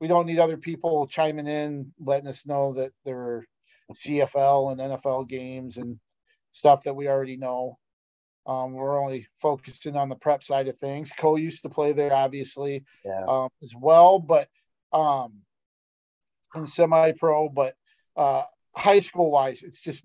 we 0.00 0.08
don't 0.08 0.26
need 0.26 0.38
other 0.38 0.56
people 0.56 1.06
chiming 1.06 1.46
in, 1.46 1.92
letting 1.98 2.28
us 2.28 2.46
know 2.46 2.74
that 2.74 2.92
there 3.04 3.18
are 3.18 3.46
CFL 3.94 4.72
and 4.72 4.80
NFL 4.80 5.28
games 5.28 5.76
and 5.76 5.98
stuff 6.52 6.82
that 6.84 6.94
we 6.94 7.08
already 7.08 7.36
know. 7.36 7.78
Um, 8.46 8.72
we're 8.72 8.98
only 8.98 9.28
focusing 9.40 9.96
on 9.96 10.08
the 10.08 10.16
prep 10.16 10.42
side 10.42 10.68
of 10.68 10.78
things. 10.78 11.12
Cole 11.12 11.38
used 11.38 11.62
to 11.62 11.68
play 11.68 11.92
there, 11.92 12.12
obviously, 12.12 12.84
yeah. 13.04 13.24
um, 13.28 13.48
as 13.62 13.74
well, 13.78 14.18
but 14.18 14.48
um, 14.92 15.34
in 16.56 16.66
semi-pro. 16.66 17.50
But 17.50 17.74
uh, 18.16 18.42
high 18.74 19.00
school 19.00 19.30
wise, 19.30 19.62
it's 19.62 19.80
just 19.80 20.02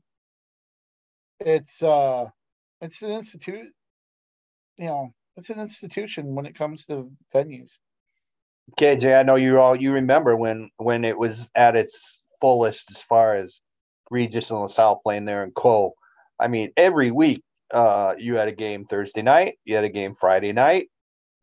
it's 1.39 1.82
uh, 1.82 2.26
it's 2.86 3.02
an 3.02 3.12
institute. 3.12 3.72
You 4.78 4.86
know, 4.86 5.14
it's 5.36 5.50
an 5.50 5.60
institution 5.60 6.36
when 6.36 6.46
it 6.46 6.56
comes 6.56 6.86
to 6.86 7.12
venues. 7.34 7.78
KJ, 8.80 9.20
I 9.20 9.24
know 9.24 9.36
you 9.36 9.60
all 9.60 9.76
you 9.76 9.92
remember 9.92 10.36
when 10.36 10.70
when 10.78 11.04
it 11.04 11.18
was 11.18 11.52
at 11.56 11.76
its 11.76 12.24
fullest 12.40 12.90
as 12.92 13.02
far 13.02 13.36
as 13.36 13.62
Regis 14.10 14.50
and 14.52 14.62
LaSalle 14.62 15.02
playing 15.04 15.26
there 15.26 15.44
and 15.44 15.54
Cole. 15.54 15.96
I 16.40 16.48
mean, 16.48 16.72
every 16.78 17.12
week 17.12 17.44
uh, 17.72 18.16
you 18.18 18.36
had 18.36 18.48
a 18.48 18.52
game 18.52 18.86
Thursday 18.86 19.22
night, 19.22 19.56
you 19.66 19.76
had 19.76 19.84
a 19.84 19.90
game 19.90 20.16
Friday 20.20 20.52
night, 20.52 20.90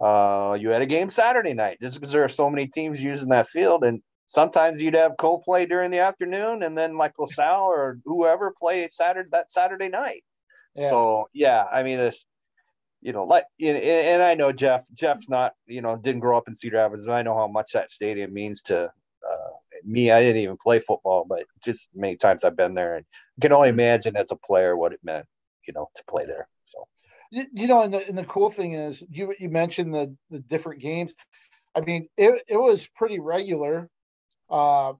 uh, 0.00 0.56
you 0.60 0.70
had 0.70 0.82
a 0.82 0.86
game 0.86 1.10
Saturday 1.10 1.54
night, 1.54 1.78
just 1.80 1.96
because 1.96 2.12
there 2.12 2.24
are 2.24 2.28
so 2.28 2.50
many 2.50 2.66
teams 2.66 3.02
using 3.02 3.28
that 3.28 3.48
field. 3.48 3.84
And 3.84 4.02
sometimes 4.28 4.82
you'd 4.82 4.94
have 4.94 5.16
co 5.18 5.38
play 5.38 5.64
during 5.66 5.90
the 5.90 5.98
afternoon, 5.98 6.62
and 6.62 6.76
then 6.76 6.96
like 6.96 7.14
LaSalle 7.18 7.66
or 7.66 7.98
whoever 8.04 8.52
play 8.60 8.88
Saturday 8.88 9.28
that 9.32 9.50
Saturday 9.50 9.88
night. 9.88 10.24
Yeah. 10.74 10.88
So 10.88 11.28
yeah, 11.32 11.64
I 11.72 11.82
mean 11.82 11.98
it's 11.98 12.26
you 13.00 13.12
know 13.12 13.24
like 13.24 13.44
and 13.60 14.22
I 14.22 14.34
know 14.34 14.52
Jeff 14.52 14.84
Jeff's 14.94 15.28
not 15.28 15.52
you 15.66 15.82
know 15.82 15.96
didn't 15.96 16.20
grow 16.20 16.36
up 16.36 16.48
in 16.48 16.56
Cedar 16.56 16.76
Rapids, 16.78 17.06
but 17.06 17.12
I 17.12 17.22
know 17.22 17.34
how 17.34 17.48
much 17.48 17.72
that 17.72 17.90
stadium 17.90 18.32
means 18.32 18.62
to 18.62 18.84
uh, 18.84 19.50
me. 19.84 20.10
I 20.10 20.20
didn't 20.20 20.42
even 20.42 20.56
play 20.56 20.78
football, 20.78 21.24
but 21.28 21.44
just 21.64 21.90
many 21.94 22.16
times 22.16 22.44
I've 22.44 22.56
been 22.56 22.74
there 22.74 22.96
and 22.96 23.06
can 23.40 23.52
only 23.52 23.68
imagine 23.68 24.16
as 24.16 24.30
a 24.30 24.36
player 24.36 24.76
what 24.76 24.92
it 24.92 25.00
meant 25.02 25.26
you 25.66 25.72
know, 25.72 25.90
to 25.94 26.04
play 26.08 26.26
there. 26.26 26.48
So, 26.62 26.86
you 27.30 27.66
know, 27.66 27.82
and 27.82 27.94
the 27.94 28.06
and 28.06 28.16
the 28.16 28.24
cool 28.24 28.50
thing 28.50 28.74
is, 28.74 29.02
you 29.10 29.34
you 29.38 29.48
mentioned 29.48 29.94
the 29.94 30.14
the 30.30 30.40
different 30.40 30.82
games. 30.82 31.14
I 31.74 31.80
mean, 31.80 32.08
it 32.16 32.42
it 32.48 32.56
was 32.56 32.86
pretty 32.94 33.18
regular, 33.20 33.88
uh, 34.50 34.92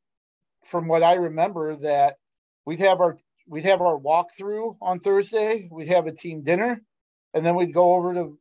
from 0.64 0.88
what 0.88 1.02
I 1.02 1.14
remember. 1.14 1.76
That 1.76 2.16
we'd 2.64 2.80
have 2.80 3.00
our 3.00 3.18
we'd 3.49 3.64
have 3.64 3.80
our 3.80 3.99
walkthrough 3.99 4.76
on 4.80 5.01
Thursday. 5.01 5.68
We'd 5.70 5.88
have 5.88 6.07
a 6.07 6.12
team 6.12 6.43
dinner, 6.43 6.82
and 7.34 7.45
then 7.45 7.55
we'd 7.55 7.74
go 7.74 7.95
over 7.95 8.14
to 8.14 8.38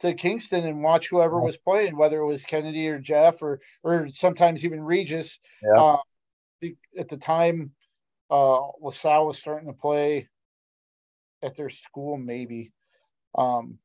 to 0.00 0.14
Kingston 0.14 0.64
and 0.64 0.82
watch 0.82 1.08
whoever 1.08 1.40
was 1.40 1.56
playing, 1.56 1.96
whether 1.96 2.20
it 2.20 2.26
was 2.26 2.44
Kennedy 2.44 2.88
or 2.88 2.98
Jeff 2.98 3.42
or 3.42 3.60
or 3.82 4.08
sometimes 4.10 4.64
even 4.64 4.82
Regis. 4.82 5.38
Yeah. 5.62 5.82
Uh, 5.82 5.98
at 6.98 7.08
the 7.08 7.16
time, 7.16 7.72
uh, 8.30 8.58
LaSalle 8.80 9.26
was 9.26 9.38
starting 9.38 9.68
to 9.68 9.72
play 9.72 10.28
at 11.42 11.54
their 11.56 11.70
school 11.70 12.16
maybe 12.16 12.72
um 13.36 13.78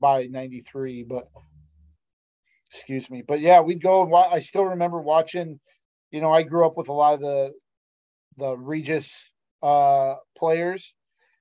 by 0.00 0.24
93 0.24 1.02
but 1.04 1.28
excuse 2.72 3.10
me 3.10 3.22
but 3.26 3.40
yeah 3.40 3.60
we'd 3.60 3.82
go 3.82 4.14
i 4.14 4.40
still 4.40 4.64
remember 4.64 5.00
watching 5.00 5.58
you 6.10 6.20
know 6.20 6.32
i 6.32 6.42
grew 6.42 6.66
up 6.66 6.76
with 6.76 6.88
a 6.88 6.92
lot 6.92 7.14
of 7.14 7.20
the 7.20 7.52
the 8.36 8.56
regis 8.56 9.32
uh 9.62 10.14
players 10.36 10.94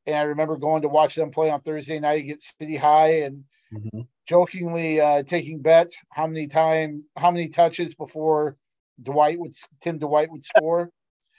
and 0.06 0.16
i 0.16 0.22
remember 0.22 0.58
going 0.58 0.82
to 0.82 0.88
watch 0.88 1.16
them 1.16 1.32
play 1.32 1.50
on 1.50 1.62
thursday 1.62 2.00
night 2.00 2.24
against 2.24 2.54
city 2.60 2.76
high 2.76 3.22
and 3.22 3.44
mm-hmm. 3.74 4.02
jokingly 4.28 5.00
uh 5.00 5.24
taking 5.24 5.62
bets 5.62 5.96
how 6.10 6.28
many 6.28 6.48
time 6.48 7.04
how 7.16 7.32
many 7.32 7.48
touches 7.48 7.94
before 7.94 8.58
dwight 9.02 9.40
would 9.40 9.54
tim 9.82 10.00
dwight 10.00 10.32
would 10.32 10.44
score 10.44 10.90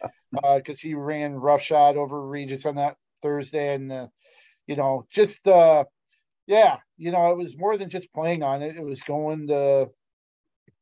uh 0.44 0.56
because 0.56 0.78
uh, 0.78 0.86
he 0.88 0.94
ran 0.94 1.34
roughshod 1.34 1.96
over 1.96 2.26
regis 2.26 2.64
on 2.64 2.76
that 2.76 2.96
Thursday, 3.22 3.74
and 3.74 3.92
uh, 3.92 4.06
you 4.66 4.76
know, 4.76 5.06
just 5.10 5.46
uh, 5.46 5.84
yeah, 6.46 6.78
you 6.96 7.10
know, 7.10 7.30
it 7.30 7.36
was 7.36 7.56
more 7.56 7.76
than 7.76 7.90
just 7.90 8.12
playing 8.12 8.42
on 8.42 8.62
it. 8.62 8.76
It 8.76 8.84
was 8.84 9.02
going 9.02 9.48
to 9.48 9.88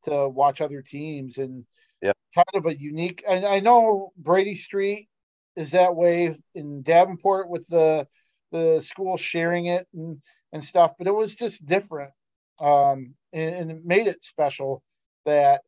to 0.04 0.28
watch 0.28 0.60
other 0.60 0.82
teams 0.82 1.38
and 1.38 1.64
yeah, 2.02 2.12
kind 2.34 2.46
of 2.54 2.66
a 2.66 2.78
unique. 2.78 3.24
And 3.28 3.44
I 3.44 3.60
know 3.60 4.12
Brady 4.16 4.54
Street 4.54 5.08
is 5.56 5.72
that 5.72 5.96
way 5.96 6.36
in 6.54 6.82
Davenport 6.82 7.48
with 7.48 7.66
the 7.68 8.06
the 8.52 8.80
school 8.80 9.16
sharing 9.16 9.66
it 9.66 9.86
and 9.94 10.20
and 10.52 10.62
stuff, 10.62 10.92
but 10.98 11.06
it 11.06 11.14
was 11.14 11.34
just 11.34 11.66
different, 11.66 12.12
um, 12.60 13.14
and, 13.32 13.54
and 13.54 13.70
it 13.70 13.84
made 13.84 14.06
it 14.06 14.22
special 14.22 14.82
that 15.24 15.62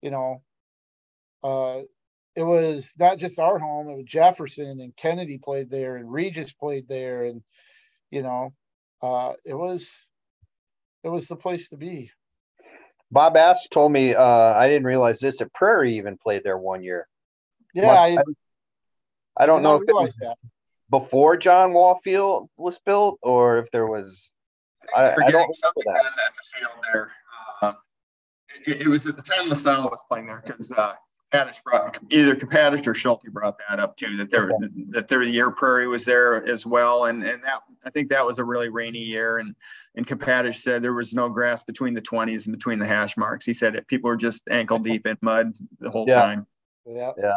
you 0.00 0.10
know 0.10 0.42
uh, 1.42 1.80
it 2.34 2.42
was 2.42 2.94
not 2.98 3.18
just 3.18 3.38
our 3.38 3.58
home, 3.58 3.88
it 3.88 3.96
was 3.96 4.04
Jefferson 4.06 4.80
and 4.80 4.96
Kennedy 4.96 5.38
played 5.38 5.70
there 5.70 5.96
and 5.96 6.10
Regis 6.10 6.52
played 6.52 6.88
there 6.88 7.24
and 7.24 7.42
you 8.10 8.22
know, 8.22 8.52
uh 9.02 9.32
it 9.44 9.54
was 9.54 10.06
it 11.02 11.08
was 11.08 11.26
the 11.26 11.36
place 11.36 11.68
to 11.70 11.76
be. 11.76 12.10
Bob 13.10 13.36
Ass 13.36 13.66
told 13.68 13.92
me 13.92 14.14
uh 14.14 14.54
I 14.54 14.68
didn't 14.68 14.84
realize 14.84 15.20
this 15.20 15.38
that 15.38 15.52
Prairie 15.52 15.94
even 15.96 16.16
played 16.16 16.44
there 16.44 16.58
one 16.58 16.82
year. 16.82 17.08
Yeah, 17.74 17.86
Must, 17.86 18.00
I, 18.00 18.18
I, 19.36 19.46
don't 19.46 19.62
know 19.62 19.76
if 19.76 19.82
it 19.82 19.94
was 19.94 20.14
that. 20.16 20.36
before 20.90 21.36
John 21.36 21.72
Wallfield 21.72 22.48
was 22.56 22.78
built 22.78 23.18
or 23.22 23.58
if 23.58 23.70
there 23.70 23.86
was 23.86 24.32
I, 24.94 25.04
I, 25.04 25.14
I 25.26 25.30
don't 25.30 25.54
something 25.54 25.84
done 25.84 25.96
at 25.96 26.34
the 26.34 26.58
field 26.58 26.84
there. 26.92 27.12
Uh, 27.60 27.72
it, 28.66 28.82
it, 28.82 28.88
was 28.88 29.06
at 29.06 29.16
the 29.16 29.22
time 29.22 29.48
LaSalle 29.48 29.84
was 29.84 30.04
playing 30.08 30.26
there 30.26 30.42
because 30.44 30.70
uh, 30.72 30.94
Kaddish 31.32 31.60
brought 31.64 31.98
either 32.10 32.34
Kaddish 32.36 32.86
or 32.86 32.94
Schulte 32.94 33.32
brought 33.32 33.56
that 33.68 33.80
up 33.80 33.96
too. 33.96 34.16
That 34.16 34.30
there 34.30 34.50
okay. 34.52 34.68
that 34.90 35.08
there 35.08 35.22
year 35.22 35.50
Prairie 35.50 35.88
was 35.88 36.04
there 36.04 36.44
as 36.44 36.66
well, 36.66 37.06
and 37.06 37.22
and 37.22 37.42
that 37.44 37.60
I 37.84 37.90
think 37.90 38.10
that 38.10 38.24
was 38.24 38.38
a 38.38 38.44
really 38.44 38.68
rainy 38.68 38.98
year. 38.98 39.38
And 39.38 39.56
and 39.94 40.06
Kaddish 40.06 40.62
said 40.62 40.82
there 40.82 40.92
was 40.92 41.14
no 41.14 41.28
grass 41.28 41.62
between 41.62 41.94
the 41.94 42.02
twenties 42.02 42.46
and 42.46 42.56
between 42.56 42.78
the 42.78 42.86
hash 42.86 43.16
marks. 43.16 43.46
He 43.46 43.54
said 43.54 43.74
that 43.74 43.86
people 43.86 44.08
were 44.08 44.16
just 44.16 44.42
ankle 44.50 44.78
deep 44.78 45.06
in 45.06 45.16
mud 45.22 45.54
the 45.80 45.90
whole 45.90 46.04
yeah. 46.06 46.22
time. 46.22 46.46
Yeah, 46.84 47.12
yeah. 47.16 47.32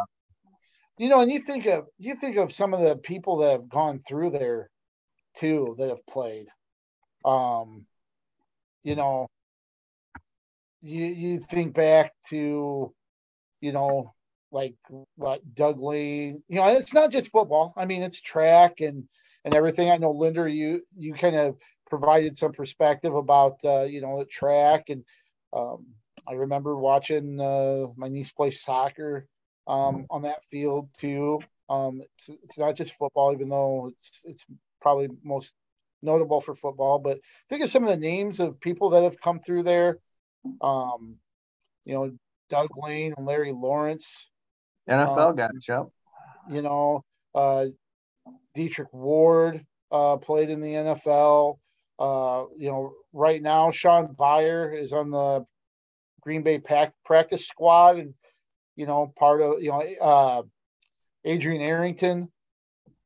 You 0.98 1.10
know, 1.10 1.22
and 1.22 1.32
you 1.32 1.42
think 1.42 1.66
of 1.66 1.86
you 1.98 2.16
think 2.16 2.38
of 2.38 2.54
some 2.54 2.74
of 2.74 2.82
the 2.82 2.96
people 2.96 3.38
that 3.38 3.52
have 3.52 3.70
gone 3.70 4.00
through 4.00 4.32
there 4.32 4.70
too 5.38 5.76
that 5.78 5.90
have 5.90 6.06
played. 6.08 6.48
Um, 7.26 7.86
you 8.84 8.96
know, 8.96 9.28
you 10.82 11.06
you 11.06 11.40
think 11.40 11.74
back 11.74 12.14
to, 12.30 12.94
you 13.60 13.72
know, 13.74 14.14
like 14.52 14.76
Doug 15.54 15.80
Lane. 15.80 16.44
You 16.48 16.58
know, 16.58 16.68
it's 16.68 16.94
not 16.94 17.12
just 17.12 17.32
football. 17.32 17.74
I 17.76 17.86
mean, 17.86 18.02
it's 18.02 18.22
track 18.22 18.80
and 18.80 19.04
and 19.44 19.54
everything. 19.54 19.90
I 19.90 19.98
know 19.98 20.12
Linder, 20.12 20.48
you 20.48 20.82
you 20.96 21.14
kind 21.14 21.36
of 21.36 21.58
provided 21.90 22.38
some 22.38 22.54
perspective 22.54 23.14
about 23.14 23.58
uh, 23.66 23.84
you 23.84 24.02
know 24.02 24.20
the 24.20 24.26
track 24.26 24.86
and 24.90 25.04
um, 25.54 25.86
I 26.28 26.34
remember 26.34 26.76
watching 26.76 27.40
uh, 27.40 27.88
my 27.96 28.08
niece 28.10 28.32
play 28.32 28.52
soccer 28.52 29.28
um, 29.68 30.06
on 30.10 30.24
that 30.24 30.44
field 30.52 30.90
too. 30.98 31.40
Um, 31.70 32.02
it's, 32.02 32.30
it's 32.44 32.58
not 32.58 32.76
just 32.76 32.98
football, 32.98 33.34
even 33.34 33.50
though 33.50 33.92
it's 33.98 34.22
it's 34.26 34.46
probably 34.82 35.10
most 35.24 35.56
notable 36.02 36.42
for 36.42 36.56
football. 36.56 37.00
But 37.00 37.20
think 37.50 37.64
of 37.64 37.70
some 37.70 37.84
of 37.84 37.90
the 37.90 37.98
names 37.98 38.40
of 38.40 38.60
people 38.60 38.92
that 38.92 39.04
have 39.04 39.20
come 39.20 39.40
through 39.40 39.64
there. 39.64 40.00
Um, 40.62 41.16
you 41.84 41.94
know, 41.94 42.12
Doug 42.50 42.70
Lane 42.78 43.14
and 43.18 43.26
Larry 43.26 43.52
Lawrence. 43.52 44.30
NFL 44.90 45.30
um, 45.30 45.36
guys, 45.36 45.50
yep. 45.68 45.88
You 46.50 46.62
know, 46.62 47.04
uh, 47.34 47.66
Dietrich 48.54 48.94
Ward 48.94 49.66
uh, 49.92 50.18
played 50.18 50.50
in 50.50 50.62
the 50.62 50.74
NFL. 50.74 51.58
Uh, 51.98 52.46
you 52.58 52.70
know, 52.70 52.94
right 53.14 53.42
now 53.42 53.72
Sean 53.72 54.14
Beyer 54.18 54.72
is 54.72 54.94
on 54.94 55.10
the 55.10 55.46
Green 56.22 56.44
Bay 56.44 56.60
pack 56.60 56.94
practice 57.04 57.48
squad, 57.48 57.98
and 57.98 58.14
you 58.76 58.86
know, 58.86 59.14
part 59.18 59.42
of 59.42 59.62
you 59.62 59.70
know, 59.70 59.82
uh, 60.02 60.42
Adrian 61.24 61.62
Arrington, 61.62 62.32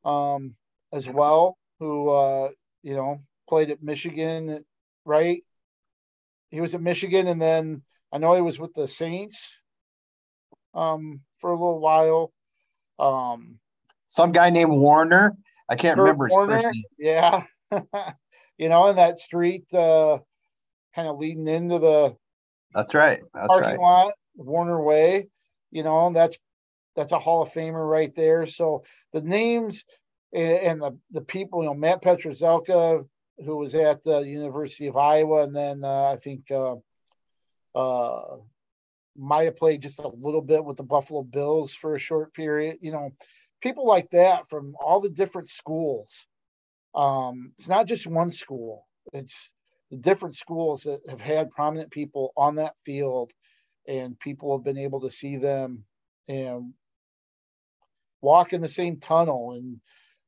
um, 0.04 0.56
as 0.92 1.08
well, 1.08 1.58
who 1.80 2.10
uh, 2.10 2.50
you 2.84 2.96
know 2.96 3.22
played 3.48 3.72
at 3.72 3.84
Michigan, 3.84 4.64
right? 5.06 5.44
He 6.50 6.62
was 6.62 6.74
at 6.74 6.82
Michigan, 6.82 7.28
and 7.28 7.42
then 7.42 7.84
I 8.12 8.18
know 8.18 8.36
he 8.36 8.42
was 8.42 8.60
with 8.60 8.74
the 8.74 8.88
Saints 8.88 9.56
um, 10.74 11.22
for 11.40 11.52
a 11.52 11.54
little 11.54 11.80
while. 11.80 12.32
Um, 12.98 13.60
Some 14.10 14.32
guy 14.32 14.50
named 14.50 14.72
Warner. 14.72 15.36
I 15.70 15.76
can't 15.76 15.96
Kurt 15.96 16.04
remember 16.04 16.28
his 16.28 16.36
Warner, 16.36 16.54
first 16.60 16.66
name. 16.66 16.84
Yeah, 16.98 17.44
you 18.58 18.70
know, 18.70 18.88
in 18.88 18.96
that 18.96 19.20
street, 19.20 19.72
uh, 19.74 20.18
kind 20.96 21.08
of 21.08 21.18
leading 21.18 21.48
into 21.48 21.80
the 21.80 22.16
that's 22.74 22.94
right. 22.94 23.22
That's 23.34 23.48
parking 23.48 23.70
right. 23.72 23.80
lot, 23.80 24.14
Warner 24.36 24.82
Way. 24.82 25.28
You 25.72 25.84
know, 25.84 26.12
that's 26.14 26.38
that's 26.96 27.12
a 27.12 27.20
Hall 27.20 27.42
of 27.42 27.52
Famer 27.52 27.88
right 27.90 28.14
there. 28.16 28.46
So 28.46 28.84
the 29.14 29.22
names 29.22 29.86
and 30.34 30.82
the 30.82 30.98
the 31.12 31.22
people, 31.22 31.64
you 31.64 31.70
know, 31.70 31.76
Matt 31.76 32.02
Petrozelka, 32.02 33.06
who 33.44 33.58
was 33.58 33.76
at 33.76 34.04
the 34.04 34.20
University 34.20 34.88
of 34.88 34.98
Iowa, 34.98 35.44
and 35.44 35.56
then 35.56 35.84
uh, 35.84 36.12
I 36.14 36.18
think 36.18 36.52
uh, 36.52 36.76
uh, 37.76 38.38
Maya 39.18 39.52
played 39.52 39.82
just 39.82 40.00
a 40.00 40.08
little 40.08 40.42
bit 40.42 40.64
with 40.64 40.78
the 40.78 40.84
Buffalo 40.84 41.24
Bills 41.24 41.74
for 41.74 41.96
a 41.96 42.00
short 42.00 42.34
period. 42.34 42.78
You 42.82 42.92
know, 42.92 43.12
people 43.62 43.88
like 43.88 44.10
that 44.12 44.50
from 44.50 44.76
all 44.84 45.00
the 45.00 45.10
different 45.10 45.50
schools. 45.50 46.26
Um, 46.96 47.54
it's 47.58 47.70
not 47.70 47.88
just 47.88 48.08
one 48.08 48.32
school; 48.32 48.88
it's 49.14 49.54
the 49.92 49.98
different 49.98 50.36
schools 50.36 50.84
that 50.84 51.02
have 51.10 51.22
had 51.22 51.52
prominent 51.52 51.92
people 51.92 52.34
on 52.38 52.56
that 52.56 52.76
field, 52.86 53.32
and 53.88 54.20
people 54.20 54.56
have 54.56 54.64
been 54.64 54.78
able 54.78 55.02
to 55.02 55.12
see 55.12 55.38
them 55.38 55.84
and 56.28 56.74
walk 58.22 58.54
in 58.54 58.62
the 58.62 58.70
same 58.70 59.00
tunnel 59.00 59.54
and 59.54 59.80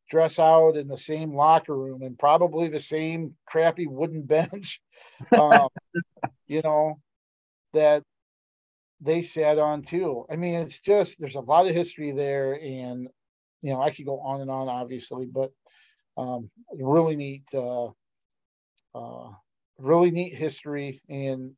dress 0.09 0.39
out 0.39 0.75
in 0.75 0.87
the 0.87 0.97
same 0.97 1.33
locker 1.33 1.75
room 1.75 2.01
and 2.01 2.19
probably 2.19 2.67
the 2.67 2.79
same 2.79 3.35
crappy 3.45 3.87
wooden 3.87 4.21
bench, 4.25 4.81
um, 5.37 5.69
you 6.47 6.61
know, 6.61 6.99
that 7.73 8.03
they 8.99 9.21
sat 9.21 9.57
on 9.57 9.81
too. 9.81 10.25
I 10.29 10.35
mean, 10.35 10.55
it's 10.55 10.79
just 10.79 11.19
there's 11.19 11.35
a 11.35 11.41
lot 11.41 11.67
of 11.67 11.73
history 11.73 12.11
there, 12.11 12.53
and 12.53 13.07
you 13.61 13.73
know, 13.73 13.81
I 13.81 13.89
could 13.89 14.05
go 14.05 14.19
on 14.19 14.41
and 14.41 14.51
on, 14.51 14.69
obviously, 14.69 15.25
but 15.25 15.51
um, 16.17 16.49
really 16.73 17.15
neat, 17.15 17.43
uh, 17.53 17.87
uh, 18.93 19.29
really 19.77 20.11
neat 20.11 20.35
history. 20.35 21.01
And 21.09 21.53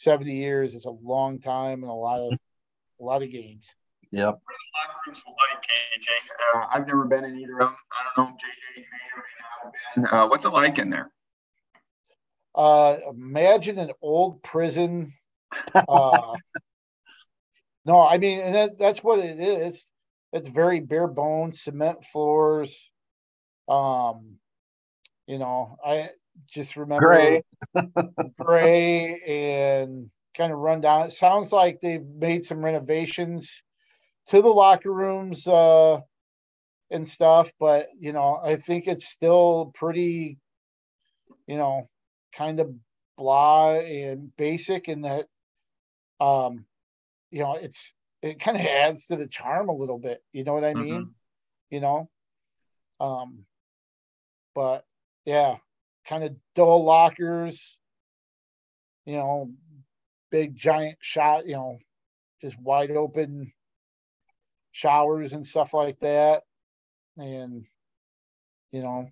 70 0.00 0.32
years 0.32 0.74
is 0.74 0.86
a 0.86 0.90
long 0.90 1.40
time 1.40 1.82
and 1.82 1.90
a 1.90 1.94
lot 1.94 2.20
of 2.20 2.32
a 2.32 3.04
lot 3.04 3.22
of 3.22 3.30
games. 3.30 3.68
Yep. 4.10 4.28
What 4.28 4.88
locker 4.88 5.00
rooms 5.06 5.22
like, 5.26 5.62
KJ? 5.62 6.56
Uh, 6.56 6.66
I've 6.72 6.86
never 6.86 7.04
been 7.04 7.24
in 7.24 7.38
either 7.38 7.52
of 7.52 7.68
them. 7.68 7.76
I 7.92 8.16
don't 8.16 8.30
know, 8.30 8.36
JJ, 8.36 8.78
you 8.78 8.84
may 8.90 8.98
or 9.14 9.22
may 9.22 9.36
not 9.42 9.74
have 9.74 10.10
been. 10.10 10.18
Uh, 10.18 10.28
what's 10.28 10.44
it 10.46 10.48
like 10.50 10.78
in 10.78 10.88
there? 10.88 11.12
Uh, 12.54 12.96
imagine 13.10 13.78
an 13.78 13.92
old 14.00 14.42
prison. 14.42 15.12
Uh, 15.74 16.32
no, 17.84 18.00
I 18.00 18.16
mean, 18.16 18.40
and 18.40 18.54
that, 18.54 18.78
that's 18.78 19.04
what 19.04 19.18
it 19.18 19.38
is. 19.38 19.84
It's 20.32 20.48
very 20.48 20.80
bare 20.80 21.08
bones, 21.08 21.60
cement 21.60 22.06
floors. 22.06 22.90
Um, 23.68 24.36
you 25.26 25.38
know, 25.38 25.76
I 25.84 26.08
just 26.48 26.76
remember 26.76 27.06
gray, 27.06 27.42
gray, 28.38 29.20
and 29.76 30.10
kind 30.36 30.52
of 30.52 30.58
run 30.58 30.80
down. 30.80 31.06
It 31.06 31.12
sounds 31.12 31.52
like 31.52 31.80
they've 31.80 32.04
made 32.04 32.44
some 32.44 32.64
renovations 32.64 33.62
to 34.28 34.42
the 34.42 34.48
locker 34.48 34.92
rooms 34.92 35.46
uh, 35.46 35.98
and 36.90 37.06
stuff, 37.06 37.50
but 37.58 37.86
you 37.98 38.12
know, 38.12 38.40
I 38.42 38.56
think 38.56 38.86
it's 38.86 39.08
still 39.08 39.72
pretty, 39.74 40.38
you 41.46 41.56
know, 41.56 41.88
kind 42.34 42.60
of 42.60 42.72
blah 43.16 43.74
and 43.74 44.34
basic 44.36 44.88
in 44.88 45.02
that, 45.02 45.26
um, 46.20 46.64
you 47.30 47.40
know, 47.40 47.54
it's 47.54 47.92
it 48.22 48.40
kind 48.40 48.56
of 48.56 48.66
adds 48.66 49.06
to 49.06 49.16
the 49.16 49.26
charm 49.26 49.68
a 49.68 49.74
little 49.74 49.98
bit. 49.98 50.22
You 50.32 50.44
know 50.44 50.54
what 50.54 50.64
I 50.64 50.74
mean? 50.74 51.02
Mm-hmm. 51.02 51.10
You 51.70 51.80
know, 51.80 52.10
um, 53.00 53.44
but 54.54 54.84
yeah, 55.24 55.56
kind 56.08 56.24
of 56.24 56.34
dull 56.54 56.84
lockers. 56.84 57.78
You 59.06 59.16
know, 59.16 59.50
big 60.30 60.56
giant 60.56 60.98
shot. 61.00 61.46
You 61.46 61.54
know, 61.54 61.78
just 62.40 62.58
wide 62.60 62.90
open 62.90 63.52
showers 64.72 65.32
and 65.32 65.44
stuff 65.44 65.74
like 65.74 65.98
that. 66.00 66.42
And, 67.16 67.66
you 68.70 68.82
know, 68.82 69.08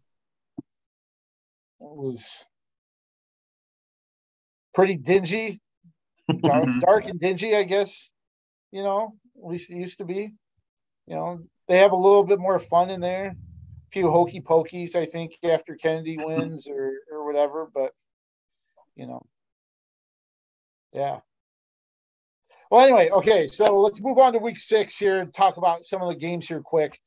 it 1.81 1.97
was 1.97 2.45
pretty 4.75 4.97
dingy, 4.97 5.61
dark, 6.29 6.65
mm-hmm. 6.65 6.81
dark 6.81 7.07
and 7.07 7.21
dingy, 7.21 7.57
I 7.57 7.65
guess, 7.65 8.11
you 8.71 8.83
know, 8.83 9.15
at 9.37 9.51
least 9.51 9.71
it 9.71 9.77
used 9.77 9.99
to 9.99 10.05
be. 10.05 10.33
You 11.07 11.15
know, 11.15 11.41
they 11.67 11.79
have 11.79 11.93
a 11.93 11.97
little 11.97 12.25
bit 12.25 12.39
more 12.39 12.59
fun 12.59 12.89
in 12.89 13.01
there. 13.01 13.35
Few 13.93 14.11
hokey 14.11 14.41
pokies, 14.41 14.95
I 14.95 15.07
think, 15.07 15.39
after 15.43 15.75
Kennedy 15.75 16.19
wins 16.25 16.69
or, 16.69 16.93
or 17.11 17.25
whatever, 17.25 17.69
but, 17.73 17.93
you 18.97 19.07
know, 19.07 19.25
yeah. 20.93 21.21
Well, 22.71 22.83
anyway, 22.83 23.09
okay, 23.11 23.47
so 23.47 23.81
let's 23.81 24.01
move 24.01 24.19
on 24.19 24.35
to 24.35 24.39
week 24.39 24.59
six 24.59 24.97
here 24.97 25.21
and 25.21 25.33
talk 25.33 25.57
about 25.57 25.87
some 25.87 26.03
of 26.03 26.09
the 26.09 26.15
games 26.15 26.49
here 26.49 26.61
quick 26.61 27.01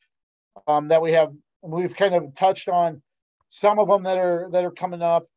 um, 0.68 0.88
that 0.88 1.02
we 1.02 1.12
have. 1.12 1.32
We've 1.62 1.96
kind 1.96 2.16
of 2.16 2.34
touched 2.34 2.68
on 2.68 3.04
some 3.52 3.78
of 3.78 3.88
them 3.88 4.04
that 4.04 4.18
are 4.18 4.50
that 4.52 4.66
are 4.66 4.72
coming 4.72 5.04
up. 5.04 5.28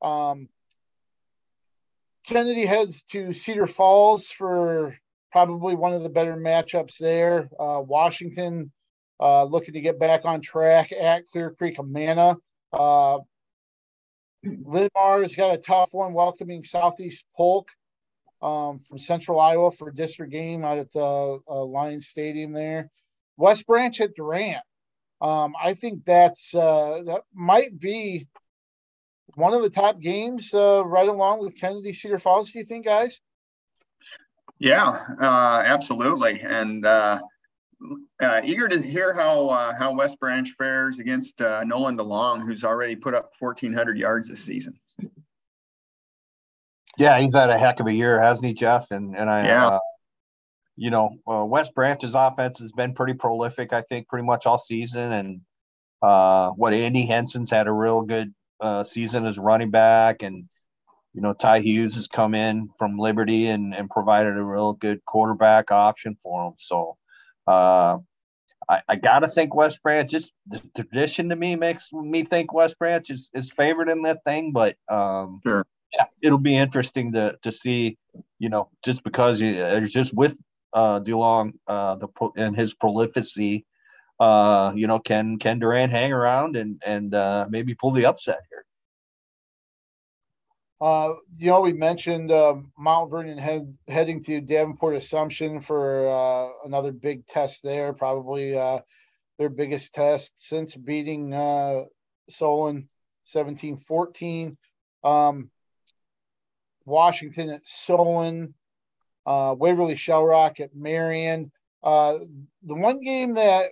Um, 0.00 0.48
Kennedy 2.26 2.64
heads 2.64 3.04
to 3.04 3.32
Cedar 3.32 3.66
Falls 3.66 4.28
for 4.28 4.96
probably 5.30 5.74
one 5.74 5.92
of 5.92 6.02
the 6.02 6.08
better 6.08 6.36
matchups 6.36 6.96
there. 6.98 7.50
Uh, 7.60 7.80
Washington 7.80 8.72
uh, 9.20 9.44
looking 9.44 9.74
to 9.74 9.80
get 9.80 9.98
back 9.98 10.24
on 10.24 10.40
track 10.40 10.92
at 10.92 11.26
Clear 11.28 11.50
Creek 11.50 11.78
Amana. 11.78 12.36
Uh, 12.72 13.18
Linn-Mar's 14.44 15.34
got 15.34 15.54
a 15.54 15.58
tough 15.58 15.92
one 15.92 16.12
welcoming 16.12 16.62
Southeast 16.62 17.24
Polk 17.36 17.68
um, 18.42 18.80
from 18.80 18.98
Central 18.98 19.40
Iowa 19.40 19.72
for 19.72 19.90
district 19.90 20.32
game 20.32 20.64
out 20.64 20.78
at 20.78 20.92
the 20.92 21.38
uh, 21.48 21.64
Lions 21.64 22.08
Stadium 22.08 22.52
there. 22.52 22.90
West 23.36 23.66
Branch 23.66 24.00
at 24.00 24.14
Durant. 24.14 24.62
Um, 25.20 25.54
I 25.62 25.74
think 25.74 26.04
that's 26.04 26.54
uh, 26.54 27.02
that 27.06 27.22
might 27.34 27.78
be 27.78 28.28
one 29.34 29.54
of 29.54 29.62
the 29.62 29.70
top 29.70 30.00
games 30.00 30.52
uh, 30.52 30.84
right 30.84 31.08
along 31.08 31.40
with 31.40 31.58
Kennedy 31.58 31.92
Cedar 31.92 32.18
Falls. 32.18 32.50
Do 32.50 32.58
you 32.58 32.64
think, 32.64 32.84
guys? 32.84 33.20
Yeah, 34.58 35.04
uh, 35.20 35.62
absolutely, 35.64 36.40
and 36.40 36.84
uh, 36.84 37.20
uh, 38.22 38.40
eager 38.44 38.68
to 38.68 38.80
hear 38.80 39.14
how 39.14 39.48
uh, 39.48 39.74
how 39.74 39.94
West 39.94 40.18
Branch 40.18 40.48
fares 40.52 40.98
against 40.98 41.40
uh, 41.40 41.62
Nolan 41.64 41.96
DeLong, 41.96 42.44
who's 42.44 42.64
already 42.64 42.96
put 42.96 43.14
up 43.14 43.32
1,400 43.38 43.98
yards 43.98 44.28
this 44.28 44.42
season. 44.42 44.78
Yeah, 46.98 47.18
he's 47.18 47.34
had 47.34 47.50
a 47.50 47.58
heck 47.58 47.80
of 47.80 47.86
a 47.86 47.92
year, 47.92 48.20
hasn't 48.20 48.46
he, 48.46 48.54
Jeff? 48.54 48.90
And 48.90 49.16
and 49.16 49.28
I, 49.28 49.46
yeah. 49.46 49.66
Uh, 49.66 49.78
you 50.78 50.90
know, 50.90 51.16
uh, 51.30 51.44
West 51.44 51.74
Branch's 51.74 52.14
offense 52.14 52.58
has 52.58 52.72
been 52.72 52.94
pretty 52.94 53.14
prolific. 53.14 53.72
I 53.72 53.82
think 53.82 54.08
pretty 54.08 54.26
much 54.26 54.46
all 54.46 54.58
season, 54.58 55.12
and 55.12 55.40
uh, 56.02 56.50
what 56.50 56.74
Andy 56.74 57.06
Henson's 57.06 57.50
had 57.50 57.66
a 57.66 57.72
real 57.72 58.02
good 58.02 58.34
uh, 58.60 58.84
season 58.84 59.26
as 59.26 59.38
running 59.38 59.70
back, 59.70 60.22
and 60.22 60.48
you 61.14 61.20
know 61.20 61.32
Ty 61.34 61.60
Hughes 61.60 61.94
has 61.96 62.08
come 62.08 62.34
in 62.34 62.70
from 62.78 62.98
Liberty 62.98 63.46
and 63.48 63.74
and 63.74 63.90
provided 63.90 64.36
a 64.36 64.44
real 64.44 64.72
good 64.72 65.04
quarterback 65.04 65.70
option 65.70 66.16
for 66.16 66.46
him. 66.46 66.54
So. 66.56 66.96
Uh, 67.46 67.98
I, 68.68 68.80
I 68.88 68.96
gotta 68.96 69.28
think 69.28 69.54
West 69.54 69.82
Branch. 69.82 70.10
Just 70.10 70.32
the 70.48 70.60
tradition 70.74 71.28
to 71.28 71.36
me 71.36 71.56
makes 71.56 71.92
me 71.92 72.24
think 72.24 72.52
West 72.52 72.78
Branch 72.78 73.08
is, 73.10 73.30
is 73.34 73.50
favored 73.52 73.88
in 73.88 74.02
that 74.02 74.24
thing. 74.24 74.52
But 74.52 74.76
um, 74.88 75.40
sure 75.46 75.64
yeah, 75.96 76.04
it'll 76.22 76.38
be 76.38 76.56
interesting 76.56 77.12
to 77.12 77.36
to 77.42 77.52
see, 77.52 77.98
you 78.38 78.48
know, 78.48 78.68
just 78.84 79.02
because 79.02 79.40
you, 79.40 79.54
it's 79.54 79.92
just 79.92 80.14
with 80.14 80.36
uh 80.72 81.00
DeLong 81.00 81.52
uh 81.66 81.96
the 81.96 82.08
and 82.36 82.56
his 82.56 82.74
prolificy, 82.74 83.64
uh, 84.20 84.72
you 84.74 84.86
know, 84.86 84.98
can 84.98 85.38
can 85.38 85.58
Durant 85.58 85.92
hang 85.92 86.12
around 86.12 86.56
and 86.56 86.80
and 86.84 87.14
uh 87.14 87.46
maybe 87.48 87.74
pull 87.74 87.92
the 87.92 88.06
upset 88.06 88.40
here? 88.50 88.64
Uh, 90.80 91.14
you 91.38 91.50
know, 91.50 91.62
we 91.62 91.72
mentioned 91.72 92.30
uh, 92.30 92.54
Mount 92.78 93.10
Vernon 93.10 93.38
head, 93.38 93.74
heading 93.88 94.22
to 94.24 94.40
Davenport 94.40 94.96
Assumption 94.96 95.60
for 95.60 96.08
uh, 96.08 96.66
another 96.66 96.92
big 96.92 97.26
test 97.26 97.62
there, 97.62 97.92
probably 97.94 98.58
uh, 98.58 98.80
their 99.38 99.48
biggest 99.48 99.94
test 99.94 100.34
since 100.36 100.76
beating 100.76 101.32
uh, 101.32 101.84
Solon 102.28 102.88
17 103.24 103.78
14. 103.78 104.58
Um, 105.02 105.50
Washington 106.84 107.50
at 107.50 107.66
Solon, 107.66 108.54
uh, 109.24 109.54
Waverly 109.58 109.96
Shell 109.96 110.24
Rock 110.24 110.60
at 110.60 110.76
Marion. 110.76 111.50
The 111.82 112.28
one 112.62 113.00
game 113.00 113.34
that 113.34 113.70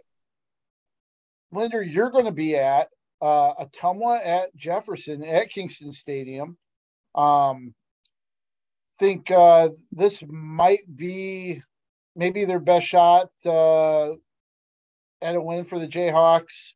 Linder 1.53 1.83
you're 1.83 2.11
going 2.11 2.25
to 2.25 2.33
be 2.33 2.57
at 2.57 2.89
uh, 3.23 3.55
Ottumwa 3.55 4.25
at 4.25 4.55
Jefferson 4.57 5.23
at 5.23 5.51
Kingston 5.51 5.93
Stadium. 5.93 6.57
Um, 7.15 7.75
think 8.99 9.31
uh, 9.31 9.71
this 9.93 10.23
might 10.29 10.85
be 10.95 11.63
maybe 12.17 12.45
their 12.45 12.61
best 12.61 12.87
shot 12.87 13.31
uh, 13.45 14.11
at 15.23 15.35
a 15.35 15.41
win 15.41 15.65
for 15.65 15.79
the 15.79 15.89
Jayhawks 15.89 16.75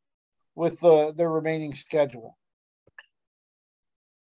with 0.55 0.79
the 0.79 1.13
their 1.15 1.29
remaining 1.29 1.73
schedule. 1.75 2.37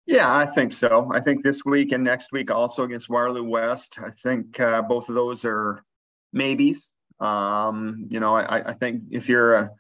Yeah, 0.06 0.34
I 0.34 0.46
think 0.46 0.72
so. 0.72 1.10
I 1.14 1.20
think 1.20 1.44
this 1.44 1.66
week 1.66 1.92
and 1.92 2.04
next 2.04 2.32
week 2.32 2.50
also 2.50 2.84
against 2.84 3.10
Waterloo 3.10 3.44
West. 3.44 4.00
I 4.00 4.10
think 4.24 4.58
uh, 4.60 4.82
both 4.82 5.10
of 5.10 5.16
those 5.16 5.44
are 5.44 5.84
maybes. 6.32 6.92
Um, 7.20 8.06
you 8.10 8.20
know, 8.20 8.36
I, 8.36 8.70
I 8.70 8.74
think 8.74 9.04
if 9.12 9.28
you're 9.28 9.56
a, 9.56 9.72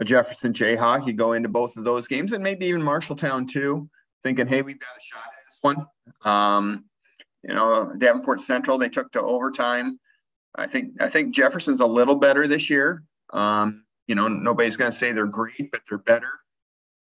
a, 0.00 0.04
Jefferson 0.04 0.52
Jayhawk, 0.52 1.06
you 1.06 1.12
go 1.12 1.34
into 1.34 1.50
both 1.50 1.76
of 1.76 1.84
those 1.84 2.08
games 2.08 2.32
and 2.32 2.42
maybe 2.42 2.66
even 2.66 2.80
Marshalltown 2.80 3.46
too, 3.46 3.88
thinking, 4.24 4.46
hey, 4.46 4.62
we've 4.62 4.80
got 4.80 4.96
a 4.96 5.00
shot 5.00 5.35
one. 5.66 5.86
Um, 6.24 6.84
you 7.42 7.54
know, 7.54 7.92
Davenport 7.96 8.40
Central, 8.40 8.78
they 8.78 8.88
took 8.88 9.12
to 9.12 9.22
overtime. 9.22 9.98
I 10.54 10.66
think 10.66 11.00
I 11.00 11.08
think 11.08 11.34
Jefferson's 11.34 11.80
a 11.80 11.86
little 11.86 12.16
better 12.16 12.48
this 12.48 12.70
year. 12.70 13.02
Um, 13.32 13.84
you 14.06 14.14
know, 14.14 14.28
nobody's 14.28 14.76
going 14.76 14.90
to 14.90 14.96
say 14.96 15.12
they're 15.12 15.26
great, 15.26 15.70
but 15.70 15.82
they're 15.88 15.98
better. 15.98 16.30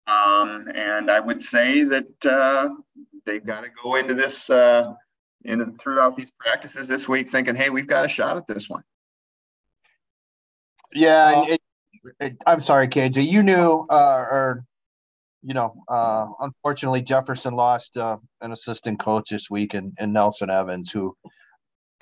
Um, 0.07 0.67
and 0.73 1.11
I 1.11 1.19
would 1.19 1.43
say 1.43 1.83
that 1.83 2.25
uh, 2.25 2.69
they've 3.25 3.45
got 3.45 3.61
to 3.61 3.69
go 3.83 3.95
into 3.95 4.13
this 4.13 4.49
uh, 4.49 4.93
in 5.43 5.77
throughout 5.77 6.15
these 6.15 6.31
practices 6.31 6.87
this 6.87 7.07
week 7.07 7.29
thinking, 7.29 7.55
hey, 7.55 7.69
we've 7.69 7.87
got 7.87 8.05
a 8.05 8.07
shot 8.07 8.37
at 8.37 8.47
this 8.47 8.69
one. 8.69 8.83
Yeah, 10.93 11.43
it, 11.45 11.61
it, 12.19 12.37
I'm 12.47 12.61
sorry, 12.61 12.87
KJ. 12.87 13.29
You 13.29 13.43
knew, 13.43 13.85
uh, 13.89 14.25
or 14.31 14.65
you 15.47 15.53
know, 15.53 15.73
uh, 15.87 16.27
unfortunately, 16.41 17.01
Jefferson 17.01 17.53
lost 17.53 17.95
uh, 17.95 18.17
an 18.41 18.51
assistant 18.51 18.99
coach 18.99 19.29
this 19.29 19.49
week, 19.49 19.73
in, 19.73 19.93
in 19.97 20.11
Nelson 20.11 20.49
Evans, 20.49 20.91
who 20.91 21.15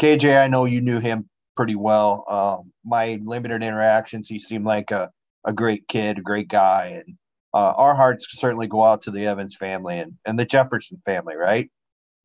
KJ, 0.01 0.41
I 0.41 0.47
know 0.47 0.65
you 0.65 0.81
knew 0.81 0.99
him 0.99 1.29
pretty 1.55 1.75
well. 1.75 2.25
Uh, 2.27 2.57
my 2.83 3.19
limited 3.23 3.61
interactions, 3.61 4.27
he 4.27 4.39
seemed 4.39 4.65
like 4.65 4.89
a, 4.89 5.11
a 5.45 5.53
great 5.53 5.87
kid, 5.87 6.17
a 6.17 6.23
great 6.23 6.47
guy, 6.47 7.03
and 7.05 7.17
uh, 7.53 7.73
our 7.77 7.93
hearts 7.93 8.25
certainly 8.31 8.65
go 8.65 8.83
out 8.83 9.03
to 9.03 9.11
the 9.11 9.27
Evans 9.27 9.55
family 9.55 9.99
and, 9.99 10.13
and 10.25 10.39
the 10.39 10.45
Jefferson 10.45 10.99
family, 11.05 11.35
right? 11.35 11.69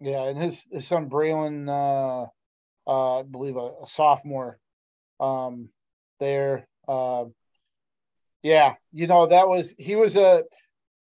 Yeah, 0.01 0.23
and 0.23 0.41
his, 0.41 0.67
his 0.73 0.89
son 0.89 1.11
Braylon, 1.11 1.69
uh, 1.69 2.29
uh, 2.91 3.19
I 3.19 3.23
believe 3.25 3.57
a, 3.57 3.73
a 3.83 3.87
sophomore, 3.87 4.59
um, 5.21 5.69
there. 6.19 6.67
Uh, 6.89 7.27
yeah, 8.43 8.77
you 8.91 9.07
know 9.07 9.27
that 9.27 9.49
was 9.49 9.75
he 9.77 9.97
was 9.97 10.17
a, 10.17 10.45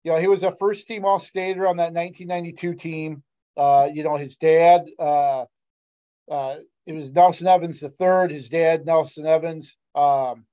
you 0.04 0.12
know 0.12 0.18
he 0.18 0.28
was 0.28 0.44
a 0.44 0.56
first 0.56 0.88
team 0.88 1.06
All 1.06 1.20
Stater 1.20 1.68
on 1.68 1.78
that 1.78 1.94
1992 1.94 2.74
team. 2.76 3.24
Uh, 3.58 3.88
you 3.94 4.04
know 4.04 4.16
his 4.16 4.38
dad, 4.38 4.86
uh, 4.98 5.46
uh, 6.32 6.56
it 6.86 6.94
was 6.94 7.12
Nelson 7.12 7.48
Evans 7.48 7.80
the 7.80 7.90
third. 7.90 8.32
His 8.32 8.50
dad 8.50 8.86
Nelson 8.86 9.26
Evans. 9.26 9.76
Um, 9.94 10.46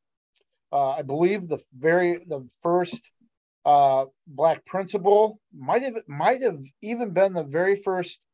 uh, 0.73 0.91
I 0.91 1.03
believe 1.03 1.49
the 1.49 1.59
very 1.77 2.25
the 2.27 2.47
first 2.63 3.11
uh, 3.65 4.07
black 4.27 4.65
principal 4.65 5.41
might 5.57 5.83
have 5.83 5.95
might 6.07 6.43
have 6.43 6.61
even 6.83 7.11
been 7.11 7.33
the 7.33 7.45
very 7.45 7.77
first 7.77 8.25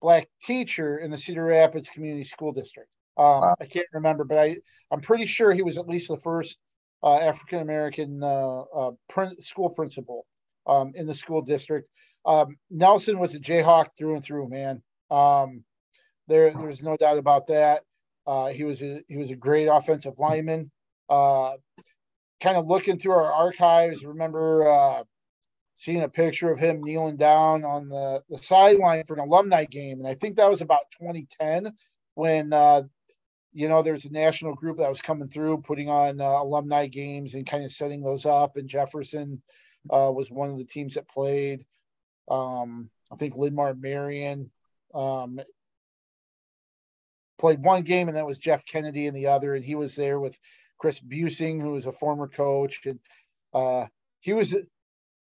black 0.00 0.28
teacher 0.42 0.98
in 0.98 1.10
the 1.10 1.18
Cedar 1.18 1.44
Rapids 1.44 1.88
Community 1.88 2.24
School 2.24 2.52
District. 2.52 2.88
Um, 3.18 3.40
wow. 3.40 3.56
I 3.60 3.66
can't 3.66 3.86
remember, 3.92 4.24
but 4.24 4.38
I 4.38 4.56
I'm 4.90 5.00
pretty 5.00 5.26
sure 5.26 5.52
he 5.52 5.62
was 5.62 5.78
at 5.78 5.88
least 5.88 6.08
the 6.08 6.18
first 6.18 6.58
uh, 7.02 7.16
African 7.16 7.60
American 7.60 8.22
uh, 8.22 8.60
uh 8.60 8.92
school 9.38 9.70
principal 9.70 10.26
um, 10.66 10.92
in 10.94 11.06
the 11.06 11.14
school 11.14 11.42
district. 11.42 11.88
Um, 12.24 12.56
Nelson 12.70 13.18
was 13.18 13.34
a 13.34 13.40
Jayhawk 13.40 13.88
through 13.96 14.16
and 14.16 14.24
through, 14.24 14.48
man. 14.48 14.82
Um, 15.10 15.64
there 16.28 16.52
there's 16.52 16.82
no 16.82 16.96
doubt 16.96 17.18
about 17.18 17.46
that. 17.48 17.82
Uh, 18.26 18.46
he 18.46 18.64
was 18.64 18.82
a 18.82 19.00
he 19.08 19.16
was 19.16 19.30
a 19.30 19.36
great 19.36 19.66
offensive 19.66 20.18
lineman. 20.18 20.70
Uh, 21.08 21.52
kind 22.40 22.56
of 22.56 22.66
looking 22.66 22.98
through 22.98 23.12
our 23.12 23.32
archives, 23.32 24.04
remember 24.04 24.70
uh, 24.70 25.02
seeing 25.76 26.02
a 26.02 26.08
picture 26.08 26.50
of 26.50 26.58
him 26.58 26.82
kneeling 26.82 27.16
down 27.16 27.64
on 27.64 27.88
the, 27.88 28.22
the 28.30 28.38
sideline 28.38 29.04
for 29.06 29.14
an 29.14 29.20
alumni 29.20 29.64
game. 29.64 29.98
And 29.98 30.08
I 30.08 30.14
think 30.14 30.36
that 30.36 30.50
was 30.50 30.62
about 30.62 30.90
2010 30.98 31.72
when, 32.14 32.52
uh, 32.52 32.82
you 33.52 33.68
know, 33.68 33.82
there's 33.82 34.06
a 34.06 34.12
national 34.12 34.54
group 34.54 34.78
that 34.78 34.88
was 34.88 35.02
coming 35.02 35.28
through 35.28 35.58
putting 35.58 35.88
on 35.88 36.20
uh, 36.20 36.24
alumni 36.24 36.86
games 36.86 37.34
and 37.34 37.46
kind 37.46 37.64
of 37.64 37.72
setting 37.72 38.02
those 38.02 38.26
up. 38.26 38.56
And 38.56 38.68
Jefferson 38.68 39.42
uh, 39.90 40.10
was 40.10 40.30
one 40.30 40.50
of 40.50 40.58
the 40.58 40.64
teams 40.64 40.94
that 40.94 41.08
played. 41.08 41.64
Um, 42.28 42.90
I 43.10 43.16
think 43.16 43.36
Linn-Mar 43.36 43.74
Marion 43.74 44.50
um, 44.94 45.40
played 47.38 47.62
one 47.62 47.82
game, 47.82 48.08
and 48.08 48.16
that 48.16 48.26
was 48.26 48.38
Jeff 48.38 48.64
Kennedy 48.64 49.06
in 49.06 49.14
the 49.14 49.28
other. 49.28 49.54
And 49.54 49.64
he 49.64 49.74
was 49.74 49.94
there 49.94 50.18
with 50.18 50.38
Chris 50.78 51.00
Busing, 51.00 51.60
who 51.60 51.72
was 51.72 51.86
a 51.86 51.92
former 51.92 52.28
coach, 52.28 52.80
and 52.84 52.98
uh, 53.54 53.86
he 54.20 54.32
was 54.32 54.54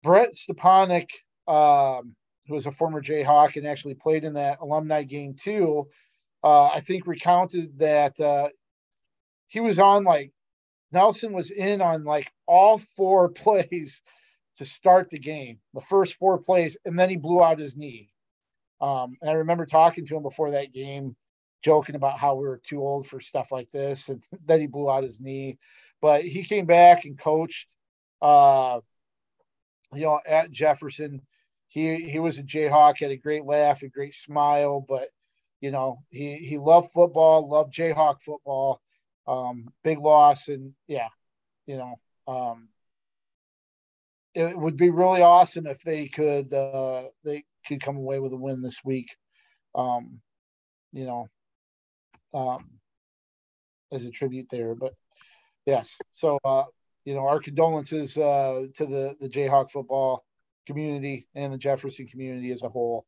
Brett 0.02 0.32
Stepanek, 0.32 1.10
um, 1.46 2.14
who 2.46 2.54
was 2.54 2.66
a 2.66 2.72
former 2.72 3.02
Jayhawk 3.02 3.56
and 3.56 3.66
actually 3.66 3.94
played 3.94 4.24
in 4.24 4.34
that 4.34 4.58
alumni 4.60 5.02
game 5.02 5.34
too. 5.34 5.88
Uh, 6.42 6.66
I 6.66 6.80
think 6.80 7.06
recounted 7.06 7.78
that 7.78 8.18
uh, 8.20 8.48
he 9.48 9.60
was 9.60 9.78
on 9.78 10.04
like 10.04 10.32
Nelson 10.92 11.32
was 11.32 11.50
in 11.50 11.80
on 11.80 12.04
like 12.04 12.30
all 12.46 12.78
four 12.78 13.28
plays 13.28 14.02
to 14.58 14.64
start 14.64 15.10
the 15.10 15.18
game, 15.18 15.58
the 15.74 15.80
first 15.80 16.14
four 16.14 16.38
plays, 16.38 16.76
and 16.84 16.98
then 16.98 17.08
he 17.08 17.16
blew 17.16 17.42
out 17.42 17.58
his 17.58 17.76
knee. 17.76 18.10
Um, 18.80 19.16
and 19.20 19.30
I 19.30 19.34
remember 19.34 19.66
talking 19.66 20.06
to 20.06 20.16
him 20.16 20.22
before 20.22 20.52
that 20.52 20.72
game 20.72 21.16
joking 21.62 21.96
about 21.96 22.18
how 22.18 22.34
we 22.34 22.46
were 22.46 22.60
too 22.62 22.80
old 22.80 23.06
for 23.06 23.20
stuff 23.20 23.50
like 23.50 23.70
this 23.70 24.08
and 24.08 24.22
then 24.46 24.60
he 24.60 24.66
blew 24.66 24.90
out 24.90 25.04
his 25.04 25.20
knee. 25.20 25.58
But 26.00 26.22
he 26.22 26.44
came 26.44 26.66
back 26.66 27.04
and 27.04 27.18
coached 27.18 27.74
uh 28.20 28.80
you 29.94 30.02
know 30.02 30.20
at 30.26 30.50
jefferson. 30.50 31.22
He 31.68 32.08
he 32.08 32.18
was 32.18 32.38
a 32.38 32.42
jayhawk 32.42 32.98
had 32.98 33.10
a 33.10 33.16
great 33.16 33.44
laugh 33.44 33.82
a 33.82 33.88
great 33.88 34.14
smile 34.14 34.84
but 34.86 35.08
you 35.60 35.70
know 35.70 35.98
he 36.10 36.36
he 36.36 36.58
loved 36.58 36.90
football 36.92 37.48
loved 37.48 37.74
jayhawk 37.74 38.22
football. 38.22 38.80
Um 39.26 39.68
big 39.82 39.98
loss 39.98 40.48
and 40.48 40.72
yeah 40.86 41.08
you 41.66 41.76
know 41.76 41.98
um 42.26 42.68
it 44.38 44.58
would 44.58 44.76
be 44.76 44.90
really 44.90 45.22
awesome 45.22 45.66
if 45.66 45.80
they 45.82 46.08
could 46.08 46.52
uh 46.54 47.04
they 47.24 47.44
could 47.66 47.82
come 47.82 47.96
away 47.96 48.18
with 48.20 48.32
a 48.32 48.36
win 48.36 48.62
this 48.62 48.78
week 48.84 49.14
um 49.74 50.20
you 50.92 51.04
know 51.04 51.28
um, 52.34 52.64
as 53.92 54.04
a 54.04 54.10
tribute 54.10 54.48
there. 54.50 54.74
But 54.74 54.94
yes, 55.66 55.98
so 56.12 56.38
uh, 56.44 56.64
you 57.04 57.14
know, 57.14 57.26
our 57.26 57.40
condolences 57.40 58.16
uh, 58.16 58.66
to 58.76 58.86
the 58.86 59.14
the 59.20 59.28
Jayhawk 59.28 59.70
football 59.70 60.24
community 60.66 61.26
and 61.34 61.52
the 61.52 61.58
Jefferson 61.58 62.06
community 62.06 62.50
as 62.52 62.62
a 62.62 62.68
whole. 62.68 63.06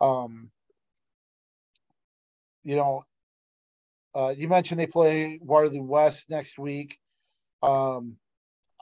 Um, 0.00 0.50
you 2.64 2.76
know, 2.76 3.02
uh, 4.14 4.34
you 4.36 4.48
mentioned 4.48 4.80
they 4.80 4.86
play 4.86 5.38
Waterloo 5.42 5.82
West 5.82 6.28
next 6.28 6.58
week. 6.58 6.98
Um, 7.62 8.16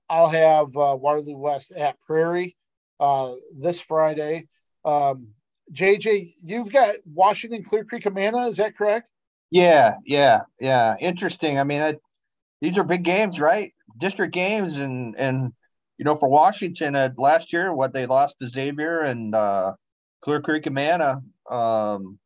I'll 0.09 0.29
have 0.29 0.77
uh, 0.77 0.97
Waterloo 0.97 1.37
West 1.37 1.73
at 1.73 2.01
Prairie 2.01 2.57
uh, 3.01 3.33
this 3.57 3.81
Friday. 3.81 4.49
Um, 4.85 5.29
JJ, 5.73 6.35
you've 6.43 6.71
got 6.71 6.97
Washington 7.07 7.65
Clear 7.65 7.85
Creek 7.85 8.07
Amana, 8.07 8.49
is 8.49 8.59
that 8.59 8.77
correct? 8.77 9.11
Yeah, 9.51 9.95
yeah, 10.05 10.43
yeah. 10.61 10.97
Interesting. 11.01 11.59
I 11.59 11.65
mean, 11.65 11.81
I, 11.81 11.95
these 12.61 12.77
are 12.77 12.85
big 12.85 13.03
games, 13.03 13.41
right? 13.41 13.73
District 13.99 14.35
games, 14.35 14.77
and 14.77 15.15
and 15.17 15.53
you 15.99 16.05
know, 16.05 16.17
for 16.17 16.29
Washington, 16.29 16.97
uh, 16.97 17.11
last 17.17 17.53
year, 17.53 17.73
what 17.73 17.93
they 17.93 18.07
lost 18.07 18.37
to 18.41 18.49
Xavier 18.49 19.01
and 19.01 19.35
uh, 19.35 19.75
Clear 20.23 20.41
Creek 20.41 20.67
Amana 20.67 21.23
um, 21.51 22.19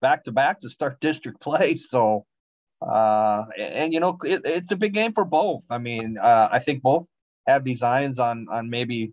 back 0.00 0.24
to 0.24 0.32
back 0.32 0.60
to 0.60 0.70
start 0.70 0.98
district 1.00 1.40
play. 1.40 1.76
So, 1.76 2.26
uh, 2.80 3.44
and, 3.56 3.74
and 3.74 3.94
you 3.94 4.00
know, 4.00 4.18
it, 4.24 4.42
it's 4.44 4.72
a 4.72 4.76
big 4.76 4.92
game 4.92 5.12
for 5.12 5.24
both. 5.24 5.64
I 5.70 5.78
mean, 5.78 6.18
uh, 6.20 6.48
I 6.50 6.58
think 6.58 6.82
both 6.82 7.06
have 7.46 7.64
designs 7.64 8.18
on 8.18 8.46
on 8.50 8.70
maybe 8.70 9.12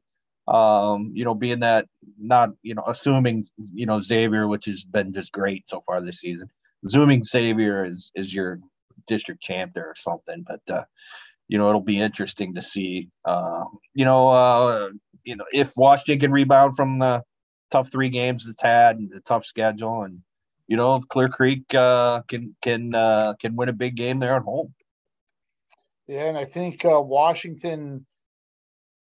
um, 0.50 1.12
you 1.14 1.24
know, 1.24 1.36
being 1.36 1.60
that 1.60 1.86
not, 2.18 2.50
you 2.64 2.74
know, 2.74 2.84
assuming, 2.88 3.46
you 3.72 3.86
know, 3.86 4.02
Xavier, 4.02 4.48
which 4.48 4.66
has 4.66 4.84
been 4.84 5.14
just 5.14 5.32
great 5.32 5.68
so 5.68 5.82
far 5.86 6.02
this 6.02 6.20
season, 6.20 6.50
assuming 6.84 7.24
Xavier 7.24 7.86
is, 7.86 8.12
is 8.16 8.34
your 8.34 8.60
district 9.06 9.44
champ 9.44 9.74
there 9.76 9.86
or 9.86 9.96
something, 9.96 10.44
but, 10.48 10.62
uh, 10.76 10.86
you 11.48 11.58
know, 11.58 11.70
it'll 11.70 11.82
be 11.82 12.00
interesting 12.00 12.56
to 12.56 12.64
see, 12.64 13.10
uh, 13.26 13.64
you 13.94 14.06
know, 14.06 14.30
uh, 14.30 14.90
you 15.24 15.36
know, 15.36 15.46
if 15.54 15.72
Washington 15.78 16.20
can 16.20 16.32
rebound 16.32 16.76
from 16.76 16.98
the 16.98 17.24
tough 17.70 17.92
three 17.92 18.10
games 18.10 18.48
it's 18.48 18.62
had 18.62 18.98
and 18.98 19.12
the 19.12 19.20
tough 19.20 19.46
schedule 19.46 20.02
and, 20.02 20.22
you 20.68 20.78
know, 20.78 20.96
if 20.96 21.08
Clear 21.10 21.30
Creek, 21.30 21.64
uh, 21.76 22.22
can, 22.28 22.56
can, 22.64 22.96
uh, 22.96 23.34
can 23.40 23.56
win 23.56 23.70
a 23.70 23.74
big 23.74 23.96
game 23.96 24.18
there 24.18 24.36
at 24.36 24.44
home. 24.44 24.74
Yeah. 26.08 26.26
And 26.26 26.38
I 26.40 26.46
think, 26.46 26.84
uh, 26.86 27.00
Washington, 27.00 28.08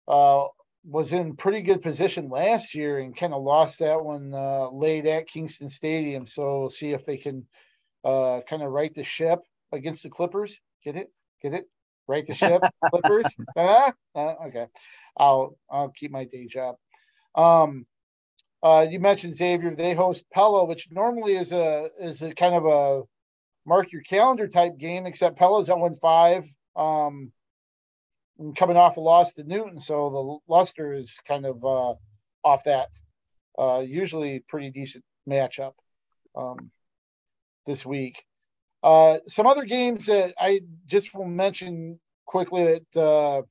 uh, 0.07 0.45
was 0.85 1.11
in 1.11 1.35
pretty 1.35 1.61
good 1.61 1.81
position 1.81 2.29
last 2.29 2.73
year 2.73 2.99
and 2.99 3.15
kind 3.15 3.33
of 3.33 3.43
lost 3.43 3.79
that 3.79 4.03
one 4.03 4.33
uh, 4.33 4.69
late 4.69 5.05
at 5.05 5.27
Kingston 5.27 5.69
Stadium. 5.69 6.25
So 6.25 6.61
we'll 6.61 6.69
see 6.69 6.91
if 6.91 7.05
they 7.05 7.17
can 7.17 7.45
uh, 8.05 8.39
kind 8.49 8.63
of 8.63 8.71
right 8.71 8.93
the 8.93 9.03
ship 9.03 9.39
against 9.73 10.03
the 10.03 10.09
Clippers. 10.09 10.59
Get 10.83 10.95
it? 10.95 11.11
Get 11.41 11.53
it? 11.53 11.69
Right 12.07 12.25
the 12.25 12.35
ship, 12.35 12.63
Clippers. 12.85 13.25
Uh, 13.55 13.91
uh, 14.15 14.35
okay, 14.47 14.67
I'll 15.17 15.57
I'll 15.69 15.89
keep 15.89 16.09
my 16.09 16.23
day 16.23 16.47
job. 16.47 16.75
Um, 17.35 17.85
uh, 18.63 18.85
you 18.89 19.01
mentioned 19.01 19.35
Xavier. 19.35 19.75
They 19.75 19.93
host 19.93 20.25
Pella, 20.31 20.63
which 20.63 20.87
normally 20.89 21.35
is 21.35 21.51
a 21.51 21.89
is 21.99 22.21
a 22.21 22.33
kind 22.33 22.55
of 22.55 22.65
a 22.65 23.03
mark 23.65 23.91
your 23.91 24.03
calendar 24.03 24.47
type 24.47 24.77
game, 24.77 25.05
except 25.05 25.37
Pella's 25.37 25.69
at 25.69 25.77
one 25.77 25.95
five. 25.95 26.45
Um, 26.77 27.33
coming 28.55 28.77
off 28.77 28.97
a 28.97 28.99
loss 28.99 29.33
to 29.33 29.43
Newton, 29.43 29.79
so 29.79 30.41
the 30.47 30.53
luster 30.53 30.93
is 30.93 31.15
kind 31.27 31.45
of 31.45 31.63
uh, 31.63 31.93
off 32.43 32.63
that. 32.65 32.89
Uh, 33.57 33.79
usually, 33.79 34.39
pretty 34.47 34.69
decent 34.69 35.03
matchup 35.27 35.73
um, 36.35 36.71
this 37.65 37.85
week. 37.85 38.23
Uh, 38.83 39.17
some 39.27 39.47
other 39.47 39.65
games 39.65 40.05
that 40.05 40.33
I 40.39 40.61
just 40.85 41.13
will 41.13 41.25
mention 41.25 41.99
quickly 42.25 42.79
that 42.93 43.01
uh, 43.01 43.41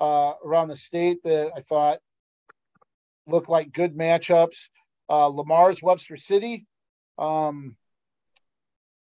uh, 0.00 0.34
around 0.44 0.68
the 0.68 0.76
state 0.76 1.22
that 1.24 1.52
I 1.54 1.60
thought 1.60 1.98
looked 3.26 3.48
like 3.48 3.72
good 3.72 3.96
matchups. 3.96 4.68
Uh, 5.08 5.26
Le 5.26 5.44
Mars 5.44 5.82
Webster 5.82 6.16
City. 6.16 6.66
Um, 7.18 7.76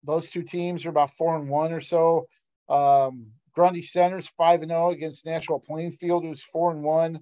those 0.03 0.29
two 0.29 0.43
teams 0.43 0.85
are 0.85 0.89
about 0.89 1.15
four 1.17 1.35
and 1.35 1.47
one 1.47 1.71
or 1.71 1.81
so. 1.81 2.27
Um, 2.67 3.27
Grundy 3.53 3.81
Center's 3.81 4.29
five 4.37 4.61
and 4.61 4.71
zero 4.71 4.87
oh 4.87 4.91
against 4.91 5.25
Nashua 5.25 5.59
Plainfield, 5.59 6.23
who's 6.23 6.43
four 6.43 6.71
and 6.71 6.83
one. 6.83 7.19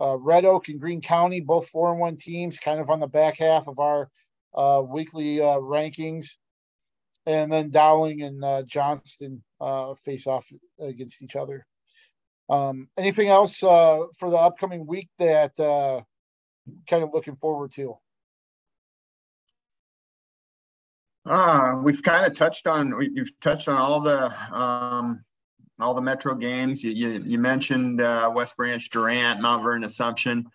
Uh, 0.00 0.16
Red 0.16 0.44
Oak 0.44 0.68
and 0.68 0.80
Greene 0.80 1.02
County, 1.02 1.40
both 1.40 1.68
four 1.68 1.90
and 1.90 2.00
one 2.00 2.16
teams, 2.16 2.58
kind 2.58 2.80
of 2.80 2.88
on 2.90 3.00
the 3.00 3.06
back 3.06 3.38
half 3.38 3.68
of 3.68 3.78
our 3.78 4.08
uh, 4.54 4.82
weekly 4.82 5.40
uh, 5.40 5.58
rankings. 5.58 6.26
And 7.26 7.52
then 7.52 7.70
Dowling 7.70 8.22
and 8.22 8.42
uh, 8.42 8.62
Johnston 8.62 9.44
face 10.04 10.26
off 10.26 10.46
against 10.80 11.20
each 11.22 11.36
other. 11.36 11.66
Um, 12.48 12.88
anything 12.96 13.28
else 13.28 13.58
for 13.58 14.08
the 14.22 14.36
upcoming 14.36 14.86
week 14.86 15.08
that 15.18 15.54
kind 15.56 17.04
of 17.04 17.10
looking 17.12 17.36
forward 17.36 17.72
to? 17.74 17.96
Uh, 21.26 21.74
we've 21.82 22.02
kind 22.02 22.26
of 22.26 22.32
touched 22.32 22.66
on 22.66 22.96
we've 22.96 23.38
touched 23.40 23.68
on 23.68 23.76
all 23.76 24.00
the 24.00 24.32
um, 24.56 25.22
all 25.82 25.94
the 25.94 26.00
Metro 26.00 26.34
games. 26.34 26.82
You, 26.82 26.90
you, 26.90 27.22
you 27.24 27.38
mentioned 27.38 28.00
uh, 28.00 28.30
West 28.34 28.56
Branch, 28.56 28.88
Durant, 28.90 29.40
Mount 29.40 29.62
Vernon, 29.62 29.84
Assumption. 29.84 30.46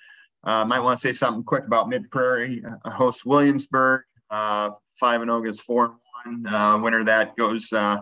Uh, 0.46 0.64
might 0.64 0.80
want 0.80 0.98
to 0.98 1.02
say 1.02 1.12
something 1.12 1.44
quick 1.44 1.66
about 1.66 1.90
Mid 1.90 2.10
Prairie. 2.12 2.64
Uh, 2.86 2.92
host 2.92 3.26
Williamsburg, 3.26 4.02
uh, 4.30 4.70
five 5.00 5.22
and 5.22 5.30
zero 5.30 5.44
oh 5.46 5.54
four 5.54 5.96
and 6.26 6.46
one. 6.46 6.54
Uh, 6.54 6.78
winner 6.78 7.04
that 7.04 7.36
goes 7.36 7.74
uh, 7.74 7.98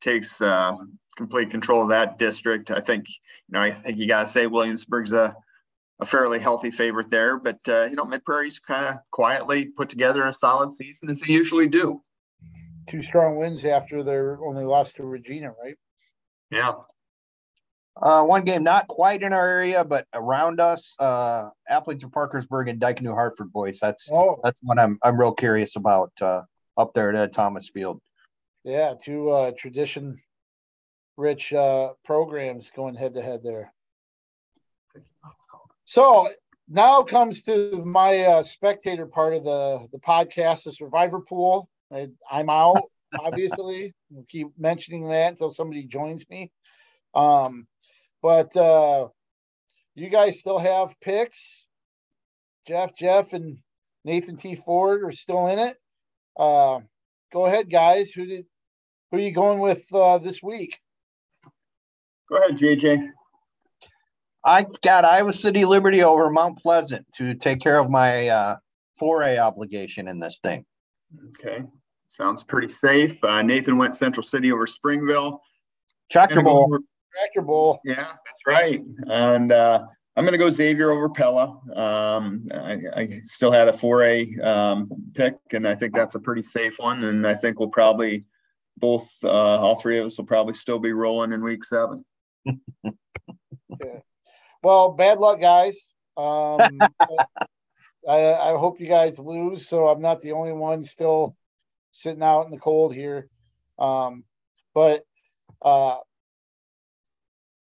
takes 0.00 0.40
uh, 0.40 0.72
complete 1.16 1.50
control 1.50 1.82
of 1.82 1.88
that 1.88 2.18
district. 2.18 2.70
I 2.70 2.80
think 2.80 3.08
you 3.08 3.14
know 3.50 3.60
I 3.60 3.72
think 3.72 3.98
you 3.98 4.06
got 4.06 4.20
to 4.20 4.26
say 4.28 4.46
Williamsburg's 4.46 5.12
a 5.12 5.34
a 6.00 6.06
fairly 6.06 6.38
healthy 6.38 6.70
favorite 6.70 7.10
there, 7.10 7.36
but 7.36 7.58
you 7.66 7.96
know 7.96 8.04
Mid 8.04 8.24
Prairie's 8.24 8.60
kind 8.60 8.86
of 8.86 8.96
quietly 9.10 9.64
put 9.64 9.88
together 9.88 10.24
a 10.24 10.32
solid 10.32 10.74
season 10.80 11.10
as 11.10 11.20
they 11.20 11.32
usually 11.32 11.66
do. 11.66 12.00
Two 12.88 13.02
strong 13.02 13.36
wins 13.36 13.64
after 13.64 14.04
their 14.04 14.38
only 14.40 14.64
lost 14.64 14.96
to 14.96 15.04
Regina, 15.04 15.52
right? 15.62 15.76
Yeah. 16.50 16.74
Uh, 18.00 18.22
one 18.22 18.44
game 18.44 18.62
not 18.62 18.86
quite 18.86 19.22
in 19.22 19.32
our 19.32 19.48
area, 19.48 19.84
but 19.84 20.06
around 20.14 20.60
us, 20.60 20.94
uh, 21.00 21.48
Aplington, 21.68 22.12
Parkersburg, 22.12 22.68
and 22.68 22.78
Dike 22.78 23.02
New 23.02 23.12
Hartford 23.12 23.52
boys. 23.52 23.80
That's 23.80 24.10
oh. 24.12 24.38
that's 24.44 24.60
what 24.62 24.78
I'm 24.78 24.98
I'm 25.02 25.18
real 25.18 25.32
curious 25.32 25.74
about 25.74 26.12
uh, 26.22 26.42
up 26.76 26.94
there 26.94 27.12
at 27.12 27.32
Thomas 27.32 27.68
Field. 27.68 28.00
Yeah, 28.62 28.94
two 29.02 29.30
uh, 29.30 29.50
tradition 29.58 30.20
rich 31.16 31.52
uh, 31.52 31.90
programs 32.04 32.70
going 32.70 32.94
head 32.94 33.14
to 33.14 33.22
head 33.22 33.40
there. 33.42 33.72
So 35.84 36.28
now 36.68 37.02
comes 37.02 37.42
to 37.44 37.82
my 37.84 38.20
uh, 38.20 38.42
spectator 38.44 39.06
part 39.06 39.34
of 39.34 39.42
the 39.42 39.88
the 39.90 39.98
podcast, 39.98 40.64
the 40.64 40.72
Survivor 40.72 41.20
Pool. 41.20 41.68
I, 41.92 42.08
I'm 42.30 42.48
out 42.48 42.82
obviously. 43.18 43.94
we'll 44.10 44.24
keep 44.28 44.48
mentioning 44.58 45.08
that 45.08 45.30
until 45.30 45.50
somebody 45.50 45.84
joins 45.84 46.28
me. 46.28 46.50
Um, 47.14 47.66
but 48.22 48.54
uh, 48.56 49.08
you 49.94 50.08
guys 50.08 50.40
still 50.40 50.58
have 50.58 50.94
picks. 51.00 51.66
Jeff, 52.66 52.94
Jeff, 52.94 53.32
and 53.32 53.58
Nathan 54.04 54.36
T. 54.36 54.56
Ford 54.56 55.02
are 55.04 55.12
still 55.12 55.46
in 55.46 55.58
it. 55.58 55.76
Uh, 56.38 56.80
go 57.32 57.46
ahead, 57.46 57.70
guys. 57.70 58.10
Who 58.10 58.26
did 58.26 58.46
who 59.10 59.16
are 59.16 59.20
you 59.20 59.32
going 59.32 59.58
with 59.58 59.84
uh, 59.92 60.18
this 60.18 60.42
week? 60.42 60.78
Go 62.28 62.36
ahead, 62.36 62.58
JJ. 62.58 63.08
I've 64.44 64.80
got 64.82 65.04
Iowa 65.04 65.32
City 65.32 65.64
Liberty 65.64 66.02
over 66.02 66.30
Mount 66.30 66.58
Pleasant 66.58 67.06
to 67.16 67.34
take 67.34 67.60
care 67.60 67.78
of 67.78 67.90
my 67.90 68.28
uh, 68.28 68.56
4A 69.00 69.38
obligation 69.38 70.08
in 70.08 70.20
this 70.20 70.38
thing. 70.42 70.64
Okay. 71.40 71.64
Sounds 72.08 72.42
pretty 72.42 72.68
safe. 72.68 73.22
Uh, 73.22 73.42
Nathan 73.42 73.76
went 73.76 73.94
Central 73.94 74.24
City 74.24 74.50
over 74.50 74.66
Springville. 74.66 75.42
Tractor 76.10 76.40
Bowl. 76.40 76.64
Over, 76.64 76.80
Tractor 77.14 77.42
Bowl. 77.42 77.80
Yeah, 77.84 78.12
that's 78.24 78.46
right. 78.46 78.82
And 79.06 79.52
uh, 79.52 79.84
I'm 80.16 80.24
going 80.24 80.32
to 80.32 80.38
go 80.38 80.48
Xavier 80.48 80.90
over 80.90 81.10
Pella. 81.10 81.60
Um, 81.76 82.46
I, 82.52 82.78
I, 82.96 83.20
still 83.22 83.52
had 83.52 83.68
a 83.68 83.72
4A 83.72 84.42
um, 84.42 84.88
pick, 85.14 85.36
and 85.52 85.68
I 85.68 85.74
think 85.74 85.94
that's 85.94 86.14
a 86.14 86.18
pretty 86.18 86.42
safe 86.42 86.78
one. 86.78 87.04
And 87.04 87.26
I 87.26 87.34
think 87.34 87.60
we'll 87.60 87.68
probably 87.68 88.24
both, 88.78 89.16
uh, 89.22 89.28
all 89.28 89.76
three 89.76 89.98
of 89.98 90.06
us 90.06 90.16
will 90.16 90.24
probably 90.24 90.54
still 90.54 90.78
be 90.78 90.92
rolling 90.92 91.32
in 91.32 91.42
week 91.42 91.62
seven. 91.64 92.04
yeah. 92.44 92.54
Well, 94.60 94.90
bad 94.90 95.18
luck, 95.18 95.40
guys. 95.40 95.88
Um, 96.16 96.58
I, 98.08 98.34
I 98.34 98.56
hope 98.58 98.80
you 98.80 98.88
guys 98.88 99.20
lose, 99.20 99.68
so 99.68 99.86
I'm 99.86 100.02
not 100.02 100.20
the 100.20 100.32
only 100.32 100.50
one 100.50 100.82
still 100.82 101.36
sitting 101.98 102.22
out 102.22 102.46
in 102.46 102.50
the 102.50 102.58
cold 102.58 102.94
here. 102.94 103.28
Um, 103.78 104.24
but 104.74 105.02
uh, 105.62 105.96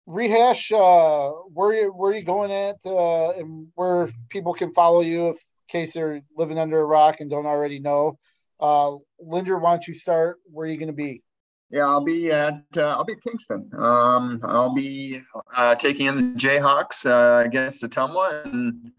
rehash 0.06 0.72
uh, 0.72 1.30
where 1.54 1.90
where 1.92 2.14
you 2.14 2.24
going 2.24 2.52
at 2.52 2.76
uh, 2.86 3.32
and 3.32 3.68
where 3.76 4.10
people 4.30 4.54
can 4.54 4.74
follow 4.74 5.02
you 5.02 5.30
if 5.30 5.36
in 5.36 5.80
case 5.82 5.94
they're 5.94 6.22
living 6.36 6.60
under 6.60 6.80
a 6.80 6.86
rock 6.86 7.18
and 7.20 7.30
don't 7.30 7.46
already 7.46 7.80
know. 7.80 8.20
Uh, 8.60 8.96
Linder, 9.20 9.58
why 9.58 9.72
don't 9.72 9.88
you 9.88 9.94
start? 9.94 10.38
Where 10.52 10.68
are 10.68 10.70
you 10.70 10.78
going 10.78 10.88
to 10.88 10.94
be? 10.94 11.24
Yeah, 11.72 11.86
I'll 11.86 12.04
be 12.04 12.32
at 12.32 12.64
uh, 12.76 12.96
I'll 12.98 13.06
be 13.06 13.14
at 13.14 13.22
Kingston. 13.22 13.70
Um, 13.78 14.42
I'll 14.44 14.74
be 14.74 15.22
uh, 15.56 15.76
taking 15.76 16.08
in 16.08 16.16
the 16.16 16.24
Jayhawks 16.38 17.06
uh, 17.06 17.46
against 17.46 17.84
Ottumwa 17.84 18.46
and 18.46 18.92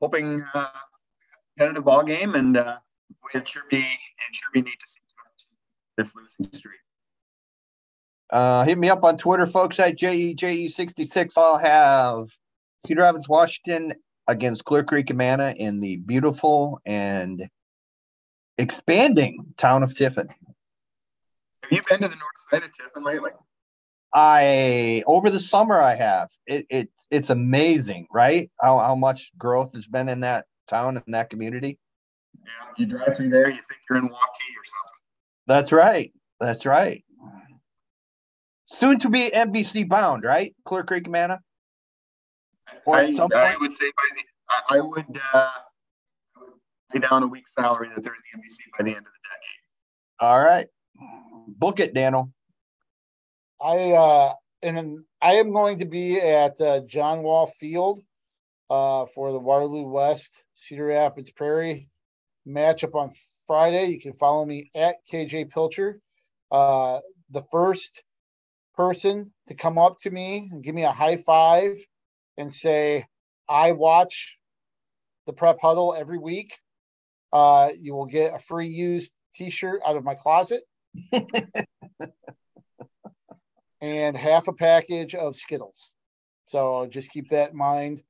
hoping 0.00 0.44
uh, 0.54 0.68
competitive 1.56 1.84
ball 1.84 2.04
game. 2.04 2.34
And 2.34 2.58
uh, 2.58 2.76
it 3.34 3.48
should 3.48 3.68
be 3.70 3.78
it 3.78 4.34
should 4.34 4.52
be 4.52 4.62
neat 4.62 4.78
to 4.80 4.86
see 4.86 5.00
this 5.96 6.14
losing 6.14 6.52
streak. 6.52 6.80
Uh, 8.30 8.64
hit 8.64 8.78
me 8.78 8.88
up 8.88 9.04
on 9.04 9.18
Twitter, 9.18 9.46
folks, 9.46 9.78
at 9.78 9.98
JEJE66. 9.98 11.32
I'll 11.36 11.58
have 11.58 12.28
Cedar 12.84 13.02
Rapids, 13.02 13.28
Washington 13.28 13.92
against 14.26 14.64
Clear 14.64 14.84
Creek 14.84 15.10
Amana 15.10 15.54
in 15.54 15.80
the 15.80 15.96
beautiful 15.96 16.80
and 16.86 17.48
expanding 18.56 19.52
town 19.58 19.82
of 19.82 19.94
Tiffin. 19.94 20.28
Have 21.62 21.72
you 21.72 21.82
been 21.88 22.00
to 22.00 22.08
the 22.08 22.16
north 22.16 22.40
side 22.50 22.62
of 22.62 22.72
Tiffin 22.72 23.04
lately? 23.04 23.32
I 24.14 25.02
over 25.06 25.28
the 25.28 25.40
summer 25.40 25.80
I 25.80 25.94
have. 25.96 26.30
It, 26.46 26.66
it 26.70 26.88
it's 27.10 27.30
amazing, 27.30 28.06
right? 28.12 28.50
How 28.60 28.78
how 28.78 28.94
much 28.94 29.30
growth 29.36 29.74
has 29.74 29.86
been 29.86 30.08
in 30.08 30.20
that 30.20 30.46
town 30.68 30.96
and 30.96 31.14
that 31.14 31.30
community. 31.30 31.78
Yeah, 32.44 32.72
you 32.76 32.86
drive 32.86 33.16
through 33.16 33.30
there, 33.30 33.48
you 33.48 33.60
think 33.62 33.80
you're 33.88 33.98
in 33.98 34.04
Waukee 34.04 34.10
or 34.10 34.64
something. 34.64 35.00
That's 35.46 35.72
right. 35.72 36.12
That's 36.40 36.66
right. 36.66 37.04
Soon 38.66 38.98
to 39.00 39.08
be 39.08 39.30
MVC 39.30 39.88
bound, 39.88 40.24
right? 40.24 40.54
Clear 40.64 40.82
Creek 40.82 41.06
Amana. 41.06 41.40
Or 42.86 42.96
I, 42.96 43.02
I 43.02 43.56
would 43.60 43.72
say 43.72 43.86
by 43.86 44.08
the 44.14 44.22
I, 44.48 44.78
I 44.78 44.80
would 44.80 45.20
uh, 45.34 45.50
lay 46.94 47.00
down 47.00 47.22
a 47.22 47.26
week's 47.26 47.54
salary 47.54 47.90
that 47.94 48.02
they're 48.02 48.14
in 48.14 48.20
the 48.32 48.38
MVC 48.38 48.58
by 48.78 48.84
the 48.84 48.90
end 48.90 48.98
of 48.98 49.04
the 49.04 49.28
decade. 49.28 50.28
All 50.28 50.40
right. 50.40 50.66
Book 51.48 51.80
it, 51.80 51.94
Daniel. 51.94 52.32
I 53.60 53.92
uh 53.92 54.32
and 54.62 55.04
I 55.20 55.34
am 55.34 55.52
going 55.52 55.78
to 55.80 55.84
be 55.84 56.20
at 56.20 56.60
uh, 56.60 56.80
John 56.86 57.22
Wall 57.22 57.52
Field 57.58 58.00
uh, 58.70 59.06
for 59.06 59.32
the 59.32 59.38
Waterloo 59.38 59.88
West 59.88 60.34
Cedar 60.54 60.86
Rapids 60.86 61.30
Prairie 61.30 61.88
matchup 62.46 62.94
on 62.94 63.12
Friday. 63.46 63.86
You 63.86 64.00
can 64.00 64.14
follow 64.14 64.44
me 64.44 64.70
at 64.74 64.96
KJ 65.10 65.50
Pilcher. 65.50 66.00
Uh, 66.50 67.00
the 67.30 67.42
first 67.50 68.02
person 68.76 69.32
to 69.48 69.54
come 69.54 69.78
up 69.78 69.98
to 70.00 70.10
me 70.10 70.48
and 70.50 70.62
give 70.62 70.74
me 70.74 70.84
a 70.84 70.92
high 70.92 71.16
five 71.16 71.78
and 72.36 72.52
say, 72.52 73.06
I 73.48 73.72
watch 73.72 74.38
the 75.26 75.32
prep 75.32 75.58
huddle 75.60 75.94
every 75.98 76.18
week. 76.18 76.54
Uh, 77.32 77.70
you 77.80 77.94
will 77.94 78.06
get 78.06 78.34
a 78.34 78.38
free 78.38 78.68
used 78.68 79.12
t 79.34 79.50
shirt 79.50 79.80
out 79.86 79.96
of 79.96 80.04
my 80.04 80.14
closet 80.14 80.62
and 83.80 84.16
half 84.16 84.48
a 84.48 84.52
package 84.52 85.14
of 85.14 85.36
Skittles. 85.36 85.94
So 86.46 86.86
just 86.90 87.10
keep 87.10 87.30
that 87.30 87.52
in 87.52 87.56
mind. 87.56 88.02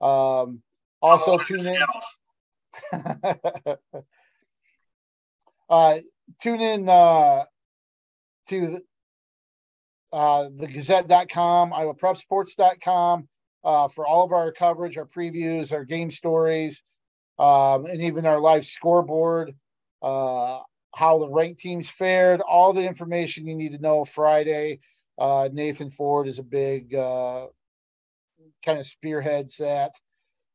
Um, 0.00 0.62
also, 1.02 1.36
tune 1.38 1.66
in. 1.66 1.76
Uh, 5.68 5.98
tune 6.42 6.60
in 6.60 6.88
uh, 6.88 7.44
to 8.48 8.78
uh, 10.12 10.48
the 10.56 10.66
gazette.com, 10.66 11.72
iowaprepsports.com 11.72 13.28
uh, 13.64 13.88
for 13.88 14.06
all 14.06 14.24
of 14.24 14.32
our 14.32 14.52
coverage, 14.52 14.96
our 14.96 15.06
previews, 15.06 15.72
our 15.72 15.84
game 15.84 16.10
stories, 16.10 16.82
um, 17.38 17.86
and 17.86 18.02
even 18.02 18.26
our 18.26 18.38
live 18.38 18.64
scoreboard, 18.64 19.54
uh, 20.02 20.60
how 20.94 21.18
the 21.18 21.28
ranked 21.28 21.60
teams 21.60 21.88
fared, 21.88 22.40
all 22.40 22.72
the 22.72 22.86
information 22.86 23.46
you 23.46 23.56
need 23.56 23.72
to 23.72 23.78
know 23.78 24.04
Friday. 24.04 24.78
Uh, 25.18 25.48
Nathan 25.52 25.90
Ford 25.90 26.28
is 26.28 26.38
a 26.38 26.44
big 26.44 26.94
uh, 26.94 27.46
kind 28.64 28.78
of 28.78 28.86
spearheads 28.86 29.56
that 29.56 29.92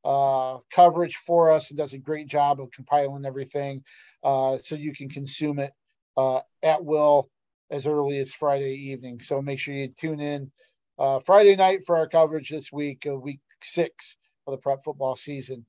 uh, 0.06 0.58
coverage 0.72 1.16
for 1.16 1.52
us 1.52 1.70
and 1.70 1.78
does 1.78 1.94
a 1.94 1.98
great 1.98 2.28
job 2.28 2.62
of 2.62 2.72
compiling 2.72 3.26
everything 3.26 3.84
uh, 4.24 4.58
so 4.58 4.76
you 4.76 4.94
can 4.94 5.10
consume 5.10 5.60
it 5.60 5.72
uh, 6.18 6.40
at 6.64 6.84
will 6.84 7.30
as 7.72 7.86
early 7.86 8.18
as 8.20 8.32
Friday 8.32 8.74
evening. 8.74 9.20
So 9.20 9.42
make 9.42 9.60
sure 9.60 9.74
you 9.74 9.90
tune 9.90 10.20
in 10.20 10.52
uh, 10.98 11.20
Friday 11.20 11.56
night 11.56 11.82
for 11.86 11.98
our 11.98 12.08
coverage 12.08 12.50
this 12.50 12.72
week, 12.72 13.06
uh, 13.08 13.16
week 13.16 13.40
six 13.62 14.18
of 14.48 14.52
the 14.52 14.58
prep 14.58 14.84
football 14.84 15.16
season. 15.16 15.66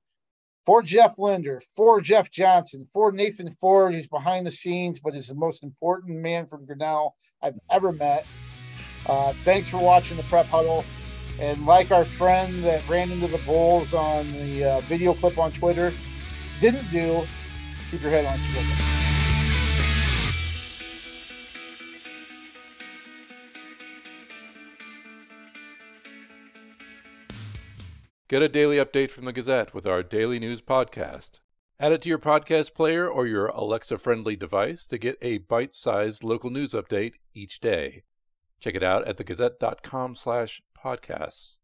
For 0.66 0.82
Jeff 0.82 1.18
Linder, 1.18 1.62
for 1.74 2.00
Jeff 2.00 2.30
Johnson, 2.30 2.86
for 2.92 3.10
Nathan 3.12 3.56
Ford, 3.60 3.94
who's 3.94 4.06
behind 4.06 4.46
the 4.46 4.52
scenes, 4.52 5.00
but 5.00 5.14
is 5.14 5.28
the 5.28 5.34
most 5.34 5.62
important 5.64 6.18
man 6.18 6.46
from 6.46 6.66
Grinnell 6.66 7.16
I've 7.42 7.58
ever 7.70 7.92
met. 7.92 8.26
Uh, 9.08 9.32
thanks 9.44 9.68
for 9.68 9.78
watching 9.78 10.16
the 10.16 10.22
Prep 10.24 10.46
Huddle. 10.46 10.84
And 11.38 11.64
like 11.66 11.90
our 11.90 12.04
friend 12.04 12.52
that 12.64 12.86
ran 12.88 13.10
into 13.10 13.26
the 13.26 13.38
Bulls 13.38 13.94
on 13.94 14.30
the 14.32 14.64
uh, 14.64 14.80
video 14.80 15.14
clip 15.14 15.38
on 15.38 15.52
Twitter 15.52 15.92
didn't 16.60 16.90
do, 16.90 17.26
keep 17.90 18.02
your 18.02 18.10
head 18.10 18.26
on 18.26 18.38
straight. 18.38 18.90
Get 28.28 28.42
a 28.42 28.48
daily 28.48 28.76
update 28.76 29.10
from 29.10 29.24
the 29.24 29.32
Gazette 29.32 29.74
with 29.74 29.88
our 29.88 30.04
daily 30.04 30.38
news 30.38 30.62
podcast. 30.62 31.40
Add 31.80 31.90
it 31.90 32.02
to 32.02 32.08
your 32.08 32.18
podcast 32.18 32.74
player 32.74 33.08
or 33.08 33.26
your 33.26 33.46
Alexa 33.46 33.98
friendly 33.98 34.36
device 34.36 34.86
to 34.86 34.98
get 34.98 35.16
a 35.20 35.38
bite 35.38 35.74
sized 35.74 36.22
local 36.22 36.48
news 36.48 36.72
update 36.72 37.14
each 37.34 37.58
day. 37.58 38.04
Check 38.60 38.76
it 38.76 38.84
out 38.84 39.08
at 39.08 39.16
thegazette.com 39.16 40.14
slash 40.14 40.62
podcasts. 40.82 41.56